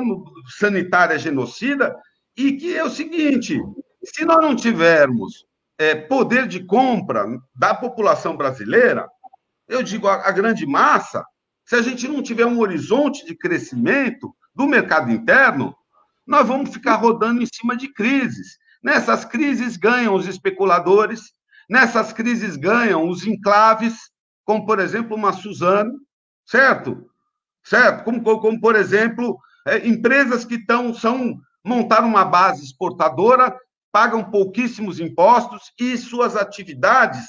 sanitária 0.58 1.18
genocida, 1.18 1.96
e 2.36 2.52
que 2.52 2.76
é 2.76 2.84
o 2.84 2.90
seguinte: 2.90 3.60
se 4.04 4.24
nós 4.24 4.38
não 4.38 4.54
tivermos 4.54 5.46
é, 5.78 5.94
poder 5.94 6.46
de 6.46 6.64
compra 6.64 7.26
da 7.54 7.74
população 7.74 8.36
brasileira, 8.36 9.08
eu 9.68 9.82
digo 9.82 10.08
a, 10.08 10.28
a 10.28 10.30
grande 10.30 10.66
massa, 10.66 11.24
se 11.64 11.74
a 11.74 11.82
gente 11.82 12.06
não 12.06 12.22
tiver 12.22 12.46
um 12.46 12.60
horizonte 12.60 13.26
de 13.26 13.34
crescimento 13.34 14.34
do 14.54 14.66
mercado 14.66 15.10
interno, 15.10 15.74
nós 16.26 16.46
vamos 16.46 16.70
ficar 16.70 16.94
rodando 16.94 17.42
em 17.42 17.46
cima 17.46 17.76
de 17.76 17.92
crises. 17.92 18.56
Nessas 18.82 19.24
crises 19.24 19.76
ganham 19.76 20.14
os 20.14 20.26
especuladores, 20.26 21.20
nessas 21.68 22.12
crises 22.12 22.56
ganham 22.56 23.08
os 23.08 23.26
enclaves, 23.26 24.10
como, 24.44 24.64
por 24.64 24.78
exemplo, 24.78 25.16
uma 25.16 25.32
Suzano, 25.32 25.92
certo? 26.46 27.10
Certo? 27.66 28.04
Como, 28.04 28.22
como 28.22 28.60
por 28.60 28.76
exemplo, 28.76 29.38
é, 29.66 29.88
empresas 29.88 30.44
que 30.44 30.54
estão, 30.54 30.94
são, 30.94 31.36
montaram 31.64 32.06
uma 32.06 32.24
base 32.24 32.64
exportadora, 32.64 33.56
pagam 33.90 34.22
pouquíssimos 34.30 35.00
impostos 35.00 35.72
e 35.80 35.96
suas 35.96 36.36
atividades 36.36 37.24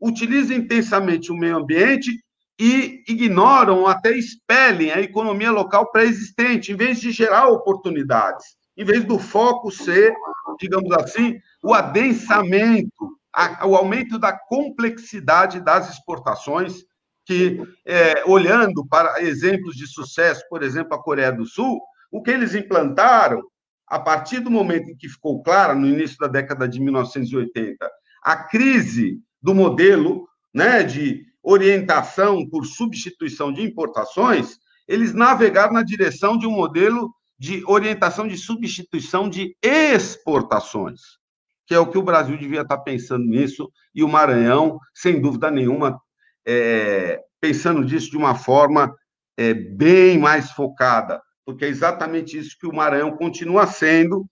utilizam 0.00 0.56
intensamente 0.56 1.30
o 1.30 1.36
meio 1.36 1.58
ambiente 1.58 2.10
e 2.58 3.04
ignoram, 3.08 3.86
até 3.86 4.10
expelem 4.10 4.90
a 4.90 5.00
economia 5.00 5.52
local 5.52 5.92
pré-existente, 5.92 6.72
em 6.72 6.76
vez 6.76 7.00
de 7.00 7.12
gerar 7.12 7.46
oportunidades, 7.46 8.56
em 8.76 8.84
vez 8.84 9.04
do 9.04 9.16
foco 9.16 9.70
ser, 9.70 10.12
digamos 10.58 10.90
assim, 10.90 11.38
o 11.62 11.72
adensamento, 11.72 13.16
a, 13.32 13.64
o 13.64 13.76
aumento 13.76 14.18
da 14.18 14.32
complexidade 14.32 15.60
das 15.60 15.88
exportações, 15.88 16.87
que, 17.28 17.62
é, 17.84 18.24
olhando 18.24 18.86
para 18.86 19.22
exemplos 19.22 19.76
de 19.76 19.86
sucesso, 19.86 20.42
por 20.48 20.62
exemplo, 20.62 20.94
a 20.94 21.02
Coreia 21.02 21.30
do 21.30 21.44
Sul, 21.44 21.78
o 22.10 22.22
que 22.22 22.30
eles 22.30 22.54
implantaram 22.54 23.42
a 23.86 23.98
partir 23.98 24.40
do 24.40 24.50
momento 24.50 24.88
em 24.88 24.96
que 24.96 25.10
ficou 25.10 25.42
clara, 25.42 25.74
no 25.74 25.86
início 25.86 26.16
da 26.16 26.26
década 26.26 26.66
de 26.66 26.80
1980, 26.80 27.86
a 28.22 28.34
crise 28.34 29.20
do 29.42 29.54
modelo 29.54 30.26
né, 30.54 30.82
de 30.82 31.22
orientação 31.42 32.48
por 32.48 32.64
substituição 32.64 33.52
de 33.52 33.60
importações, 33.62 34.56
eles 34.88 35.12
navegaram 35.12 35.74
na 35.74 35.82
direção 35.82 36.38
de 36.38 36.46
um 36.46 36.50
modelo 36.50 37.12
de 37.38 37.62
orientação 37.66 38.26
de 38.26 38.38
substituição 38.38 39.28
de 39.28 39.54
exportações, 39.62 41.00
que 41.66 41.74
é 41.74 41.78
o 41.78 41.90
que 41.90 41.98
o 41.98 42.02
Brasil 42.02 42.38
devia 42.38 42.62
estar 42.62 42.78
pensando 42.78 43.26
nisso, 43.26 43.70
e 43.94 44.02
o 44.02 44.08
Maranhão, 44.08 44.78
sem 44.94 45.20
dúvida 45.20 45.50
nenhuma, 45.50 46.00
é, 46.48 47.22
pensando 47.38 47.84
disso 47.84 48.10
de 48.10 48.16
uma 48.16 48.34
forma 48.34 48.96
é, 49.36 49.52
bem 49.52 50.18
mais 50.18 50.50
focada, 50.50 51.22
porque 51.44 51.66
é 51.66 51.68
exatamente 51.68 52.38
isso 52.38 52.56
que 52.58 52.66
o 52.66 52.74
Maranhão 52.74 53.14
continua 53.16 53.66
sendo 53.66 54.26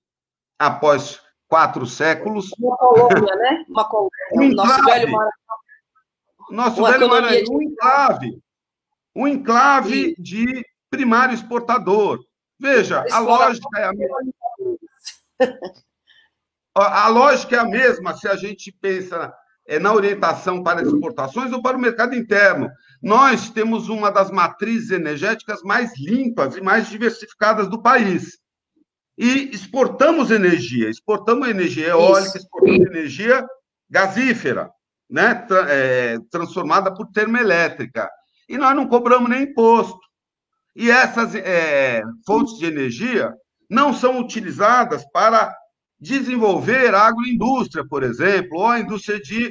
após 0.59 1.21
quatro 1.47 1.85
séculos. 1.85 2.51
Uma 2.59 2.77
colônia, 2.79 3.37
né? 3.37 3.65
Uma 3.69 3.85
colônia. 3.87 4.11
Um 4.33 4.49
Nosso 4.49 4.85
velho 4.85 5.13
Maranhão. 5.13 5.31
Nosso 6.51 6.81
uma 6.81 6.93
velho 6.93 7.09
Maranhão, 7.09 7.45
de... 7.45 7.53
um 7.53 7.63
enclave. 7.63 8.43
Um 9.15 9.29
enclave 9.29 10.15
de 10.19 10.65
primário 10.89 11.35
exportador. 11.35 12.25
Veja, 12.59 13.05
a 13.13 13.19
lógica 13.19 13.79
é 13.79 13.85
a 13.85 13.93
mesma. 13.93 14.17
A 16.79 17.09
lógica 17.09 17.57
é 17.57 17.59
a 17.59 17.65
mesma 17.65 18.15
se 18.15 18.29
a 18.29 18.37
gente 18.37 18.71
pensa 18.71 19.35
é, 19.67 19.79
na 19.79 19.93
orientação 19.93 20.63
para 20.63 20.83
exportações 20.83 21.53
ou 21.53 21.61
para 21.61 21.77
o 21.77 21.81
mercado 21.81 22.15
interno. 22.15 22.71
Nós 23.03 23.51
temos 23.51 23.89
uma 23.89 24.11
das 24.11 24.31
matrizes 24.31 24.91
energéticas 24.91 25.63
mais 25.63 25.99
limpas 25.99 26.57
e 26.57 26.61
mais 26.61 26.89
diversificadas 26.89 27.69
do 27.69 27.83
país. 27.83 28.39
E 29.19 29.51
exportamos 29.53 30.31
energia, 30.31 30.91
exportamos 30.91 31.49
energia 31.49 31.89
eólica, 31.89 32.29
Isso. 32.29 32.39
exportamos 32.39 32.87
energia 32.87 33.47
gasífera, 33.89 34.71
né? 35.09 35.47
É, 35.69 36.19
transformada 36.31 36.93
por 36.93 37.07
termoelétrica. 37.09 38.11
E 38.49 38.59
nós 38.59 38.77
não 38.77 38.87
cobramos 38.87 39.29
nem 39.29 39.45
imposto. 39.45 39.99
E 40.75 40.91
essas 40.91 41.35
é, 41.35 42.03
fontes 42.27 42.59
de 42.59 42.67
energia 42.67 43.33
não 43.69 43.93
são 43.95 44.21
utilizadas 44.21 45.05
para 45.11 45.57
desenvolver 46.01 46.95
a 46.95 47.03
agroindústria, 47.03 47.85
por 47.87 48.03
exemplo, 48.03 48.59
ou 48.59 48.67
a 48.67 48.81
indústria 48.81 49.21
de 49.21 49.51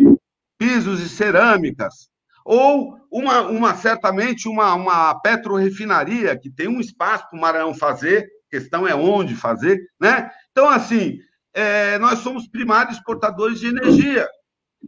pisos 0.58 1.02
e 1.02 1.10
cerâmicas, 1.10 2.10
ou 2.46 2.98
uma, 3.12 3.42
uma 3.42 3.76
certamente 3.76 4.48
uma, 4.48 4.74
uma 4.76 5.20
petrorefinaria 5.22 6.38
que 6.38 6.50
tem 6.50 6.68
um 6.68 6.80
espaço 6.80 7.28
para 7.30 7.38
o 7.38 7.42
Maranhão 7.42 7.74
fazer, 7.74 8.28
questão 8.50 8.88
é 8.88 8.96
onde 8.96 9.36
fazer, 9.36 9.80
né? 10.00 10.30
Então, 10.52 10.70
assim, 10.70 11.18
é, 11.54 11.98
nós 11.98 12.20
somos 12.20 12.48
primários 12.48 12.98
exportadores 12.98 13.60
de 13.60 13.68
energia 13.68 14.28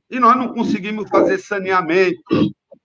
e 0.09 0.19
nós 0.19 0.37
não 0.37 0.53
conseguimos 0.53 1.09
fazer 1.09 1.39
saneamento, 1.39 2.21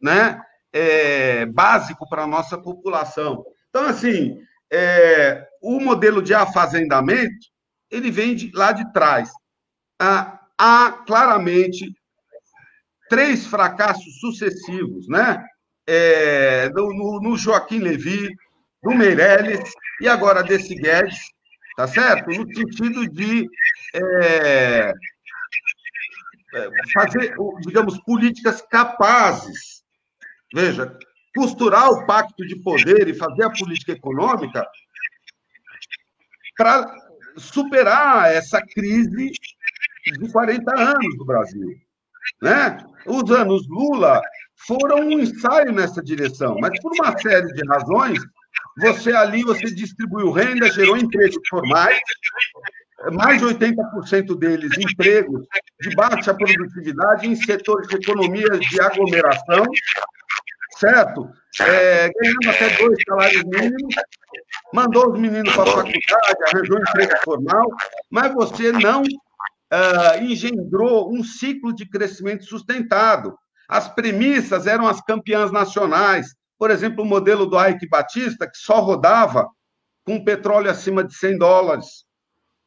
né? 0.00 0.40
É, 0.72 1.44
básico 1.46 2.08
para 2.08 2.22
a 2.22 2.26
nossa 2.26 2.56
população. 2.56 3.44
Então, 3.68 3.84
assim, 3.84 4.38
é, 4.72 5.46
o 5.60 5.78
modelo 5.78 6.22
de 6.22 6.32
afazendamento 6.32 7.51
ele 7.92 8.10
vem 8.10 8.34
de, 8.34 8.50
lá 8.54 8.72
de 8.72 8.90
trás. 8.92 9.30
Ah, 10.00 10.40
há 10.58 10.92
claramente 11.06 11.94
três 13.08 13.46
fracassos 13.46 14.18
sucessivos, 14.18 15.06
né? 15.06 15.44
É, 15.86 16.70
no, 16.70 17.20
no, 17.20 17.36
Joaquim 17.36 17.78
Levi, 17.78 18.34
no 18.82 18.94
Meirelles 18.94 19.70
e 20.00 20.08
agora 20.08 20.42
desse 20.42 20.74
Guedes, 20.74 21.18
tá 21.76 21.86
certo? 21.86 22.28
No 22.30 22.54
sentido 22.54 23.06
de 23.08 23.46
é, 23.94 24.92
é 26.54 26.70
fazer, 26.94 27.34
digamos, 27.60 27.98
políticas 28.04 28.62
capazes. 28.62 29.82
Veja, 30.54 30.96
costurar 31.34 31.90
o 31.90 32.06
pacto 32.06 32.46
de 32.46 32.56
poder 32.62 33.08
e 33.08 33.14
fazer 33.14 33.44
a 33.44 33.50
política 33.50 33.92
econômica 33.92 34.66
para 36.56 36.94
superar 37.36 38.32
essa 38.32 38.60
crise 38.60 39.30
de 40.04 40.32
40 40.32 40.80
anos 40.80 41.16
do 41.16 41.24
Brasil. 41.24 41.68
Né? 42.40 42.78
Os 43.06 43.30
anos 43.30 43.66
Lula 43.68 44.20
foram 44.66 45.06
um 45.06 45.20
ensaio 45.20 45.72
nessa 45.72 46.02
direção, 46.02 46.56
mas 46.60 46.78
por 46.80 46.92
uma 46.92 47.16
série 47.18 47.52
de 47.52 47.66
razões, 47.66 48.18
você 48.78 49.12
ali 49.12 49.42
você 49.42 49.66
distribuiu 49.74 50.30
renda, 50.30 50.70
gerou 50.70 50.96
empregos 50.96 51.40
formais, 51.48 51.98
mais 53.12 53.40
de 53.40 53.46
80% 53.46 54.38
deles 54.38 54.70
empregos 54.78 55.44
de 55.80 55.94
baixa 55.96 56.32
produtividade 56.32 57.26
em 57.26 57.34
setores 57.34 57.88
de 57.88 57.96
economia 57.96 58.48
de 58.48 58.80
aglomeração, 58.80 59.64
certo? 60.82 61.30
É, 61.60 62.10
ganhando 62.10 62.50
até 62.50 62.76
dois 62.76 62.98
salários 63.06 63.44
mínimos, 63.44 63.94
mandou 64.74 65.12
os 65.12 65.18
meninos 65.20 65.54
para 65.54 65.62
a 65.62 65.66
faculdade, 65.66 66.44
arranjou 66.52 66.78
emprego 66.78 67.12
formal, 67.24 67.68
mas 68.10 68.34
você 68.34 68.72
não 68.72 69.02
uh, 69.02 70.22
engendrou 70.22 71.12
um 71.12 71.22
ciclo 71.22 71.72
de 71.72 71.88
crescimento 71.88 72.44
sustentado. 72.44 73.36
As 73.68 73.88
premissas 73.88 74.66
eram 74.66 74.88
as 74.88 75.00
campeãs 75.00 75.52
nacionais. 75.52 76.34
Por 76.58 76.70
exemplo, 76.70 77.04
o 77.04 77.06
modelo 77.06 77.46
do 77.46 77.62
Ike 77.64 77.88
Batista, 77.88 78.46
que 78.46 78.56
só 78.56 78.80
rodava 78.80 79.48
com 80.04 80.24
petróleo 80.24 80.70
acima 80.70 81.04
de 81.04 81.14
100 81.14 81.38
dólares. 81.38 81.86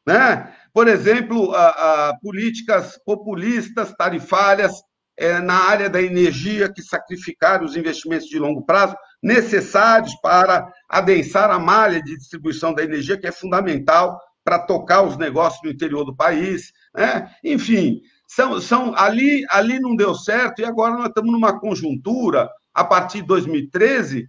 Né? 0.06 0.54
Por 0.72 0.88
exemplo, 0.88 1.54
a, 1.54 2.08
a 2.08 2.18
políticas 2.20 2.98
populistas, 3.04 3.92
tarifárias, 3.94 4.80
é, 5.16 5.38
na 5.38 5.54
área 5.54 5.88
da 5.88 6.00
energia 6.02 6.72
que 6.72 6.82
sacrificaram 6.82 7.64
os 7.64 7.76
investimentos 7.76 8.26
de 8.26 8.38
longo 8.38 8.64
prazo 8.64 8.94
necessários 9.22 10.14
para 10.20 10.70
adensar 10.88 11.50
a 11.50 11.58
malha 11.58 12.02
de 12.02 12.16
distribuição 12.16 12.74
da 12.74 12.82
energia, 12.82 13.18
que 13.18 13.26
é 13.26 13.32
fundamental 13.32 14.20
para 14.44 14.58
tocar 14.58 15.02
os 15.02 15.16
negócios 15.16 15.60
no 15.64 15.70
interior 15.70 16.04
do 16.04 16.14
país. 16.14 16.72
Né? 16.94 17.30
Enfim, 17.42 18.00
são, 18.28 18.60
são 18.60 18.94
ali, 18.96 19.44
ali 19.50 19.80
não 19.80 19.96
deu 19.96 20.14
certo, 20.14 20.60
e 20.60 20.64
agora 20.64 20.94
nós 20.94 21.08
estamos 21.08 21.32
numa 21.32 21.58
conjuntura, 21.58 22.48
a 22.74 22.84
partir 22.84 23.22
de 23.22 23.26
2013, 23.26 24.28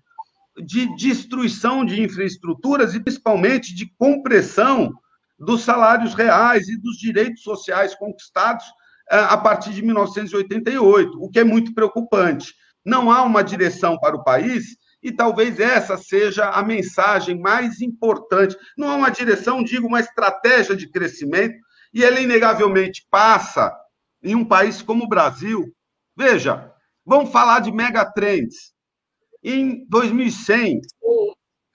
de 0.66 0.96
destruição 0.96 1.86
de 1.86 2.02
infraestruturas 2.02 2.96
e 2.96 3.00
principalmente 3.00 3.76
de 3.76 3.92
compressão 3.98 4.92
dos 5.38 5.62
salários 5.62 6.16
reais 6.16 6.68
e 6.68 6.82
dos 6.82 6.98
direitos 6.98 7.44
sociais 7.44 7.94
conquistados 7.94 8.66
a 9.10 9.38
partir 9.38 9.72
de 9.72 9.82
1988, 9.82 11.18
o 11.22 11.30
que 11.30 11.40
é 11.40 11.44
muito 11.44 11.74
preocupante. 11.74 12.54
Não 12.86 13.12
há 13.12 13.24
uma 13.24 13.44
direção 13.44 13.98
para 13.98 14.16
o 14.16 14.24
país 14.24 14.78
e 15.02 15.12
talvez 15.12 15.60
essa 15.60 15.98
seja 15.98 16.50
a 16.50 16.64
mensagem 16.64 17.40
mais 17.40 17.82
importante. 17.82 18.58
Não 18.78 18.90
há 18.90 18.96
uma 18.96 19.10
direção, 19.10 19.64
digo, 19.64 19.88
uma 19.88 20.00
estratégia 20.00 20.76
de 20.76 20.90
crescimento, 20.90 21.56
e 21.94 22.04
ela 22.04 22.20
inegavelmente 22.20 23.06
passa 23.10 23.74
em 24.24 24.36
um 24.36 24.44
país 24.44 24.82
como 24.82 25.06
o 25.06 25.08
Brasil. 25.08 25.66
Veja, 26.16 26.72
vamos 27.06 27.32
falar 27.32 27.60
de 27.60 27.72
megatrends. 27.72 28.74
Em 29.44 29.86
2100, 29.88 30.82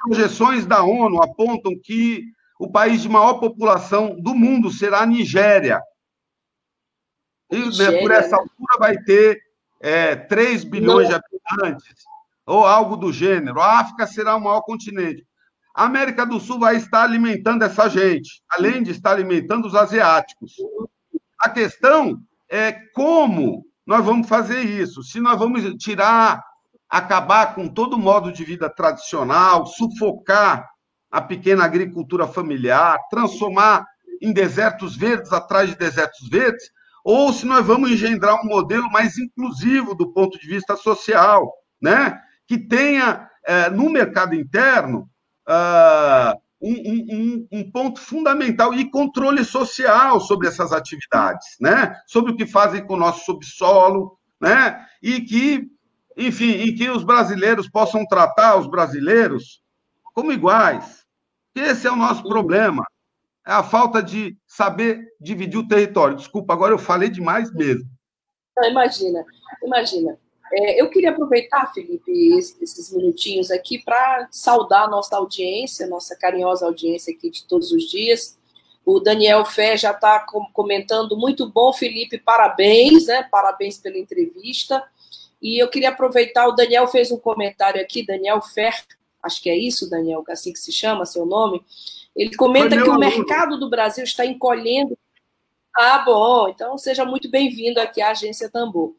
projeções 0.04 0.66
da 0.66 0.82
ONU 0.82 1.22
apontam 1.22 1.72
que 1.82 2.24
o 2.58 2.70
país 2.70 3.02
de 3.02 3.08
maior 3.08 3.34
população 3.34 4.20
do 4.20 4.34
mundo 4.34 4.70
será 4.70 5.00
a 5.00 5.06
Nigéria. 5.06 5.80
E 7.52 8.00
por 8.00 8.10
essa 8.10 8.36
altura 8.36 8.78
vai 8.78 8.96
ter 8.98 9.40
é, 9.80 10.16
3 10.16 10.64
bilhões 10.64 11.08
Não. 11.08 11.18
de 11.18 11.24
habitantes, 11.24 12.04
ou 12.46 12.64
algo 12.64 12.96
do 12.96 13.12
gênero. 13.12 13.60
A 13.60 13.80
África 13.80 14.06
será 14.06 14.36
o 14.36 14.40
maior 14.40 14.62
continente. 14.62 15.26
A 15.74 15.84
América 15.84 16.24
do 16.24 16.38
Sul 16.38 16.58
vai 16.58 16.76
estar 16.76 17.02
alimentando 17.02 17.64
essa 17.64 17.88
gente, 17.88 18.42
além 18.50 18.82
de 18.82 18.90
estar 18.90 19.12
alimentando 19.12 19.66
os 19.66 19.74
asiáticos. 19.74 20.54
A 21.40 21.48
questão 21.48 22.18
é 22.48 22.72
como 22.94 23.64
nós 23.86 24.04
vamos 24.04 24.28
fazer 24.28 24.60
isso. 24.60 25.02
Se 25.02 25.20
nós 25.20 25.38
vamos 25.38 25.62
tirar, 25.76 26.42
acabar 26.88 27.54
com 27.54 27.68
todo 27.68 27.94
o 27.94 27.98
modo 27.98 28.30
de 28.30 28.44
vida 28.44 28.68
tradicional, 28.68 29.66
sufocar 29.66 30.68
a 31.10 31.20
pequena 31.20 31.64
agricultura 31.64 32.26
familiar, 32.26 32.98
transformar 33.10 33.84
em 34.20 34.32
desertos 34.32 34.96
verdes 34.96 35.32
atrás 35.32 35.68
de 35.70 35.76
desertos 35.76 36.28
verdes, 36.28 36.70
ou 37.04 37.32
se 37.32 37.44
nós 37.44 37.66
vamos 37.66 37.90
engendrar 37.90 38.40
um 38.40 38.48
modelo 38.48 38.90
mais 38.90 39.18
inclusivo 39.18 39.94
do 39.94 40.12
ponto 40.12 40.38
de 40.38 40.46
vista 40.46 40.76
social, 40.76 41.52
né? 41.80 42.20
que 42.46 42.58
tenha 42.58 43.28
é, 43.44 43.70
no 43.70 43.90
mercado 43.90 44.34
interno 44.34 45.08
uh, 45.48 46.38
um, 46.60 46.72
um, 46.72 47.48
um, 47.50 47.70
ponto 47.70 48.00
fundamental 48.00 48.72
e 48.72 48.88
controle 48.88 49.44
social 49.44 50.20
sobre 50.20 50.46
essas 50.46 50.72
atividades, 50.72 51.56
né? 51.60 51.96
sobre 52.06 52.32
o 52.32 52.36
que 52.36 52.46
fazem 52.46 52.86
com 52.86 52.94
o 52.94 52.98
nosso 52.98 53.24
subsolo, 53.24 54.16
né? 54.40 54.84
e 55.02 55.20
que, 55.22 55.66
enfim, 56.16 56.50
e 56.50 56.72
que 56.72 56.88
os 56.88 57.02
brasileiros 57.02 57.68
possam 57.68 58.06
tratar 58.06 58.56
os 58.56 58.68
brasileiros 58.68 59.60
como 60.14 60.32
iguais. 60.32 61.02
Esse 61.54 61.86
é 61.86 61.90
o 61.90 61.96
nosso 61.96 62.22
problema. 62.22 62.84
É 63.46 63.52
a 63.52 63.62
falta 63.62 64.02
de 64.02 64.36
saber 64.46 65.08
dividir 65.20 65.58
o 65.58 65.66
território. 65.66 66.16
Desculpa, 66.16 66.52
agora 66.52 66.72
eu 66.72 66.78
falei 66.78 67.08
demais 67.08 67.52
mesmo. 67.52 67.88
Não, 68.56 68.70
imagina, 68.70 69.24
imagina. 69.64 70.18
É, 70.52 70.80
eu 70.80 70.90
queria 70.90 71.10
aproveitar, 71.10 71.72
Felipe, 71.72 72.12
esses 72.36 72.92
minutinhos 72.92 73.50
aqui 73.50 73.82
para 73.82 74.28
saudar 74.30 74.84
a 74.84 74.88
nossa 74.88 75.16
audiência, 75.16 75.86
nossa 75.86 76.14
carinhosa 76.14 76.66
audiência 76.66 77.12
aqui 77.14 77.30
de 77.30 77.44
todos 77.44 77.72
os 77.72 77.84
dias. 77.84 78.38
O 78.84 79.00
Daniel 79.00 79.44
Fé 79.44 79.76
já 79.76 79.92
está 79.92 80.26
comentando, 80.52 81.16
muito 81.16 81.48
bom, 81.48 81.72
Felipe, 81.72 82.18
parabéns, 82.18 83.06
né? 83.06 83.26
Parabéns 83.30 83.78
pela 83.78 83.96
entrevista. 83.96 84.84
E 85.40 85.62
eu 85.62 85.68
queria 85.68 85.88
aproveitar, 85.88 86.46
o 86.46 86.52
Daniel 86.52 86.86
fez 86.86 87.10
um 87.10 87.18
comentário 87.18 87.80
aqui, 87.80 88.04
Daniel 88.04 88.40
Fer, 88.42 88.74
acho 89.22 89.40
que 89.40 89.48
é 89.48 89.56
isso, 89.56 89.88
Daniel, 89.88 90.22
assim 90.28 90.52
que 90.52 90.58
se 90.58 90.72
chama, 90.72 91.06
seu 91.06 91.24
nome. 91.24 91.64
Ele 92.14 92.36
comenta 92.36 92.80
que 92.80 92.88
o 92.88 92.98
mercado 92.98 93.58
do 93.58 93.70
Brasil 93.70 94.04
está 94.04 94.24
encolhendo. 94.24 94.96
Ah, 95.74 95.98
bom, 95.98 96.48
então 96.48 96.76
seja 96.76 97.04
muito 97.04 97.30
bem-vindo 97.30 97.80
aqui 97.80 98.02
à 98.02 98.10
Agência 98.10 98.50
Tambor. 98.50 98.94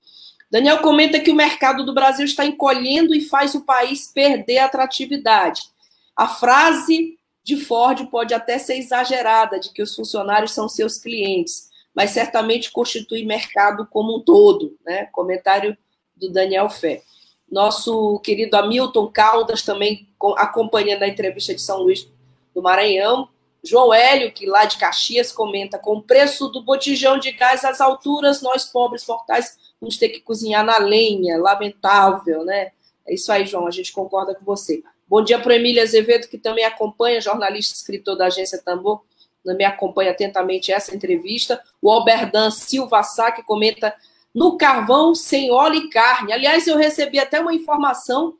Daniel 0.49 0.81
comenta 0.81 1.19
que 1.19 1.31
o 1.31 1.35
mercado 1.35 1.83
do 1.83 1.93
Brasil 1.93 2.25
está 2.25 2.45
encolhendo 2.45 3.13
e 3.15 3.21
faz 3.21 3.55
o 3.55 3.65
país 3.65 4.07
perder 4.07 4.59
atratividade. 4.59 5.63
A 6.15 6.27
frase 6.27 7.17
de 7.43 7.57
Ford 7.57 8.05
pode 8.07 8.33
até 8.33 8.57
ser 8.57 8.77
exagerada, 8.77 9.59
de 9.59 9.71
que 9.71 9.81
os 9.81 9.95
funcionários 9.95 10.51
são 10.51 10.69
seus 10.69 10.97
clientes, 10.97 11.69
mas 11.93 12.11
certamente 12.11 12.71
constitui 12.71 13.25
mercado 13.25 13.87
como 13.89 14.17
um 14.17 14.19
todo. 14.19 14.77
Né? 14.85 15.05
Comentário 15.07 15.77
do 16.15 16.31
Daniel 16.31 16.69
Fé. 16.69 17.01
Nosso 17.51 18.19
querido 18.19 18.55
Hamilton 18.55 19.11
Caldas 19.11 19.61
também 19.61 20.07
acompanhando 20.37 21.03
a 21.03 21.07
entrevista 21.07 21.53
de 21.53 21.61
São 21.61 21.81
Luís 21.81 22.07
do 22.53 22.61
Maranhão. 22.61 23.29
João 23.63 23.93
Hélio, 23.93 24.33
que 24.33 24.45
lá 24.45 24.65
de 24.65 24.77
Caxias, 24.77 25.31
comenta: 25.31 25.77
com 25.77 25.97
o 25.97 26.01
preço 26.01 26.49
do 26.49 26.61
botijão 26.61 27.17
de 27.17 27.31
gás 27.31 27.63
às 27.63 27.79
alturas, 27.79 28.41
nós 28.41 28.65
pobres 28.65 29.05
mortais 29.07 29.57
vamos 29.79 29.97
ter 29.97 30.09
que 30.09 30.21
cozinhar 30.21 30.63
na 30.63 30.77
lenha, 30.77 31.37
lamentável, 31.37 32.45
né? 32.45 32.71
É 33.05 33.13
isso 33.13 33.31
aí, 33.31 33.45
João, 33.45 33.67
a 33.67 33.71
gente 33.71 33.91
concorda 33.91 34.33
com 34.33 34.45
você. 34.45 34.81
Bom 35.05 35.21
dia 35.21 35.37
para 35.37 35.55
Emília 35.55 35.83
Azevedo, 35.83 36.29
que 36.29 36.37
também 36.37 36.63
acompanha, 36.63 37.19
jornalista 37.19 37.75
escritor 37.75 38.15
da 38.15 38.27
agência 38.27 38.61
Tambor, 38.63 39.03
também 39.43 39.67
acompanha 39.67 40.11
atentamente 40.11 40.71
essa 40.71 40.95
entrevista. 40.95 41.61
O 41.81 41.91
Alberdan 41.91 42.49
Silva 42.49 43.03
Sá, 43.03 43.29
que 43.29 43.43
comenta 43.43 43.93
no 44.33 44.57
carvão 44.57 45.13
sem 45.13 45.51
óleo 45.51 45.75
e 45.75 45.89
carne. 45.89 46.31
Aliás, 46.31 46.65
eu 46.65 46.77
recebi 46.77 47.19
até 47.19 47.41
uma 47.41 47.53
informação 47.53 48.35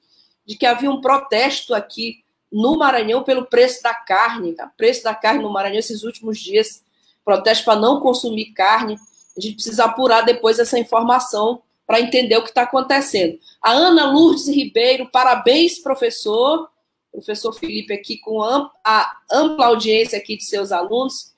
de 0.45 0.55
que 0.55 0.65
havia 0.65 0.89
um 0.89 1.01
protesto 1.01 1.75
aqui 1.75 2.22
no 2.53 2.77
Maranhão 2.77 3.23
pelo 3.23 3.45
preço 3.45 3.81
da 3.81 3.93
carne. 3.93 4.53
Tá? 4.53 4.71
Preço 4.77 5.03
da 5.03 5.15
carne 5.15 5.41
no 5.41 5.51
Maranhão 5.51 5.79
esses 5.79 6.03
últimos 6.03 6.39
dias. 6.39 6.83
Protesto 7.25 7.65
para 7.65 7.79
não 7.79 7.99
consumir 7.99 8.53
carne. 8.53 8.97
A 9.35 9.41
gente 9.41 9.55
precisa 9.55 9.85
apurar 9.85 10.21
depois 10.21 10.59
essa 10.59 10.77
informação 10.77 11.61
para 11.87 11.99
entender 11.99 12.37
o 12.37 12.43
que 12.43 12.49
está 12.49 12.61
acontecendo. 12.61 13.37
A 13.61 13.71
Ana 13.71 14.11
Lourdes 14.11 14.47
Ribeiro, 14.47 15.09
parabéns, 15.11 15.79
professor. 15.79 16.69
Professor 17.11 17.53
Felipe 17.53 17.93
aqui 17.93 18.17
com 18.17 18.41
a 18.41 19.11
ampla 19.31 19.67
audiência 19.67 20.17
aqui 20.17 20.37
de 20.37 20.43
seus 20.43 20.71
alunos. 20.71 21.33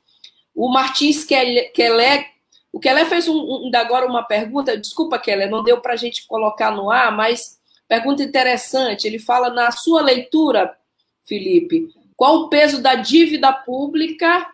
O 0.53 0.69
Martins 0.69 1.25
Kelé, 1.25 2.27
o 2.71 2.79
Kelé 2.79 3.05
fez 3.05 3.27
um, 3.27 3.35
um, 3.35 3.71
agora 3.75 4.05
uma 4.05 4.23
pergunta, 4.23 4.77
desculpa, 4.77 5.19
Kelé, 5.19 5.47
não 5.47 5.63
deu 5.63 5.81
para 5.81 5.93
a 5.93 5.97
gente 5.97 6.25
colocar 6.27 6.71
no 6.71 6.89
ar, 6.89 7.11
mas 7.11 7.59
pergunta 7.89 8.23
interessante. 8.23 9.05
Ele 9.05 9.19
fala 9.19 9.49
na 9.49 9.71
sua 9.71 10.01
leitura, 10.01 10.77
Felipe, 11.25 11.89
qual 12.15 12.37
o 12.37 12.49
peso 12.49 12.81
da 12.81 12.95
dívida 12.95 13.51
pública 13.51 14.47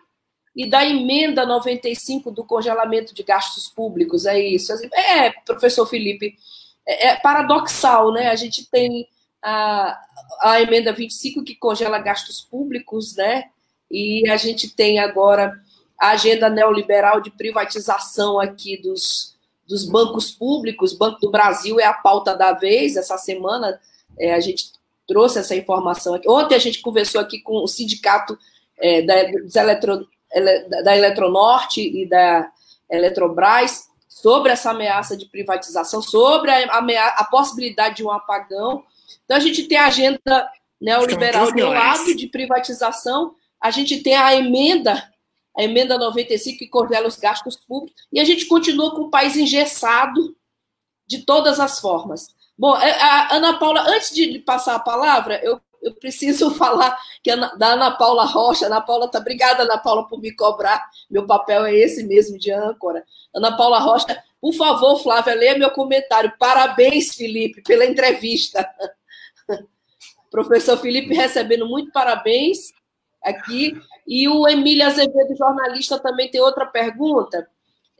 e 0.54 0.68
da 0.68 0.84
emenda 0.84 1.46
95 1.46 2.30
do 2.30 2.44
congelamento 2.44 3.14
de 3.14 3.22
gastos 3.22 3.68
públicos, 3.68 4.26
é 4.26 4.38
isso. 4.38 4.72
É, 4.92 5.30
professor 5.46 5.86
Felipe, 5.86 6.36
é, 6.86 7.08
é 7.08 7.16
paradoxal, 7.16 8.12
né? 8.12 8.28
A 8.28 8.36
gente 8.36 8.68
tem 8.68 9.08
a, 9.42 9.98
a 10.40 10.60
emenda 10.60 10.92
25 10.92 11.42
que 11.42 11.54
congela 11.54 11.98
gastos 11.98 12.40
públicos, 12.40 13.16
né? 13.16 13.44
E 13.90 14.28
a 14.28 14.36
gente 14.36 14.74
tem 14.74 14.98
agora 14.98 15.58
a 15.98 16.10
agenda 16.10 16.50
neoliberal 16.50 17.20
de 17.20 17.30
privatização 17.30 18.40
aqui 18.40 18.76
dos, 18.76 19.36
dos 19.66 19.84
bancos 19.84 20.30
públicos. 20.30 20.92
Banco 20.92 21.20
do 21.20 21.30
Brasil 21.30 21.78
é 21.78 21.84
a 21.84 21.94
pauta 21.94 22.34
da 22.34 22.52
vez, 22.52 22.96
essa 22.96 23.16
semana 23.16 23.80
é, 24.18 24.34
a 24.34 24.40
gente 24.40 24.72
trouxe 25.06 25.38
essa 25.38 25.54
informação 25.54 26.14
aqui. 26.14 26.28
Ontem 26.28 26.54
a 26.54 26.58
gente 26.58 26.80
conversou 26.80 27.20
aqui 27.20 27.40
com 27.40 27.62
o 27.62 27.68
sindicato 27.68 28.38
é, 28.78 29.02
da, 29.02 29.62
eletro, 29.62 30.08
da 30.84 30.96
Eletronorte 30.96 31.80
e 31.80 32.08
da 32.08 32.50
Eletrobras 32.90 33.88
sobre 34.08 34.52
essa 34.52 34.70
ameaça 34.70 35.16
de 35.16 35.26
privatização, 35.26 36.02
sobre 36.02 36.50
a, 36.50 36.78
ameaça, 36.78 37.16
a 37.18 37.24
possibilidade 37.24 37.96
de 37.96 38.04
um 38.04 38.10
apagão. 38.10 38.84
Então, 39.24 39.36
a 39.36 39.40
gente 39.40 39.64
tem 39.64 39.78
a 39.78 39.86
agenda 39.86 40.50
neoliberal 40.80 41.52
de 41.52 41.62
um 41.62 41.68
lado 41.68 42.14
de 42.14 42.26
privatização, 42.26 43.34
a 43.60 43.70
gente 43.70 44.02
tem 44.02 44.16
a 44.16 44.34
emenda, 44.34 45.10
a 45.56 45.62
emenda 45.62 45.96
95, 45.96 46.58
que 46.58 46.66
congela 46.66 47.06
os 47.06 47.16
gastos 47.16 47.56
públicos, 47.56 48.02
e 48.12 48.20
a 48.20 48.24
gente 48.24 48.46
continua 48.46 48.94
com 48.94 49.02
o 49.02 49.10
país 49.10 49.36
engessado 49.36 50.36
de 51.06 51.24
todas 51.24 51.60
as 51.60 51.78
formas. 51.78 52.28
Bom, 52.62 52.76
é, 52.76 52.92
a 52.92 53.34
Ana 53.34 53.58
Paula, 53.58 53.82
antes 53.88 54.14
de 54.14 54.38
passar 54.38 54.76
a 54.76 54.78
palavra, 54.78 55.40
eu 55.42 55.60
eu 55.82 55.92
preciso 55.94 56.48
falar 56.54 56.96
que 57.24 57.28
a, 57.28 57.34
da 57.56 57.72
Ana 57.72 57.90
Paula 57.90 58.24
Rocha. 58.24 58.66
Ana 58.66 58.80
Paula, 58.80 59.10
tá 59.10 59.18
obrigada, 59.18 59.64
Ana 59.64 59.78
Paula, 59.78 60.06
por 60.06 60.20
me 60.20 60.30
cobrar. 60.30 60.88
Meu 61.10 61.26
papel 61.26 61.66
é 61.66 61.74
esse 61.74 62.04
mesmo 62.04 62.38
de 62.38 62.52
âncora. 62.52 63.04
Ana 63.34 63.56
Paula 63.56 63.80
Rocha, 63.80 64.16
por 64.40 64.52
favor, 64.52 65.02
Flávia, 65.02 65.34
leia 65.34 65.58
meu 65.58 65.72
comentário. 65.72 66.32
Parabéns, 66.38 67.16
Felipe, 67.16 67.62
pela 67.62 67.84
entrevista. 67.84 68.64
Professor 70.30 70.78
Felipe 70.78 71.12
recebendo 71.12 71.66
muito 71.66 71.90
parabéns 71.90 72.72
aqui. 73.24 73.76
E 74.06 74.28
o 74.28 74.46
Emílio 74.46 74.86
Azevedo, 74.86 75.36
jornalista, 75.36 75.98
também 75.98 76.30
tem 76.30 76.40
outra 76.40 76.64
pergunta. 76.64 77.44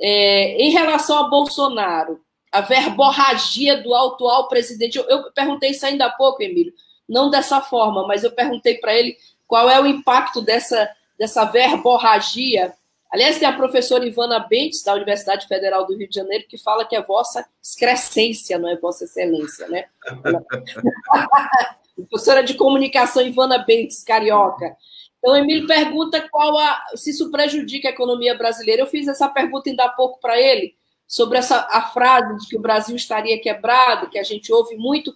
É, 0.01 0.63
em 0.63 0.71
relação 0.71 1.19
a 1.19 1.29
Bolsonaro, 1.29 2.21
a 2.53 2.61
verborragia 2.61 3.83
do 3.83 3.95
atual 3.95 4.47
presidente. 4.47 4.99
Eu, 4.99 5.05
eu 5.05 5.33
perguntei 5.33 5.71
isso 5.71 5.87
ainda 5.87 6.07
há 6.07 6.11
pouco, 6.11 6.43
Emílio 6.43 6.73
não 7.13 7.31
dessa 7.31 7.61
forma, 7.61 8.07
mas 8.07 8.25
eu 8.25 8.33
perguntei 8.33 8.79
para 8.79 8.95
ele 8.95 9.17
qual 9.47 9.69
é 9.69 9.81
o 9.81 9.87
impacto 9.87 10.41
dessa, 10.41 10.89
dessa 11.19 11.45
verborragia. 11.45 12.73
Aliás, 13.11 13.39
tem 13.39 13.47
a 13.47 13.53
professora 13.53 14.07
Ivana 14.07 14.41
Bentes, 14.41 14.83
da 14.83 14.95
Universidade 14.95 15.47
Federal 15.47 15.87
do 15.87 15.95
Rio 15.95 16.09
de 16.09 16.15
Janeiro, 16.15 16.47
que 16.49 16.57
fala 16.57 16.87
que 16.87 16.97
é 16.97 17.03
vossa 17.03 17.45
excrescência, 17.63 18.59
não 18.59 18.69
é 18.69 18.77
vossa 18.77 19.05
excelência, 19.05 19.69
né? 19.69 19.85
professora 22.09 22.43
de 22.43 22.55
comunicação 22.55 23.23
Ivana 23.23 23.59
Bentes, 23.59 24.03
carioca. 24.03 24.75
Então, 25.19 25.37
Emílio 25.37 25.67
pergunta 25.67 26.27
qual 26.31 26.57
a, 26.57 26.83
se 26.97 27.11
isso 27.11 27.31
prejudica 27.31 27.89
a 27.89 27.93
economia 27.93 28.35
brasileira. 28.35 28.83
Eu 28.83 28.87
fiz 28.87 29.07
essa 29.07 29.29
pergunta 29.29 29.69
ainda 29.69 29.85
há 29.85 29.91
pouco 29.91 30.19
para 30.19 30.41
ele, 30.41 30.75
sobre 31.13 31.37
essa, 31.37 31.69
a 31.71 31.83
frase 31.91 32.39
de 32.39 32.49
que 32.49 32.57
o 32.57 32.61
Brasil 32.61 32.97
estaria 32.97 33.39
quebrado, 33.39 34.09
que 34.09 34.19
a 34.19 34.23
gente 34.23 34.51
ouve 34.51 34.77
muito, 34.77 35.15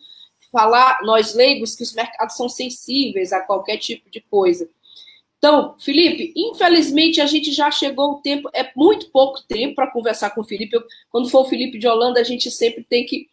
falar, 0.53 0.99
nós 1.03 1.35
leigos, 1.35 1.75
que 1.75 1.83
os 1.83 1.95
mercados 1.95 2.37
são 2.37 2.51
sensíveis 2.51 3.33
a 3.33 3.41
qualquer 3.41 3.79
tipo 3.79 4.11
de 4.11 4.21
coisa. 4.21 4.69
Então, 5.39 5.75
Felipe, 5.79 6.35
infelizmente 6.37 7.19
a 7.19 7.25
gente 7.25 7.51
já 7.51 7.71
chegou 7.71 8.11
o 8.11 8.21
tempo, 8.21 8.51
é 8.53 8.71
muito 8.77 9.11
pouco 9.11 9.43
tempo 9.49 9.77
para 9.77 9.91
conversar 9.91 10.31
com 10.35 10.43
o 10.43 10.45
Felipe. 10.45 10.77
Eu, 10.77 10.85
quando 11.09 11.31
for 11.31 11.47
o 11.47 11.49
Felipe 11.49 11.79
de 11.79 11.89
Holanda, 11.89 12.21
a 12.21 12.25
gente 12.25 12.51
sempre 12.51 12.85
tem 12.85 13.07
que 13.07 13.27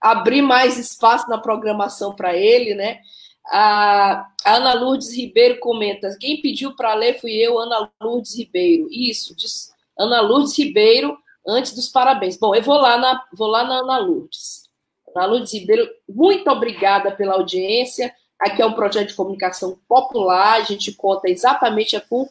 abrir 0.00 0.42
mais 0.42 0.76
espaço 0.76 1.30
na 1.30 1.38
programação 1.38 2.16
para 2.16 2.36
ele, 2.36 2.74
né? 2.74 2.98
A 3.46 4.28
Ana 4.44 4.74
Lourdes 4.74 5.16
Ribeiro 5.16 5.60
comenta: 5.60 6.16
quem 6.18 6.42
pediu 6.42 6.74
para 6.74 6.94
ler 6.94 7.20
fui 7.20 7.32
eu, 7.34 7.60
Ana 7.60 7.88
Lourdes 8.02 8.36
Ribeiro. 8.36 8.88
Isso, 8.90 9.36
diz 9.36 9.72
Ana 9.96 10.20
Lourdes 10.20 10.58
Ribeiro, 10.58 11.16
antes 11.46 11.74
dos 11.74 11.88
parabéns. 11.88 12.36
Bom, 12.36 12.54
eu 12.54 12.62
vou 12.62 12.76
lá 12.76 12.96
na, 12.98 13.24
vou 13.32 13.48
lá 13.48 13.64
na 13.64 13.78
Ana 13.78 13.98
Lourdes. 13.98 14.68
Lourdes 15.14 15.52
Ribeiro, 15.52 15.88
muito 16.08 16.48
obrigada 16.50 17.10
pela 17.10 17.34
audiência. 17.34 18.14
Aqui 18.38 18.62
é 18.62 18.66
um 18.66 18.72
projeto 18.72 19.08
de 19.08 19.14
comunicação 19.14 19.78
popular, 19.88 20.54
a 20.54 20.60
gente 20.60 20.92
conta 20.92 21.28
exatamente 21.28 21.98
com 22.08 22.28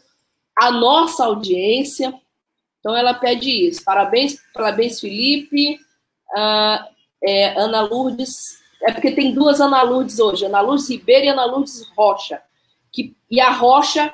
a 0.55 0.71
nossa 0.71 1.25
audiência. 1.25 2.13
Então, 2.79 2.95
ela 2.95 3.13
pede 3.13 3.67
isso. 3.67 3.83
Parabéns, 3.83 4.39
parabéns 4.53 4.99
Felipe. 4.99 5.77
Uh, 6.31 6.85
é, 7.21 7.59
Ana 7.59 7.81
Lourdes. 7.81 8.59
É 8.83 8.91
porque 8.91 9.11
tem 9.11 9.33
duas 9.33 9.59
Ana 9.59 9.81
Lourdes 9.81 10.19
hoje, 10.19 10.45
Ana 10.45 10.61
Lourdes 10.61 10.89
Ribeiro 10.89 11.25
e 11.25 11.29
Ana 11.29 11.45
Lourdes 11.45 11.85
Rocha. 11.97 12.41
Que, 12.91 13.15
e 13.29 13.41
a 13.41 13.51
Rocha 13.51 14.13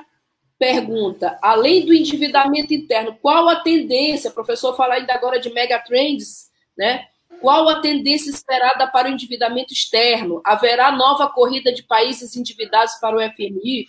pergunta: 0.57 1.37
além 1.41 1.85
do 1.85 1.93
endividamento 1.93 2.73
interno, 2.73 3.17
qual 3.21 3.49
a 3.49 3.61
tendência? 3.61 4.29
O 4.29 4.33
professor 4.33 4.75
fala 4.75 4.95
ainda 4.95 5.13
agora 5.13 5.39
de 5.39 5.53
megatrends, 5.53 6.49
né? 6.77 7.07
Qual 7.41 7.67
a 7.67 7.81
tendência 7.81 8.29
esperada 8.29 8.87
para 8.87 9.09
o 9.09 9.11
endividamento 9.11 9.73
externo? 9.73 10.41
Haverá 10.45 10.91
nova 10.91 11.27
corrida 11.27 11.73
de 11.73 11.83
países 11.83 12.37
endividados 12.37 12.95
para 13.01 13.17
o 13.17 13.31
FMI? 13.33 13.87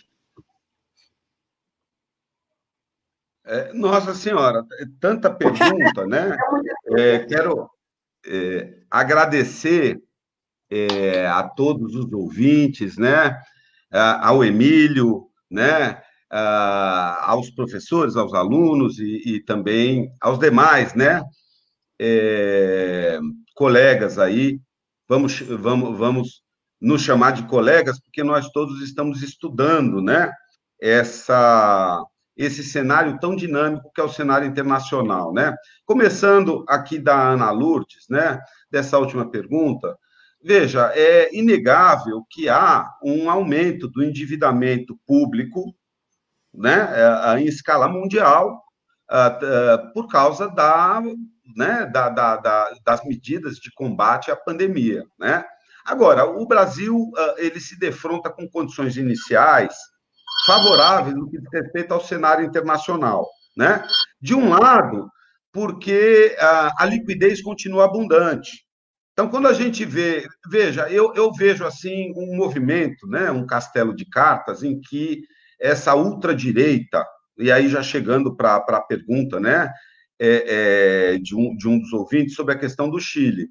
É, 3.47 3.73
nossa 3.75 4.15
Senhora, 4.15 4.65
tanta 4.99 5.31
pergunta, 5.31 6.07
né? 6.07 6.37
É, 6.97 7.19
quero 7.21 7.71
é, 8.27 8.79
agradecer 8.91 10.03
é, 10.71 11.27
a 11.27 11.43
todos 11.45 11.95
os 11.95 12.13
ouvintes, 12.13 12.97
né? 12.97 13.41
Ao 13.93 14.43
Emílio, 14.43 15.29
né? 15.49 16.03
Aos 16.31 17.51
professores, 17.51 18.17
aos 18.17 18.35
alunos 18.35 18.99
e, 18.99 19.23
e 19.25 19.45
também 19.45 20.11
aos 20.21 20.39
demais, 20.39 20.95
né? 20.95 21.23
É, 22.01 23.21
colegas 23.55 24.19
aí, 24.19 24.59
vamos, 25.09 25.39
vamos, 25.41 25.97
vamos 25.97 26.43
nos 26.81 27.03
chamar 27.03 27.33
de 27.33 27.47
colegas, 27.47 28.01
porque 28.01 28.25
nós 28.25 28.51
todos 28.51 28.83
estamos 28.83 29.23
estudando, 29.23 30.03
né? 30.03 30.31
Essa 30.81 32.03
esse 32.37 32.65
cenário 32.65 33.19
tão 33.21 33.37
dinâmico 33.37 33.91
que 33.95 34.01
é 34.01 34.05
o 34.05 34.09
cenário 34.09 34.47
internacional, 34.47 35.33
né? 35.33 35.55
Começando 35.87 36.65
aqui 36.69 36.99
da 36.99 37.31
Ana 37.31 37.51
Lourdes, 37.51 38.07
né? 38.11 38.41
Dessa 38.71 38.99
última 38.99 39.31
pergunta, 39.31 39.97
veja, 40.43 40.91
é 40.95 41.35
inegável 41.35 42.25
que 42.29 42.49
há 42.49 42.91
um 43.05 43.31
aumento 43.31 43.89
do 43.89 44.03
endividamento 44.03 44.99
público, 45.07 45.73
né? 46.55 46.89
É, 46.93 47.41
em 47.41 47.47
escala 47.47 47.89
mundial, 47.89 48.63
por 49.93 50.09
causa 50.09 50.49
da, 50.49 51.03
né? 51.57 51.87
Da, 51.87 52.09
da, 52.09 52.37
da, 52.37 52.75
das 52.85 53.05
medidas 53.05 53.57
de 53.57 53.73
combate 53.73 54.31
à 54.31 54.37
pandemia, 54.37 55.05
né? 55.19 55.45
Agora, 55.85 56.25
o 56.25 56.47
Brasil 56.47 57.13
ele 57.37 57.61
se 57.61 57.79
defronta 57.79 58.31
com 58.31 58.49
condições 58.49 58.97
iniciais 58.97 59.75
favoráveis 60.47 61.15
no 61.15 61.29
que 61.31 61.39
diz 61.39 61.49
respeito 61.53 61.93
ao 61.93 62.01
cenário 62.01 62.45
internacional. 62.45 63.29
Né? 63.57 63.87
De 64.21 64.35
um 64.35 64.49
lado, 64.49 65.09
porque 65.53 66.37
a, 66.41 66.83
a 66.83 66.87
liquidez 66.87 67.41
continua 67.41 67.85
abundante. 67.85 68.65
Então, 69.13 69.29
quando 69.29 69.47
a 69.47 69.53
gente 69.53 69.85
vê, 69.85 70.27
veja, 70.51 70.91
eu, 70.91 71.15
eu 71.15 71.33
vejo 71.33 71.65
assim 71.65 72.13
um 72.17 72.35
movimento, 72.35 73.07
né, 73.07 73.31
um 73.31 73.47
castelo 73.47 73.95
de 73.95 74.05
cartas 74.05 74.65
em 74.65 74.81
que 74.81 75.23
essa 75.61 75.95
ultradireita, 75.95 77.05
e 77.39 77.51
aí 77.51 77.69
já 77.69 77.83
chegando 77.83 78.37
para 78.37 78.57
a 78.57 78.81
pergunta, 78.81 79.41
né, 79.41 79.73
é, 80.19 81.15
é, 81.15 81.19
de, 81.19 81.35
um, 81.35 81.57
de 81.57 81.69
um 81.69 81.79
dos 81.79 81.93
ouvintes 81.93 82.35
sobre 82.35 82.55
a 82.55 82.59
questão 82.59 82.89
do 82.89 83.01
Chile. 83.01 83.49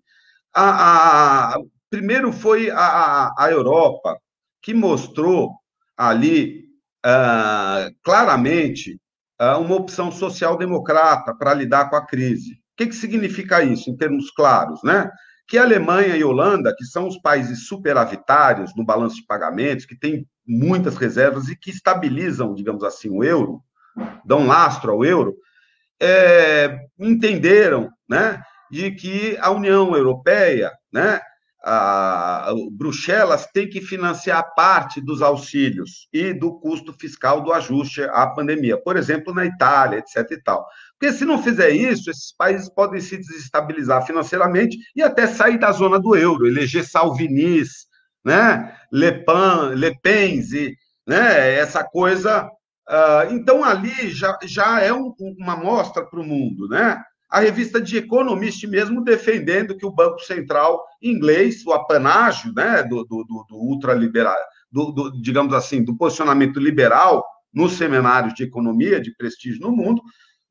A, 0.54 1.56
a 1.56 1.60
primeiro 1.90 2.32
foi 2.32 2.72
a, 2.72 3.32
a 3.38 3.52
Europa 3.52 4.18
que 4.62 4.74
mostrou 4.74 5.52
ali 5.98 6.64
ah, 7.06 7.90
claramente 8.02 9.00
ah, 9.38 9.58
uma 9.58 9.76
opção 9.76 10.12
social-democrata 10.12 11.36
para 11.36 11.54
lidar 11.54 11.90
com 11.90 11.96
a 11.96 12.06
crise. 12.06 12.54
O 12.54 12.78
que, 12.78 12.88
que 12.88 12.96
significa 12.96 13.62
isso, 13.62 13.90
em 13.90 13.96
termos 13.96 14.32
claros? 14.32 14.82
Né? 14.84 15.10
Que 15.48 15.58
a 15.58 15.64
Alemanha 15.64 16.16
e 16.16 16.24
Holanda, 16.24 16.74
que 16.76 16.86
são 16.86 17.08
os 17.08 17.18
países 17.18 17.68
superavitários 17.68 18.72
no 18.76 18.86
balanço 18.86 19.18
de 19.18 19.26
pagamentos, 19.26 19.86
que 19.86 19.98
têm 20.00 20.26
muitas 20.46 20.96
reservas 20.96 21.48
e 21.48 21.56
que 21.56 21.70
estabilizam, 21.70 22.54
digamos 22.54 22.84
assim, 22.84 23.10
o 23.10 23.24
euro, 23.24 23.62
dão 24.26 24.48
lastro 24.48 24.92
ao 24.92 25.06
euro, 25.06 25.36
é, 26.02 26.80
entenderam 27.00 27.90
né, 28.10 28.42
de 28.70 28.92
que 28.92 29.38
a 29.40 29.52
União 29.52 29.96
Europeia 29.96 30.72
né, 30.92 31.22
a, 31.64 32.54
Bruxelas 32.72 33.48
tem 33.54 33.70
que 33.70 33.80
financiar 33.80 34.54
parte 34.54 35.00
dos 35.00 35.22
auxílios 35.22 36.10
e 36.12 36.34
do 36.34 36.60
custo 36.60 36.92
fiscal 36.92 37.42
do 37.42 37.54
ajuste 37.54 38.04
à 38.04 38.28
pandemia, 38.28 38.78
por 38.78 38.98
exemplo, 38.98 39.34
na 39.34 39.46
Itália, 39.46 40.00
etc. 40.00 40.30
e 40.32 40.42
tal. 40.42 40.66
Porque 41.00 41.14
se 41.14 41.24
não 41.24 41.42
fizer 41.42 41.70
isso, 41.70 42.10
esses 42.10 42.36
países 42.36 42.70
podem 42.70 43.00
se 43.00 43.18
desestabilizar 43.18 44.06
financeiramente 44.06 44.78
e 44.96 45.02
até 45.02 45.26
sair 45.26 45.58
da 45.58 45.72
zona 45.72 46.00
do 46.00 46.16
euro, 46.16 46.46
eleger 46.46 46.86
Salvinis, 46.86 47.88
né? 48.24 48.76
Le 48.92 49.12
Pen, 49.12 49.76
Le 49.76 50.00
Pens, 50.02 50.52
e, 50.54 50.76
né? 51.08 51.54
essa 51.56 51.84
coisa. 51.84 52.50
Uh, 52.90 53.34
então, 53.34 53.64
ali 53.64 54.10
já, 54.10 54.38
já 54.44 54.82
é 54.82 54.92
um, 54.92 55.14
uma 55.40 55.56
mostra 55.56 56.06
para 56.06 56.20
o 56.20 56.24
mundo, 56.24 56.68
né? 56.68 57.02
a 57.34 57.40
revista 57.40 57.82
de 57.82 57.98
Economist 57.98 58.68
mesmo 58.68 59.04
defendendo 59.04 59.76
que 59.76 59.88
o 59.88 59.92
Banco 59.92 60.20
Central 60.20 60.86
inglês, 61.02 61.66
o 61.66 61.74
apanágio 61.74 62.54
né, 62.54 62.84
do, 62.84 63.04
do, 63.06 63.24
do 63.24 63.56
ultraliberal, 63.56 64.38
do, 64.72 64.92
do, 64.92 65.20
digamos 65.20 65.52
assim, 65.52 65.84
do 65.84 65.98
posicionamento 65.98 66.60
liberal 66.60 67.26
nos 67.52 67.74
seminários 67.74 68.36
de 68.36 68.44
economia 68.44 69.02
de 69.02 69.16
prestígio 69.16 69.62
no 69.62 69.72
mundo, 69.72 70.00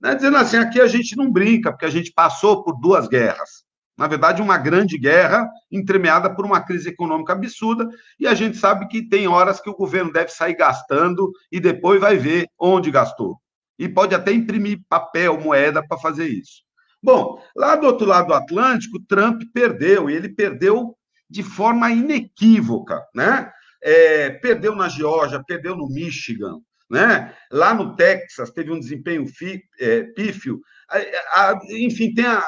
né, 0.00 0.12
dizendo 0.16 0.36
assim, 0.36 0.56
aqui 0.56 0.80
a 0.80 0.88
gente 0.88 1.16
não 1.16 1.30
brinca, 1.30 1.70
porque 1.70 1.86
a 1.86 1.90
gente 1.90 2.12
passou 2.12 2.64
por 2.64 2.76
duas 2.80 3.06
guerras. 3.06 3.62
Na 3.96 4.06
verdade, 4.06 4.40
uma 4.40 4.56
grande 4.56 4.98
guerra 4.98 5.48
entremeada 5.70 6.34
por 6.34 6.44
uma 6.44 6.60
crise 6.60 6.88
econômica 6.88 7.32
absurda, 7.32 7.88
e 8.18 8.26
a 8.26 8.34
gente 8.34 8.56
sabe 8.56 8.88
que 8.88 9.06
tem 9.06 9.28
horas 9.28 9.60
que 9.60 9.68
o 9.68 9.76
governo 9.76 10.12
deve 10.12 10.30
sair 10.30 10.54
gastando 10.54 11.30
e 11.50 11.60
depois 11.60 12.00
vai 12.00 12.16
ver 12.16 12.46
onde 12.58 12.90
gastou. 12.90 13.36
E 13.78 13.88
pode 13.88 14.14
até 14.14 14.32
imprimir 14.32 14.80
papel, 14.88 15.38
moeda 15.40 15.86
para 15.86 15.98
fazer 15.98 16.28
isso. 16.28 16.62
Bom, 17.02 17.42
lá 17.54 17.76
do 17.76 17.86
outro 17.86 18.06
lado 18.06 18.28
do 18.28 18.34
Atlântico, 18.34 19.00
Trump 19.08 19.42
perdeu, 19.52 20.08
e 20.08 20.14
ele 20.14 20.28
perdeu 20.28 20.96
de 21.28 21.42
forma 21.42 21.90
inequívoca, 21.90 23.02
né? 23.14 23.50
É, 23.82 24.30
perdeu 24.30 24.76
na 24.76 24.88
Geórgia, 24.88 25.42
perdeu 25.44 25.76
no 25.76 25.88
Michigan, 25.88 26.58
né? 26.88 27.34
Lá 27.50 27.74
no 27.74 27.96
Texas 27.96 28.50
teve 28.50 28.70
um 28.70 28.78
desempenho 28.78 29.26
fi, 29.26 29.60
é, 29.80 30.02
pífio. 30.02 30.60
A, 30.88 31.50
a, 31.50 31.58
enfim, 31.70 32.14
tem 32.14 32.26
a, 32.26 32.44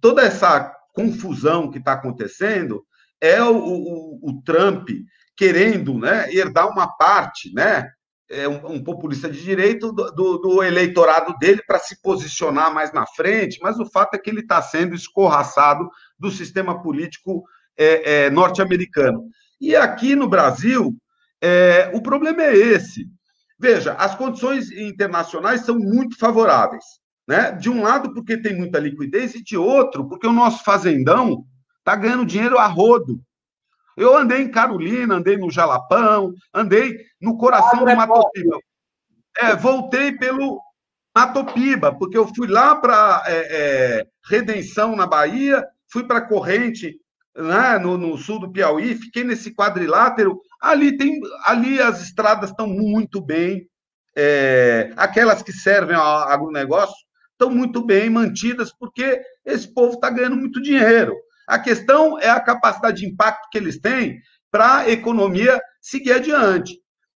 toda 0.00 0.22
essa 0.22 0.70
confusão 0.94 1.70
que 1.70 1.78
está 1.78 1.92
acontecendo 1.92 2.86
é 3.20 3.42
o, 3.42 3.56
o, 3.56 4.30
o, 4.30 4.42
Trump 4.42 4.88
querendo 5.36 5.98
né, 5.98 6.32
herdar 6.32 6.68
uma 6.68 6.88
parte 6.96 7.52
né, 7.52 7.90
é 8.30 8.48
um, 8.48 8.74
um, 8.74 8.84
populista 8.84 9.28
de 9.28 9.42
direito 9.42 9.92
do, 9.92 10.10
do, 10.12 10.38
do 10.38 10.62
eleitorado 10.62 11.36
dele 11.38 11.62
para 11.66 11.78
se 11.78 12.00
posicionar 12.00 12.72
mais 12.72 12.92
na 12.92 13.06
frente, 13.06 13.58
mas 13.60 13.78
o 13.78 13.86
fato 13.86 14.14
é 14.14 14.18
que 14.18 14.30
ele 14.30 14.40
está 14.40 14.62
sendo 14.62 14.94
escorraçado 14.94 15.88
do 16.18 16.30
sistema 16.30 16.80
político 16.80 17.44
é, 17.76 18.26
é, 18.26 18.30
norte-americano. 18.30 19.28
E 19.60 19.74
aqui 19.74 20.14
no 20.14 20.28
Brasil, 20.28 20.96
é, 21.40 21.90
o 21.92 22.00
problema 22.00 22.42
é 22.42 22.56
esse. 22.56 23.06
Veja, 23.58 23.94
as 23.94 24.14
condições 24.14 24.70
internacionais 24.70 25.62
são 25.62 25.78
muito 25.78 26.18
favoráveis. 26.18 26.84
Né? 27.26 27.52
De 27.52 27.70
um 27.70 27.82
lado, 27.82 28.12
porque 28.12 28.36
tem 28.36 28.56
muita 28.56 28.78
liquidez, 28.78 29.34
e 29.34 29.42
de 29.42 29.56
outro, 29.56 30.08
porque 30.08 30.26
o 30.26 30.32
nosso 30.32 30.62
fazendão 30.62 31.44
está 31.78 31.96
ganhando 31.96 32.26
dinheiro 32.26 32.58
a 32.58 32.66
rodo. 32.66 33.20
Eu 33.96 34.16
andei 34.16 34.42
em 34.42 34.50
Carolina, 34.50 35.14
andei 35.14 35.36
no 35.36 35.50
Jalapão, 35.50 36.32
andei 36.52 36.98
no 37.20 37.36
coração 37.36 37.84
do 37.84 37.96
Matopiba. 37.96 38.58
É, 39.38 39.54
voltei 39.54 40.12
pelo 40.12 40.60
Matopiba, 41.14 41.94
porque 41.94 42.18
eu 42.18 42.26
fui 42.34 42.48
lá 42.48 42.74
para 42.74 43.22
é, 43.26 43.32
é, 43.50 44.06
Redenção, 44.28 44.96
na 44.96 45.06
Bahia, 45.06 45.64
fui 45.90 46.04
para 46.04 46.26
Corrente, 46.26 46.98
né, 47.36 47.78
no, 47.78 47.96
no, 47.96 48.16
sul 48.16 48.40
do 48.40 48.50
Piauí, 48.50 48.96
fiquei 48.96 49.22
nesse 49.22 49.54
quadrilátero. 49.54 50.40
Ali, 50.60 50.96
tem, 50.96 51.20
ali 51.44 51.80
as 51.80 52.02
estradas 52.02 52.50
estão 52.50 52.66
muito 52.66 53.20
bem, 53.20 53.68
é, 54.16 54.92
aquelas 54.96 55.42
que 55.42 55.52
servem 55.52 55.96
ao 55.96 56.28
agronegócio 56.28 57.03
estão 57.34 57.50
muito 57.50 57.84
bem 57.84 58.08
mantidas, 58.08 58.72
porque 58.72 59.20
esse 59.44 59.72
povo 59.72 59.94
está 59.94 60.08
ganhando 60.08 60.36
muito 60.36 60.62
dinheiro. 60.62 61.14
A 61.46 61.58
questão 61.58 62.18
é 62.18 62.30
a 62.30 62.40
capacidade 62.40 63.00
de 63.00 63.06
impacto 63.06 63.48
que 63.50 63.58
eles 63.58 63.78
têm 63.78 64.20
para 64.50 64.78
a 64.78 64.90
economia 64.90 65.60
seguir 65.80 66.12
adiante, 66.12 66.74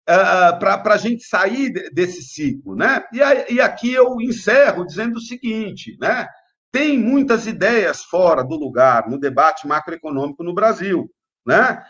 uh, 0.09 0.57
para 0.57 0.93
a 0.93 0.97
gente 0.97 1.23
sair 1.23 1.71
desse 1.93 2.23
ciclo. 2.23 2.75
Né? 2.75 3.03
E, 3.49 3.59
aqui 3.61 3.93
eu 3.93 4.19
encerro 4.21 4.85
dizendo 4.85 5.17
o 5.17 5.21
seguinte: 5.21 5.95
né? 5.99 6.27
tem 6.71 6.97
muitas 6.97 7.45
ideias 7.45 8.03
fora 8.03 8.43
do 8.43 8.55
lugar 8.55 9.07
no 9.07 9.19
debate 9.19 9.67
macroeconômico 9.67 10.43
no 10.43 10.55
Brasil. 10.55 11.09
Né? 11.45 11.83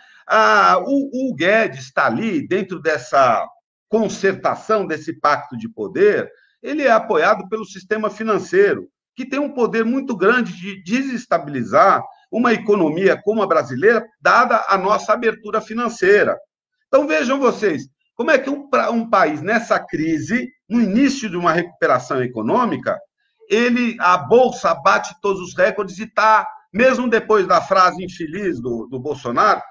O, 0.86 1.30
o 1.32 1.36
Guedes 1.36 1.86
está 1.86 2.08
ali, 2.08 2.46
dentro 2.46 2.82
dessa 2.82 3.48
concertação, 3.88 4.86
desse 4.86 5.14
pacto 5.20 5.56
de 5.56 5.70
poder, 5.70 6.30
ele 6.66 6.82
é 6.82 6.92
apoiado 6.92 7.48
pelo 7.48 7.64
sistema 7.64 8.10
financeiro, 8.10 8.88
que 9.16 9.24
tem 9.24 9.40
um 9.40 9.54
poder 9.54 9.86
muito 9.86 10.18
grande 10.18 10.52
de 10.54 10.84
desestabilizar 10.84 12.04
uma 12.32 12.54
economia 12.54 13.22
como 13.24 13.44
a 13.44 13.48
brasileira, 13.48 14.04
dada 14.20 14.66
a 14.68 14.76
nossa 14.78 15.14
abertura 15.14 15.62
financeira. 15.62 16.36
Então 16.88 17.08
vejam 17.08 17.40
vocês, 17.40 17.84
como 18.16 18.32
é 18.32 18.40
que 18.40 18.50
um, 18.50 18.68
um 18.92 19.10
país 19.10 19.42
nessa 19.44 19.80
crise, 19.80 20.50
no 20.68 20.82
início 20.82 21.30
de 21.30 21.38
uma 21.38 21.52
recuperação 21.52 22.22
econômica, 22.24 22.98
ele 23.48 23.96
a 24.00 24.18
bolsa 24.18 24.74
bate 24.74 25.14
todos 25.22 25.42
os 25.42 25.56
recordes 25.56 26.00
e 26.00 26.04
está, 26.04 26.48
mesmo 26.74 27.08
depois 27.08 27.46
da 27.46 27.62
frase 27.62 28.04
infeliz 28.04 28.60
do, 28.60 28.88
do 28.88 29.00
Bolsonaro, 29.00 29.62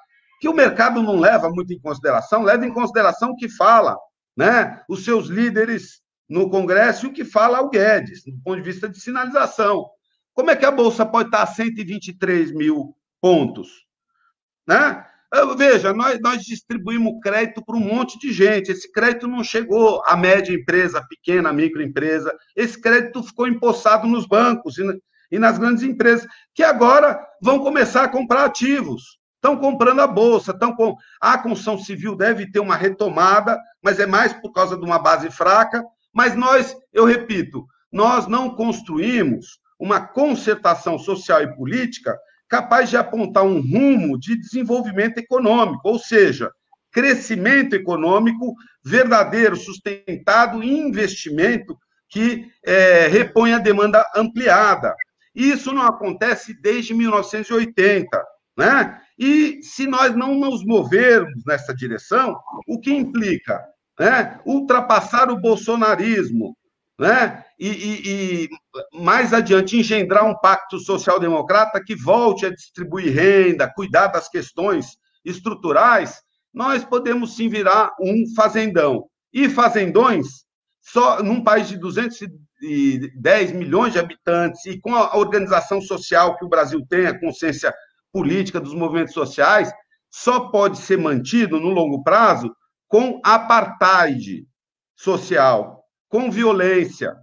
que 0.41 0.49
o 0.49 0.55
mercado 0.55 1.03
não 1.03 1.19
leva 1.19 1.51
muito 1.51 1.73
em 1.73 1.81
consideração, 1.81 2.43
leva 2.43 2.65
em 2.65 2.73
consideração 2.73 3.31
o 3.31 3.37
que 3.37 3.49
fala, 3.49 3.97
né? 4.37 4.81
Os 4.89 5.05
seus 5.05 5.27
líderes 5.27 6.04
no 6.29 6.49
Congresso 6.49 7.07
e 7.07 7.09
o 7.09 7.13
que 7.13 7.25
fala 7.25 7.61
o 7.61 7.69
Guedes, 7.69 8.25
do 8.25 8.41
ponto 8.43 8.57
de 8.57 8.63
vista 8.63 8.89
de 8.89 9.01
sinalização. 9.01 9.87
Como 10.33 10.51
é 10.51 10.57
que 10.57 10.67
a 10.67 10.71
Bolsa 10.71 11.07
pode 11.07 11.29
estar 11.29 11.43
a 11.43 11.47
123 11.47 12.53
mil 12.53 12.97
pontos? 13.21 13.85
Né? 14.67 15.05
Veja, 15.57 15.93
nós, 15.93 16.19
nós 16.21 16.43
distribuímos 16.43 17.21
crédito 17.21 17.65
para 17.65 17.77
um 17.77 17.81
monte 17.81 18.19
de 18.19 18.33
gente. 18.33 18.71
Esse 18.71 18.91
crédito 18.91 19.27
não 19.27 19.43
chegou 19.43 20.03
à 20.07 20.17
média 20.17 20.55
empresa, 20.55 20.99
à 20.99 21.07
pequena, 21.07 21.53
microempresa. 21.53 22.33
Esse 22.55 22.81
crédito 22.81 23.23
ficou 23.23 23.49
empossado 23.49 24.07
nos 24.07 24.27
bancos 24.27 24.79
e, 24.79 24.85
e 25.33 25.39
nas 25.39 25.59
grandes 25.59 25.83
empresas, 25.83 26.27
que 26.55 26.63
agora 26.63 27.21
vão 27.43 27.59
começar 27.59 28.05
a 28.05 28.09
comprar 28.09 28.45
ativos. 28.45 29.19
Estão 29.35 29.59
comprando 29.59 30.01
a 30.01 30.07
bolsa, 30.07 30.53
estão 30.53 30.75
com. 30.75 30.97
A 31.21 31.37
construção 31.37 31.79
civil 31.79 32.17
deve 32.17 32.51
ter 32.51 32.61
uma 32.61 32.77
retomada, 32.77 33.61
mas 33.83 34.01
é 34.01 34.07
mais 34.07 34.33
por 34.33 34.53
causa 34.53 34.77
de 34.77 34.85
uma 34.85 34.99
base 34.99 35.31
fraca. 35.31 35.85
Mas 36.15 36.37
nós, 36.37 36.77
eu 36.93 37.05
repito, 37.05 37.67
nós 37.93 38.27
não 38.27 38.55
construímos 38.55 39.59
uma 39.79 40.01
concertação 40.01 40.99
social 40.99 41.43
e 41.43 41.55
política 41.57 42.17
capaz 42.49 42.89
de 42.89 42.97
apontar 42.97 43.43
um 43.43 43.61
rumo 43.61 44.19
de 44.19 44.37
desenvolvimento 44.37 45.19
econômico, 45.19 45.89
ou 45.89 45.99
seja, 45.99 46.51
crescimento 46.93 47.75
econômico 47.75 48.55
verdadeiro, 48.85 49.57
sustentado 49.57 50.63
e 50.63 50.79
investimento 50.79 51.77
que 52.09 52.47
é, 52.65 53.09
repõe 53.09 53.53
a 53.53 53.59
demanda 53.59 54.07
ampliada. 54.15 54.95
Isso 55.35 55.73
não 55.73 55.83
acontece 55.83 56.55
desde 56.61 56.95
1980, 56.95 58.25
né? 58.57 59.01
E 59.19 59.61
se 59.63 59.87
nós 59.87 60.15
não 60.15 60.35
nos 60.37 60.65
movermos 60.65 61.43
nessa 61.45 61.75
direção, 61.75 62.39
o 62.69 62.79
que 62.79 62.93
implica? 62.93 63.61
Né? 63.99 64.41
Ultrapassar 64.45 65.31
o 65.31 65.41
bolsonarismo, 65.41 66.57
né? 66.99 67.45
E, 67.59 67.69
e, 67.69 68.45
e, 68.45 68.49
mais 68.93 69.33
adiante 69.33 69.79
engendrar 69.79 70.25
um 70.25 70.39
pacto 70.39 70.79
social-democrata 70.79 71.83
que 71.85 71.95
volte 71.95 72.47
a 72.47 72.51
distribuir 72.51 73.15
renda, 73.15 73.73
cuidar 73.73 74.09
das 74.09 74.29
questões 74.29 74.97
estruturais, 75.25 76.23
nós 76.53 76.85
podemos 76.85 77.37
sim 77.37 77.49
virar 77.49 77.91
um 78.01 78.25
fazendão. 78.37 79.07
E 79.33 79.49
fazendões, 79.49 80.45
só 80.81 81.23
num 81.23 81.43
país 81.43 81.69
de 81.69 81.77
210 81.79 83.53
milhões 83.53 83.93
de 83.93 83.99
habitantes 83.99 84.65
e 84.67 84.79
com 84.81 84.95
a 84.95 85.17
organização 85.17 85.81
social 85.81 86.37
que 86.37 86.45
o 86.45 86.49
Brasil 86.49 86.85
tem, 86.89 87.07
a 87.07 87.19
consciência 87.19 87.75
política 88.13 88.61
dos 88.61 88.75
movimentos 88.75 89.13
sociais, 89.13 89.73
só 90.09 90.49
pode 90.51 90.79
ser 90.79 90.97
mantido 90.97 91.59
no 91.59 91.71
longo 91.71 92.05
prazo 92.05 92.55
com 92.95 93.21
apartheid 93.25 94.47
social, 94.95 95.83
com 96.09 96.31
violência, 96.31 97.17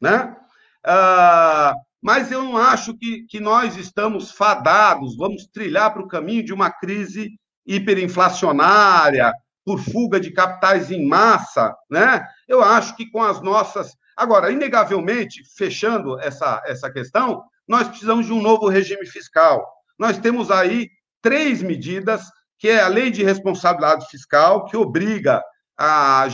né? 0.00 0.34
Ah, 0.82 1.74
mas 2.00 2.32
eu 2.32 2.42
não 2.42 2.56
acho 2.56 2.96
que, 2.96 3.26
que 3.26 3.38
nós 3.38 3.76
estamos 3.76 4.30
fadados, 4.30 5.18
vamos 5.18 5.46
trilhar 5.48 5.92
para 5.92 6.00
o 6.00 6.08
caminho 6.08 6.42
de 6.42 6.54
uma 6.54 6.70
crise 6.70 7.38
hiperinflacionária, 7.66 9.30
por 9.66 9.78
fuga 9.78 10.18
de 10.18 10.30
capitais 10.30 10.90
em 10.90 11.06
massa, 11.06 11.76
né? 11.90 12.26
Eu 12.48 12.64
acho 12.64 12.96
que 12.96 13.10
com 13.10 13.22
as 13.22 13.42
nossas. 13.42 13.94
Agora, 14.16 14.50
inegavelmente, 14.50 15.42
fechando 15.58 16.18
essa, 16.20 16.62
essa 16.64 16.90
questão, 16.90 17.44
nós 17.68 17.86
precisamos 17.86 18.24
de 18.24 18.32
um 18.32 18.40
novo 18.40 18.66
regime 18.66 19.04
fiscal. 19.04 19.70
Nós 19.98 20.16
temos 20.16 20.50
aí 20.50 20.88
três 21.20 21.62
medidas, 21.62 22.30
que 22.58 22.68
é 22.68 22.80
a 22.80 22.88
lei 22.88 23.10
de 23.10 23.22
responsabilidade 23.22 24.06
fiscal, 24.10 24.64
que 24.64 24.76
obriga 24.76 25.42
a 25.78 26.26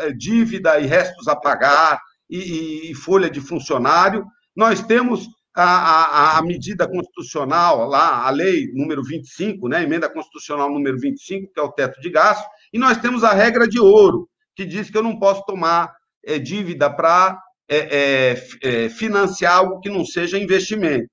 eh, 0.00 0.12
dívida 0.12 0.78
e 0.78 0.86
restos 0.86 1.26
a 1.26 1.34
pagar 1.34 2.00
e, 2.30 2.90
e 2.90 2.94
folha 2.94 3.28
de 3.28 3.40
funcionário. 3.40 4.24
Nós 4.54 4.80
temos 4.82 5.26
a, 5.54 5.64
a, 5.64 6.38
a, 6.38 6.42
medida 6.42 6.88
constitucional 6.88 7.86
lá, 7.86 8.26
a 8.26 8.30
lei 8.30 8.70
número 8.72 9.02
25, 9.02 9.68
né, 9.68 9.82
emenda 9.82 10.08
constitucional 10.08 10.70
número 10.70 10.98
25, 10.98 11.52
que 11.52 11.60
é 11.60 11.62
o 11.62 11.72
teto 11.72 12.00
de 12.00 12.10
gasto, 12.10 12.46
e 12.72 12.78
nós 12.78 12.96
temos 12.98 13.22
a 13.24 13.32
regra 13.32 13.68
de 13.68 13.78
ouro, 13.78 14.28
que 14.54 14.64
diz 14.64 14.88
que 14.88 14.96
eu 14.96 15.02
não 15.02 15.18
posso 15.18 15.44
tomar 15.44 15.92
é, 16.24 16.38
dívida 16.38 16.88
para 16.88 17.38
é, 17.68 18.36
é, 18.62 18.88
financiar 18.88 19.56
algo 19.56 19.80
que 19.80 19.90
não 19.90 20.04
seja 20.04 20.38
investimento. 20.38 21.10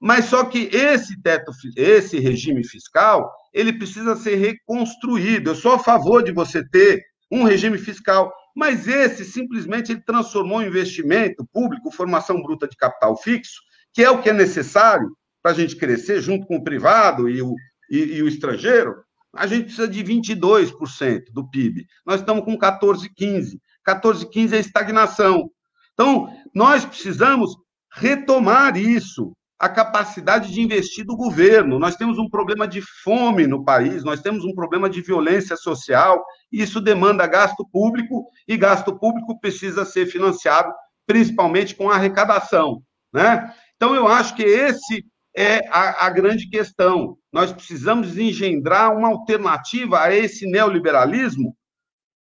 Mas 0.00 0.26
só 0.26 0.44
que 0.44 0.68
esse 0.72 1.20
teto, 1.22 1.52
esse 1.76 2.18
regime 2.18 2.66
fiscal, 2.66 3.32
ele 3.52 3.72
precisa 3.72 4.16
ser 4.16 4.36
reconstruído. 4.36 5.50
Eu 5.50 5.54
sou 5.54 5.72
a 5.72 5.78
favor 5.78 6.22
de 6.22 6.32
você 6.32 6.66
ter 6.68 7.02
um 7.30 7.44
regime 7.44 7.78
fiscal, 7.78 8.32
mas 8.54 8.86
esse 8.86 9.24
simplesmente 9.24 9.92
ele 9.92 10.02
transformou 10.02 10.58
o 10.58 10.62
investimento 10.62 11.46
público, 11.52 11.90
formação 11.90 12.42
bruta 12.42 12.68
de 12.68 12.76
capital 12.76 13.16
fixo, 13.16 13.60
que 13.92 14.02
é 14.02 14.10
o 14.10 14.20
que 14.20 14.30
é 14.30 14.32
necessário 14.32 15.10
para 15.42 15.52
a 15.52 15.54
gente 15.54 15.76
crescer 15.76 16.20
junto 16.20 16.46
com 16.46 16.56
o 16.56 16.64
privado 16.64 17.28
e 17.28 17.42
o, 17.42 17.54
e, 17.90 17.98
e 17.98 18.22
o 18.22 18.28
estrangeiro, 18.28 18.94
a 19.36 19.46
gente 19.46 19.64
precisa 19.64 19.88
de 19.88 20.02
22% 20.02 21.24
do 21.32 21.48
PIB. 21.48 21.86
Nós 22.06 22.20
estamos 22.20 22.44
com 22.44 22.56
14, 22.56 23.08
15. 23.14 23.60
14, 23.84 24.30
15 24.30 24.56
é 24.56 24.58
estagnação. 24.60 25.50
Então, 25.92 26.28
nós 26.54 26.84
precisamos 26.84 27.56
retomar 27.92 28.76
isso 28.76 29.32
a 29.58 29.68
capacidade 29.68 30.52
de 30.52 30.60
investir 30.60 31.04
do 31.04 31.16
governo. 31.16 31.78
Nós 31.78 31.96
temos 31.96 32.18
um 32.18 32.28
problema 32.28 32.66
de 32.66 32.82
fome 33.02 33.46
no 33.46 33.64
país, 33.64 34.02
nós 34.02 34.20
temos 34.20 34.44
um 34.44 34.54
problema 34.54 34.90
de 34.90 35.00
violência 35.00 35.56
social, 35.56 36.24
e 36.52 36.62
isso 36.62 36.80
demanda 36.80 37.26
gasto 37.26 37.66
público, 37.70 38.26
e 38.48 38.56
gasto 38.56 38.98
público 38.98 39.38
precisa 39.40 39.84
ser 39.84 40.06
financiado 40.06 40.72
principalmente 41.06 41.74
com 41.74 41.90
arrecadação. 41.90 42.82
Né? 43.12 43.52
Então, 43.76 43.94
eu 43.94 44.08
acho 44.08 44.34
que 44.34 44.42
esse 44.42 45.04
é 45.36 45.66
a, 45.68 46.06
a 46.06 46.10
grande 46.10 46.48
questão. 46.48 47.16
Nós 47.32 47.52
precisamos 47.52 48.16
engendrar 48.16 48.96
uma 48.96 49.08
alternativa 49.08 50.00
a 50.00 50.14
esse 50.14 50.46
neoliberalismo, 50.46 51.56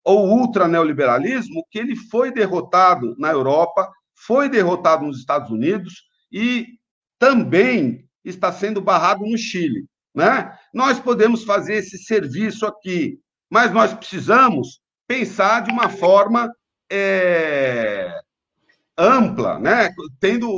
ou 0.04 0.28
ultraneoliberalismo, 0.28 1.64
que 1.70 1.78
ele 1.78 1.96
foi 1.96 2.32
derrotado 2.32 3.16
na 3.20 3.30
Europa, 3.30 3.90
foi 4.16 4.50
derrotado 4.50 5.06
nos 5.06 5.20
Estados 5.20 5.52
Unidos, 5.52 6.04
e 6.32 6.66
também 7.22 8.04
está 8.26 8.52
sendo 8.52 8.82
barrado 8.82 9.24
no 9.24 9.38
Chile. 9.38 9.86
Né? 10.14 10.52
Nós 10.74 11.00
podemos 11.00 11.44
fazer 11.44 11.76
esse 11.76 12.00
serviço 12.00 12.66
aqui, 12.66 13.20
mas 13.48 13.72
nós 13.72 13.94
precisamos 13.94 14.82
pensar 15.08 15.62
de 15.62 15.72
uma 15.72 15.88
forma 15.88 16.52
é, 16.92 18.12
ampla, 18.98 19.60
né? 19.60 19.94
Tendo, 20.20 20.50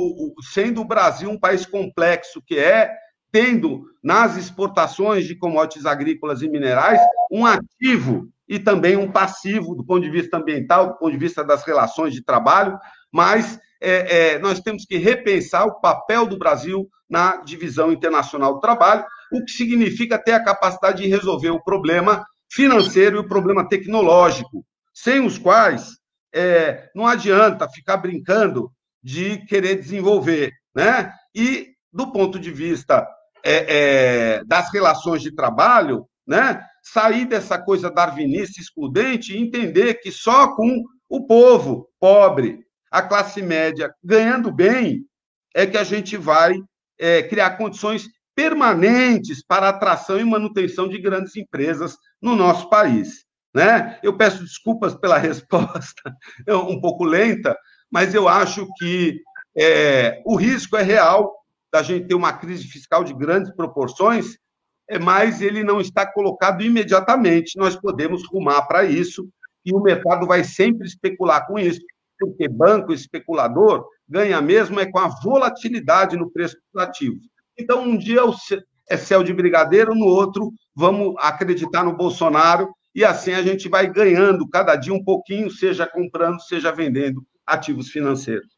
sendo 0.54 0.80
o 0.80 0.86
Brasil 0.86 1.28
um 1.28 1.38
país 1.38 1.66
complexo 1.66 2.40
que 2.40 2.58
é, 2.58 2.90
tendo 3.30 3.84
nas 4.02 4.38
exportações 4.38 5.26
de 5.26 5.36
commodities 5.36 5.84
agrícolas 5.84 6.40
e 6.40 6.48
minerais 6.48 7.00
um 7.30 7.44
ativo 7.44 8.28
e 8.48 8.58
também 8.58 8.96
um 8.96 9.12
passivo 9.12 9.74
do 9.74 9.84
ponto 9.84 10.00
de 10.00 10.10
vista 10.10 10.38
ambiental, 10.38 10.88
do 10.88 10.98
ponto 10.98 11.12
de 11.12 11.18
vista 11.18 11.44
das 11.44 11.62
relações 11.62 12.14
de 12.14 12.24
trabalho, 12.24 12.78
mas 13.12 13.58
é, 13.84 14.34
é, 14.34 14.38
nós 14.38 14.60
temos 14.60 14.84
que 14.84 14.96
repensar 14.96 15.66
o 15.66 15.80
papel 15.80 16.26
do 16.26 16.38
Brasil 16.38 16.88
na 17.08 17.36
divisão 17.38 17.92
internacional 17.92 18.54
do 18.54 18.60
trabalho, 18.60 19.04
o 19.30 19.44
que 19.44 19.52
significa 19.52 20.18
ter 20.18 20.32
a 20.32 20.42
capacidade 20.42 21.02
de 21.02 21.08
resolver 21.08 21.50
o 21.50 21.62
problema 21.62 22.24
financeiro 22.50 23.16
e 23.16 23.20
o 23.20 23.28
problema 23.28 23.68
tecnológico, 23.68 24.64
sem 24.92 25.24
os 25.24 25.38
quais 25.38 25.98
é, 26.34 26.88
não 26.94 27.06
adianta 27.06 27.68
ficar 27.68 27.98
brincando 27.98 28.70
de 29.02 29.44
querer 29.46 29.76
desenvolver. 29.76 30.50
Né? 30.74 31.12
E, 31.34 31.68
do 31.92 32.10
ponto 32.10 32.38
de 32.38 32.50
vista 32.50 33.06
é, 33.44 34.38
é, 34.38 34.44
das 34.44 34.72
relações 34.72 35.22
de 35.22 35.34
trabalho, 35.34 36.06
né? 36.26 36.60
sair 36.82 37.26
dessa 37.26 37.58
coisa 37.58 37.90
darwinista 37.90 38.60
excludente 38.60 39.32
e 39.32 39.40
entender 39.40 39.94
que 39.94 40.10
só 40.10 40.54
com 40.54 40.82
o 41.08 41.26
povo 41.26 41.88
pobre, 42.00 42.64
a 42.94 43.02
classe 43.02 43.42
média 43.42 43.92
ganhando 44.04 44.52
bem, 44.52 45.04
é 45.52 45.66
que 45.66 45.76
a 45.76 45.82
gente 45.82 46.16
vai 46.16 46.54
é, 46.96 47.24
criar 47.24 47.56
condições 47.56 48.06
permanentes 48.36 49.44
para 49.44 49.68
atração 49.68 50.16
e 50.16 50.24
manutenção 50.24 50.88
de 50.88 51.00
grandes 51.00 51.34
empresas 51.34 51.96
no 52.22 52.36
nosso 52.36 52.70
país. 52.70 53.24
Né? 53.52 53.98
Eu 54.00 54.16
peço 54.16 54.44
desculpas 54.44 54.94
pela 54.94 55.18
resposta, 55.18 56.14
é 56.46 56.54
um 56.54 56.80
pouco 56.80 57.02
lenta, 57.02 57.58
mas 57.90 58.14
eu 58.14 58.28
acho 58.28 58.64
que 58.78 59.20
é, 59.58 60.22
o 60.24 60.36
risco 60.36 60.76
é 60.76 60.82
real 60.82 61.34
da 61.72 61.82
gente 61.82 62.06
ter 62.06 62.14
uma 62.14 62.32
crise 62.32 62.68
fiscal 62.68 63.02
de 63.02 63.12
grandes 63.12 63.52
proporções, 63.56 64.38
é, 64.88 65.00
mas 65.00 65.42
ele 65.42 65.64
não 65.64 65.80
está 65.80 66.06
colocado 66.06 66.62
imediatamente. 66.62 67.58
Nós 67.58 67.74
podemos 67.74 68.24
rumar 68.28 68.68
para 68.68 68.84
isso 68.84 69.28
e 69.64 69.74
o 69.74 69.82
mercado 69.82 70.28
vai 70.28 70.44
sempre 70.44 70.86
especular 70.86 71.44
com 71.48 71.58
isso 71.58 71.80
porque 72.18 72.48
banco 72.48 72.92
especulador 72.92 73.86
ganha 74.08 74.40
mesmo 74.40 74.80
é 74.80 74.90
com 74.90 74.98
a 74.98 75.08
volatilidade 75.08 76.16
no 76.16 76.30
preço 76.30 76.56
dos 76.72 76.82
ativos. 76.82 77.22
Então, 77.58 77.82
um 77.82 77.96
dia 77.96 78.20
é 78.88 78.96
céu 78.96 79.22
de 79.22 79.32
brigadeiro, 79.32 79.94
no 79.94 80.06
outro, 80.06 80.52
vamos 80.74 81.14
acreditar 81.18 81.84
no 81.84 81.96
Bolsonaro 81.96 82.74
e 82.94 83.04
assim 83.04 83.32
a 83.32 83.42
gente 83.42 83.68
vai 83.68 83.90
ganhando 83.90 84.48
cada 84.48 84.76
dia 84.76 84.92
um 84.92 85.02
pouquinho, 85.02 85.50
seja 85.50 85.86
comprando, 85.86 86.40
seja 86.40 86.70
vendendo 86.70 87.24
ativos 87.46 87.88
financeiros. 87.88 88.48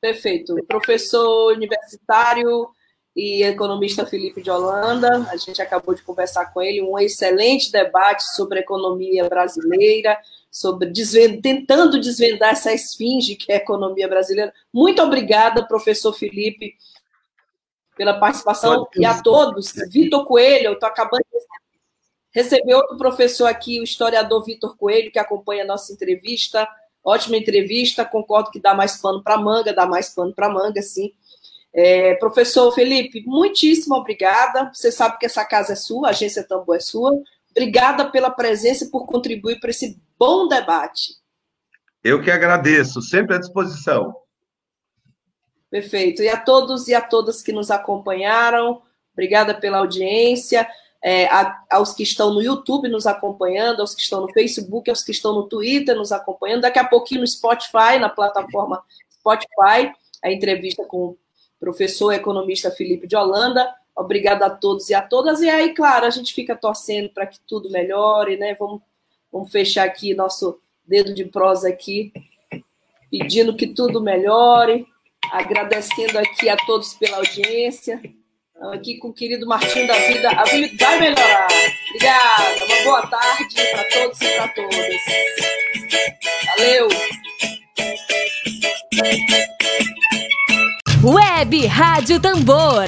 Perfeito. 0.00 0.54
Professor 0.66 1.52
universitário 1.52 2.68
e 3.14 3.42
economista 3.42 4.06
Felipe 4.06 4.40
de 4.40 4.50
Holanda, 4.50 5.26
a 5.30 5.36
gente 5.36 5.60
acabou 5.60 5.94
de 5.94 6.02
conversar 6.02 6.52
com 6.52 6.62
ele, 6.62 6.80
um 6.80 6.98
excelente 6.98 7.70
debate 7.70 8.22
sobre 8.34 8.58
a 8.58 8.62
economia 8.62 9.28
brasileira, 9.28 10.16
sobre 10.50 10.88
desvend... 10.88 11.40
tentando 11.40 12.00
desvendar 12.00 12.50
essa 12.50 12.72
esfinge 12.72 13.36
que 13.36 13.52
é 13.52 13.56
a 13.56 13.58
economia 13.58 14.08
brasileira. 14.08 14.52
Muito 14.72 15.00
obrigada, 15.02 15.66
professor 15.66 16.12
Felipe, 16.12 16.74
pela 17.96 18.18
participação 18.18 18.88
e 18.96 19.04
a 19.04 19.22
todos. 19.22 19.72
Vitor 19.88 20.26
Coelho, 20.26 20.66
eu 20.66 20.72
estou 20.72 20.88
acabando 20.88 21.22
de 21.32 21.40
receber 22.32 22.74
outro 22.74 22.96
professor 22.96 23.46
aqui, 23.46 23.80
o 23.80 23.84
historiador 23.84 24.44
Vitor 24.44 24.76
Coelho, 24.76 25.12
que 25.12 25.18
acompanha 25.18 25.62
a 25.62 25.66
nossa 25.66 25.92
entrevista. 25.92 26.68
Ótima 27.02 27.36
entrevista, 27.36 28.04
concordo 28.04 28.50
que 28.50 28.60
dá 28.60 28.74
mais 28.74 28.96
pano 28.96 29.22
para 29.22 29.38
manga, 29.38 29.72
dá 29.72 29.86
mais 29.86 30.10
pano 30.10 30.34
para 30.34 30.48
manga, 30.48 30.82
sim. 30.82 31.12
É, 31.72 32.14
professor 32.16 32.72
Felipe, 32.72 33.22
muitíssimo 33.24 33.94
obrigada. 33.94 34.70
Você 34.74 34.90
sabe 34.90 35.18
que 35.18 35.26
essa 35.26 35.44
casa 35.44 35.72
é 35.72 35.76
sua, 35.76 36.08
a 36.08 36.10
agência 36.10 36.42
Tambor 36.42 36.76
é 36.76 36.80
sua. 36.80 37.12
Obrigada 37.50 38.10
pela 38.10 38.30
presença 38.30 38.84
e 38.84 38.90
por 38.90 39.06
contribuir 39.06 39.60
para 39.60 39.70
esse 39.70 39.98
bom 40.20 40.46
debate. 40.46 41.14
Eu 42.04 42.22
que 42.22 42.30
agradeço, 42.30 43.00
sempre 43.00 43.36
à 43.36 43.38
disposição. 43.38 44.14
Perfeito. 45.70 46.22
E 46.22 46.28
a 46.28 46.36
todos 46.36 46.88
e 46.88 46.94
a 46.94 47.00
todas 47.00 47.42
que 47.42 47.52
nos 47.52 47.70
acompanharam, 47.70 48.82
obrigada 49.14 49.54
pela 49.54 49.78
audiência. 49.78 50.68
É, 51.02 51.24
a, 51.28 51.62
aos 51.70 51.94
que 51.94 52.02
estão 52.02 52.34
no 52.34 52.42
YouTube 52.42 52.86
nos 52.86 53.06
acompanhando, 53.06 53.80
aos 53.80 53.94
que 53.94 54.02
estão 54.02 54.20
no 54.20 54.30
Facebook, 54.30 54.90
aos 54.90 55.02
que 55.02 55.12
estão 55.12 55.32
no 55.32 55.48
Twitter 55.48 55.96
nos 55.96 56.12
acompanhando, 56.12 56.62
daqui 56.62 56.78
a 56.78 56.84
pouquinho 56.84 57.22
no 57.22 57.26
Spotify, 57.26 57.98
na 57.98 58.10
plataforma 58.10 58.84
Spotify, 59.10 59.90
a 60.22 60.30
entrevista 60.30 60.84
com 60.84 60.98
o 60.98 61.18
professor 61.58 62.12
economista 62.12 62.70
Felipe 62.70 63.06
de 63.06 63.16
Holanda. 63.16 63.74
Obrigada 63.96 64.44
a 64.44 64.50
todos 64.50 64.90
e 64.90 64.94
a 64.94 65.00
todas. 65.00 65.40
E 65.40 65.48
aí, 65.48 65.72
claro, 65.72 66.04
a 66.04 66.10
gente 66.10 66.34
fica 66.34 66.54
torcendo 66.54 67.08
para 67.08 67.26
que 67.26 67.40
tudo 67.46 67.70
melhore, 67.70 68.36
né? 68.36 68.54
Vamos, 68.54 68.82
vamos 69.32 69.50
fechar 69.50 69.84
aqui 69.84 70.14
nosso 70.14 70.58
dedo 70.86 71.14
de 71.14 71.24
prosa 71.24 71.68
aqui, 71.68 72.12
pedindo 73.10 73.56
que 73.56 73.68
tudo 73.68 74.02
melhore, 74.02 74.86
agradecendo 75.30 76.18
aqui 76.18 76.48
a 76.48 76.56
todos 76.56 76.94
pela 76.94 77.18
audiência. 77.18 78.00
Aqui 78.72 78.98
com 78.98 79.08
o 79.08 79.12
querido 79.12 79.46
Martinho 79.46 79.86
da 79.86 79.94
Vida. 79.94 80.30
A 80.32 80.44
vida 80.44 80.84
vai 80.84 81.00
melhorar. 81.00 81.48
Obrigada. 81.88 82.64
Uma 82.66 82.84
boa 82.84 83.06
tarde 83.06 83.54
para 83.72 83.84
todos 83.84 84.20
e 84.20 84.28
para 84.36 84.48
todas. 84.48 85.00
Valeu. 86.46 86.88
Web 91.02 91.66
Rádio 91.66 92.20
Tambor. 92.20 92.84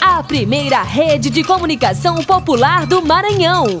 A 0.00 0.22
primeira 0.22 0.80
rede 0.82 1.28
de 1.28 1.42
comunicação 1.42 2.22
popular 2.22 2.86
do 2.86 3.02
Maranhão. 3.02 3.80